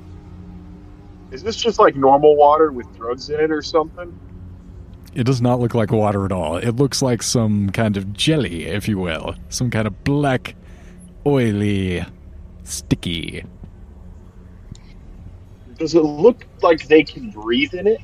[1.31, 4.17] is this just like normal water with drugs in it or something?
[5.15, 6.57] It does not look like water at all.
[6.57, 9.33] It looks like some kind of jelly, if you will.
[9.49, 10.55] Some kind of black,
[11.25, 12.05] oily,
[12.65, 13.45] sticky.
[15.79, 18.01] Does it look like they can breathe in it?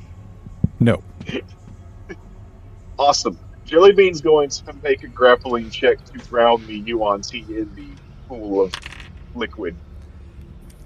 [0.80, 1.02] No.
[2.96, 3.36] Awesome.
[3.66, 7.88] Jellybean's going to make a grappling check to drown the Yuan-Ti in the
[8.28, 8.72] pool of
[9.34, 9.74] liquid.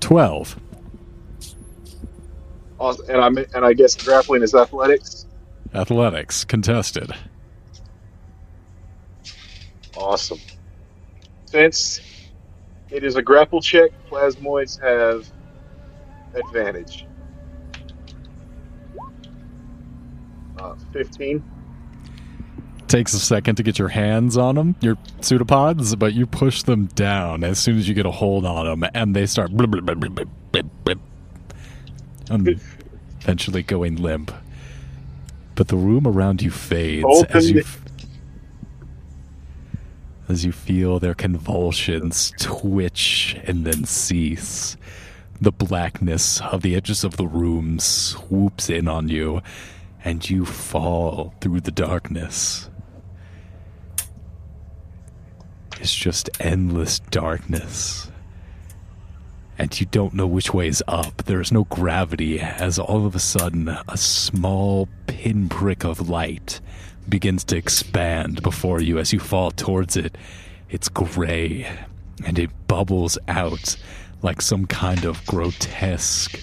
[0.00, 0.58] 12.
[2.78, 3.06] Awesome.
[3.10, 5.26] And I and I guess grappling is athletics.
[5.74, 7.10] Athletics, contested.
[9.96, 10.38] Awesome.
[11.46, 12.00] Since
[12.90, 15.30] it is a grapple check, plasmoids have
[16.34, 17.06] advantage.
[20.58, 21.42] Uh, Fifteen.
[22.88, 26.86] Takes a second to get your hands on them, your pseudopods, but you push them
[26.86, 29.84] down as soon as you get a hold on them, and they start blip, blip,
[29.84, 30.98] blip, blip, blip, blip,
[32.30, 32.60] and um,
[33.20, 34.32] eventually going limp.
[35.54, 37.68] But the room around you fades Open as you the-
[40.30, 44.76] as you feel their convulsions twitch and then cease.
[45.40, 49.40] The blackness of the edges of the room swoops in on you,
[50.04, 52.68] and you fall through the darkness.
[55.80, 58.10] It's just endless darkness.
[59.58, 61.24] And you don't know which way is up.
[61.24, 66.60] There's no gravity, as all of a sudden, a small pinprick of light
[67.08, 70.16] begins to expand before you as you fall towards it.
[70.70, 71.66] It's gray,
[72.24, 73.76] and it bubbles out
[74.22, 76.40] like some kind of grotesque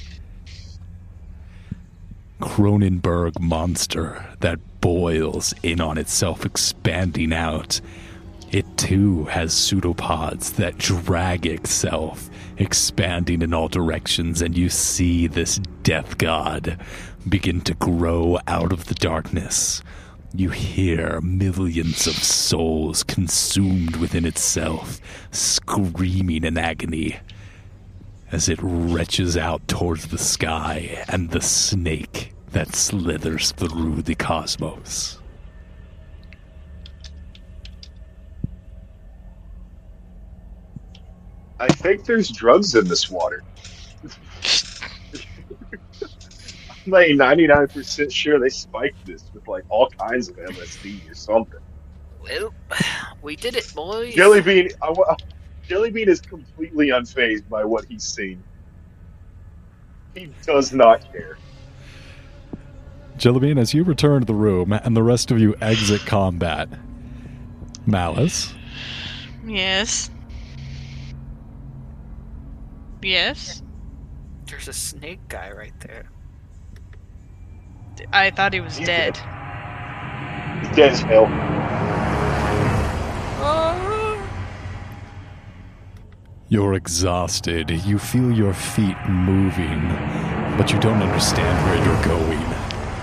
[2.40, 7.80] Cronenberg monster that boils in on itself, expanding out.
[8.56, 15.60] It too has pseudopods that drag itself, expanding in all directions, and you see this
[15.84, 16.80] death god
[17.28, 19.84] begin to grow out of the darkness.
[20.34, 25.02] You hear millions of souls consumed within itself,
[25.32, 27.18] screaming in agony
[28.32, 35.20] as it retches out towards the sky, and the snake that slithers through the cosmos.
[41.60, 43.44] I think there's drugs in this water.
[44.04, 44.12] I'm
[46.92, 51.60] like 99% sure they spiked this with like all kinds of LSD or something.
[52.22, 52.54] Well,
[53.22, 54.16] we did it, boys.
[54.16, 55.16] Jellybean, I, wa-
[55.70, 58.44] Jellybean is completely unfazed by what he's seen.
[60.14, 61.38] He does not care.
[63.18, 66.68] Jellybean, as you return to the room and the rest of you exit combat,
[67.86, 68.54] Malice,
[69.46, 70.10] Yes.
[73.06, 73.62] Yes.
[74.48, 76.10] There's a snake guy right there.
[78.12, 79.16] I thought he was He's dead.
[79.16, 81.30] He's dead as hell.
[86.48, 87.70] you're exhausted.
[87.70, 89.88] You feel your feet moving,
[90.58, 92.40] but you don't understand where you're going.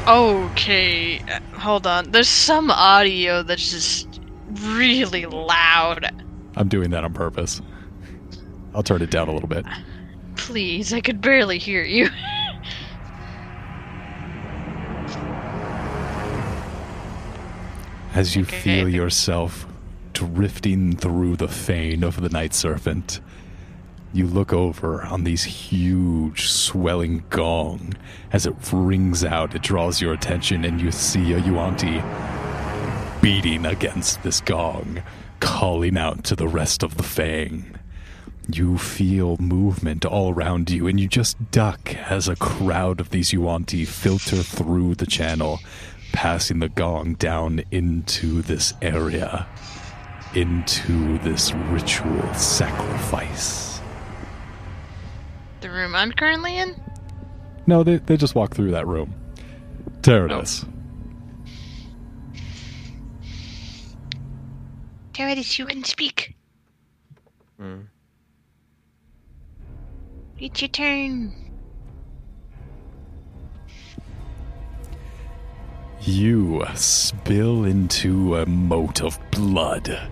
[0.08, 2.10] Okay, uh, hold on.
[2.10, 4.20] There's some audio that's just
[4.50, 6.10] really loud.
[6.56, 7.60] I'm doing that on purpose.
[8.74, 9.66] I'll turn it down a little bit.
[10.42, 12.08] Please, I could barely hear you.
[18.14, 18.60] As you Okay.
[18.60, 19.66] feel yourself
[20.12, 23.20] drifting through the fane of the Night Serpent,
[24.12, 27.94] you look over on these huge swelling gong.
[28.30, 32.02] As it rings out, it draws your attention, and you see a Yuan-Ti
[33.22, 35.02] beating against this gong,
[35.40, 37.76] calling out to the rest of the Fang.
[38.48, 43.32] You feel movement all around you, and you just duck as a crowd of these
[43.32, 45.60] Yuan-Ti filter through the channel,
[46.12, 49.46] passing the gong down into this area,
[50.34, 53.80] into this ritual sacrifice.
[55.60, 56.74] the room I'm currently in?
[57.66, 59.14] No, they, they just walk through that room.
[60.02, 60.66] Teradus.
[65.12, 66.34] Teradus, you can speak.
[67.60, 67.82] Hmm.
[70.42, 71.32] It's your turn.
[76.00, 80.10] You spill into a moat of blood.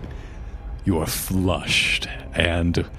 [0.85, 2.89] You are flushed, and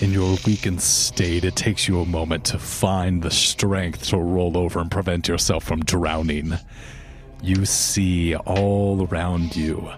[0.00, 4.58] in your weakened state, it takes you a moment to find the strength to roll
[4.58, 6.52] over and prevent yourself from drowning.
[7.42, 9.90] You see all around you.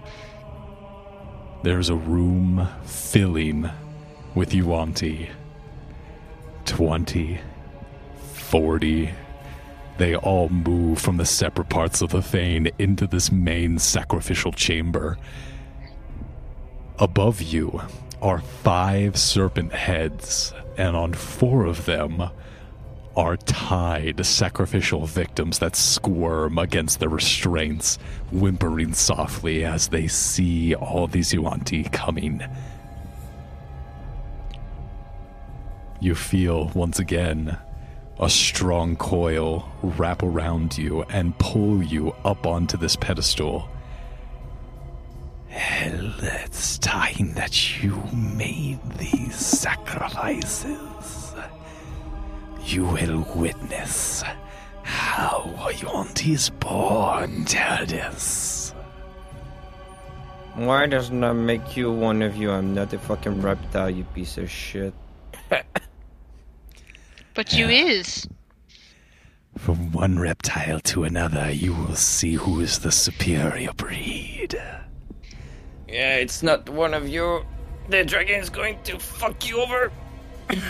[1.63, 3.69] There's a room filling
[4.35, 5.31] with Yuan-Ti.
[6.71, 7.37] 20,
[8.33, 9.09] 40,
[9.97, 15.17] they all move from the separate parts of the fane into this main sacrificial chamber.
[16.97, 17.81] Above you
[18.21, 22.29] are five serpent heads, and on four of them
[23.17, 27.97] are tied sacrificial victims that squirm against the restraints,
[28.31, 32.41] whimpering softly as they see all these Yuan-Ti coming.
[36.01, 37.59] You feel once again
[38.19, 43.69] a strong coil wrap around you and pull you up onto this pedestal.
[45.47, 51.35] Hell, it's time that you made these sacrifices.
[52.65, 54.23] You will witness
[54.81, 58.73] how Yuan-Ti is born, Teradus.
[60.55, 62.49] Why doesn't that make you one of you?
[62.49, 64.95] I'm not a fucking reptile, you piece of shit.
[67.33, 68.27] But you is.
[69.57, 74.59] From one reptile to another, you will see who is the superior breed.
[75.87, 77.45] Yeah, it's not one of you.
[77.89, 79.91] The dragon is going to fuck you over.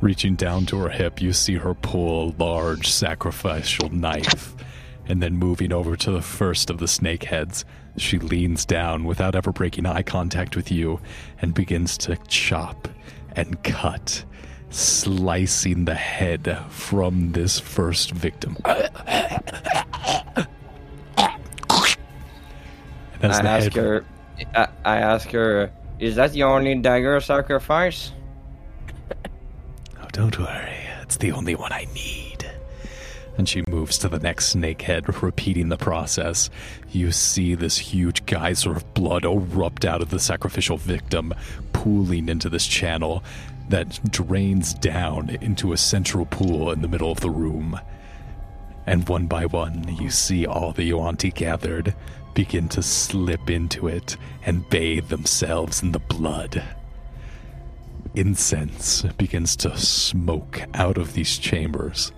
[0.00, 4.54] Reaching down to her hip, you see her pull a large sacrificial knife.
[5.06, 7.64] And then moving over to the first of the snake heads,
[7.96, 11.00] she leans down without ever breaking eye contact with you
[11.42, 12.88] and begins to chop
[13.36, 14.24] and cut,
[14.70, 18.56] slicing the head from this first victim.
[23.22, 24.04] And I the ask head- her.
[24.54, 28.12] I, I ask her, is that the only dagger sacrifice?
[30.00, 32.46] Oh, don't worry, it's the only one I need.
[33.36, 36.48] and she moves to the next snake head, repeating the process.
[36.90, 41.32] You see this huge geyser of blood erupt out of the sacrificial victim,
[41.80, 43.24] pooling into this channel
[43.70, 47.80] that drains down into a central pool in the middle of the room.
[48.86, 51.94] And one by one, you see all the Yuan-Ti gathered
[52.34, 56.62] begin to slip into it and bathe themselves in the blood.
[58.14, 62.12] incense begins to smoke out of these chambers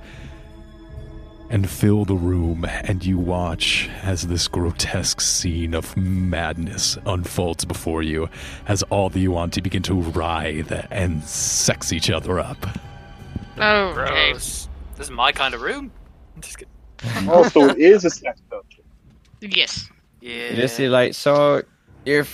[1.52, 8.02] and fill the room, and you watch as this grotesque scene of madness unfolds before
[8.02, 8.28] you
[8.66, 12.56] as all the Yuan-Ti begin to writhe and sex each other up.
[13.58, 14.30] Oh, okay.
[14.30, 14.66] Gross.
[14.96, 15.92] This is my kind of room.
[16.40, 17.28] Just kidding.
[17.28, 18.84] Also, it is a sex dungeon.
[19.42, 19.90] Yes.
[20.20, 20.52] Yeah.
[20.52, 21.62] You see, like, so
[22.06, 22.26] you're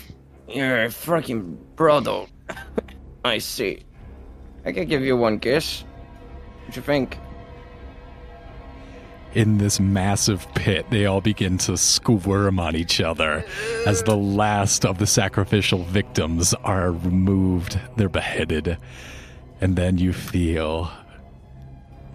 [0.46, 2.26] you're a fucking brother.
[3.24, 3.80] I see.
[4.64, 5.84] I can give you one kiss.
[6.66, 7.18] What you think?
[9.34, 13.44] In this massive pit, they all begin to squirm on each other
[13.86, 18.78] as the last of the sacrificial victims are removed, they're beheaded.
[19.60, 20.90] And then you feel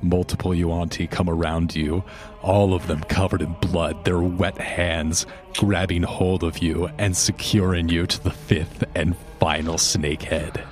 [0.01, 2.03] multiple Yuan-Ti come around you,
[2.41, 5.25] all of them covered in blood, their wet hands
[5.55, 10.65] grabbing hold of you and securing you to the fifth and final snakehead.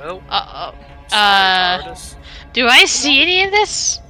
[0.00, 1.16] Well, Uh oh.
[1.16, 1.96] Uh,
[2.52, 4.00] do I see any of this?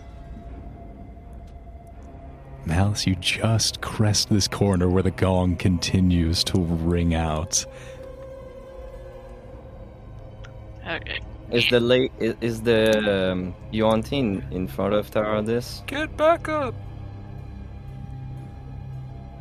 [2.67, 7.65] Malice, you just crest this corner where the gong continues to ring out.
[10.87, 11.21] Okay.
[11.51, 15.85] Is the late is, is the um, Yuan-Tin in front of Taradis?
[15.87, 16.75] Get back up.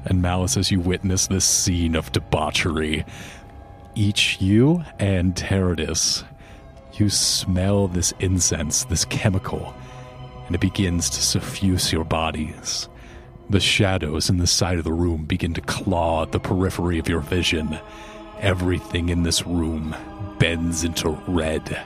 [0.05, 3.05] And Malice, as you witness this scene of debauchery,
[3.93, 6.23] each you and Teradus,
[6.93, 9.73] you smell this incense, this chemical,
[10.47, 12.89] and it begins to suffuse your bodies.
[13.49, 17.09] The shadows in the side of the room begin to claw at the periphery of
[17.09, 17.79] your vision.
[18.39, 19.95] Everything in this room
[20.37, 21.79] bends into red.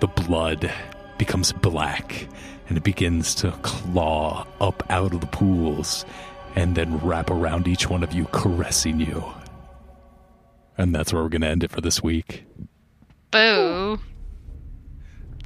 [0.00, 0.70] The blood
[1.16, 2.28] becomes black,
[2.68, 6.04] and it begins to claw up out of the pools
[6.54, 9.24] and then wrap around each one of you, caressing you.
[10.76, 12.44] And that's where we're going to end it for this week.
[13.30, 13.98] Boo.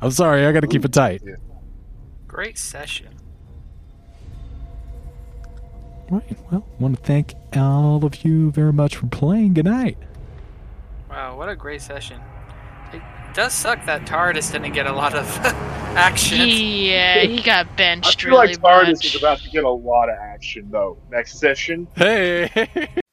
[0.02, 1.22] I'm sorry, I got to keep it tight.
[2.26, 3.19] Great session.
[6.10, 9.54] Right, well, I want to thank all of you very much for playing.
[9.54, 9.96] Good night.
[11.08, 12.20] Wow, what a great session.
[12.92, 13.00] It
[13.32, 15.24] does suck that TARDIS didn't get a lot of
[15.96, 16.38] action.
[16.48, 19.04] Yeah, he got benched I feel really like TARDIS much.
[19.06, 20.98] is about to get a lot of action, though.
[21.10, 21.86] Next session.
[21.94, 22.88] Hey!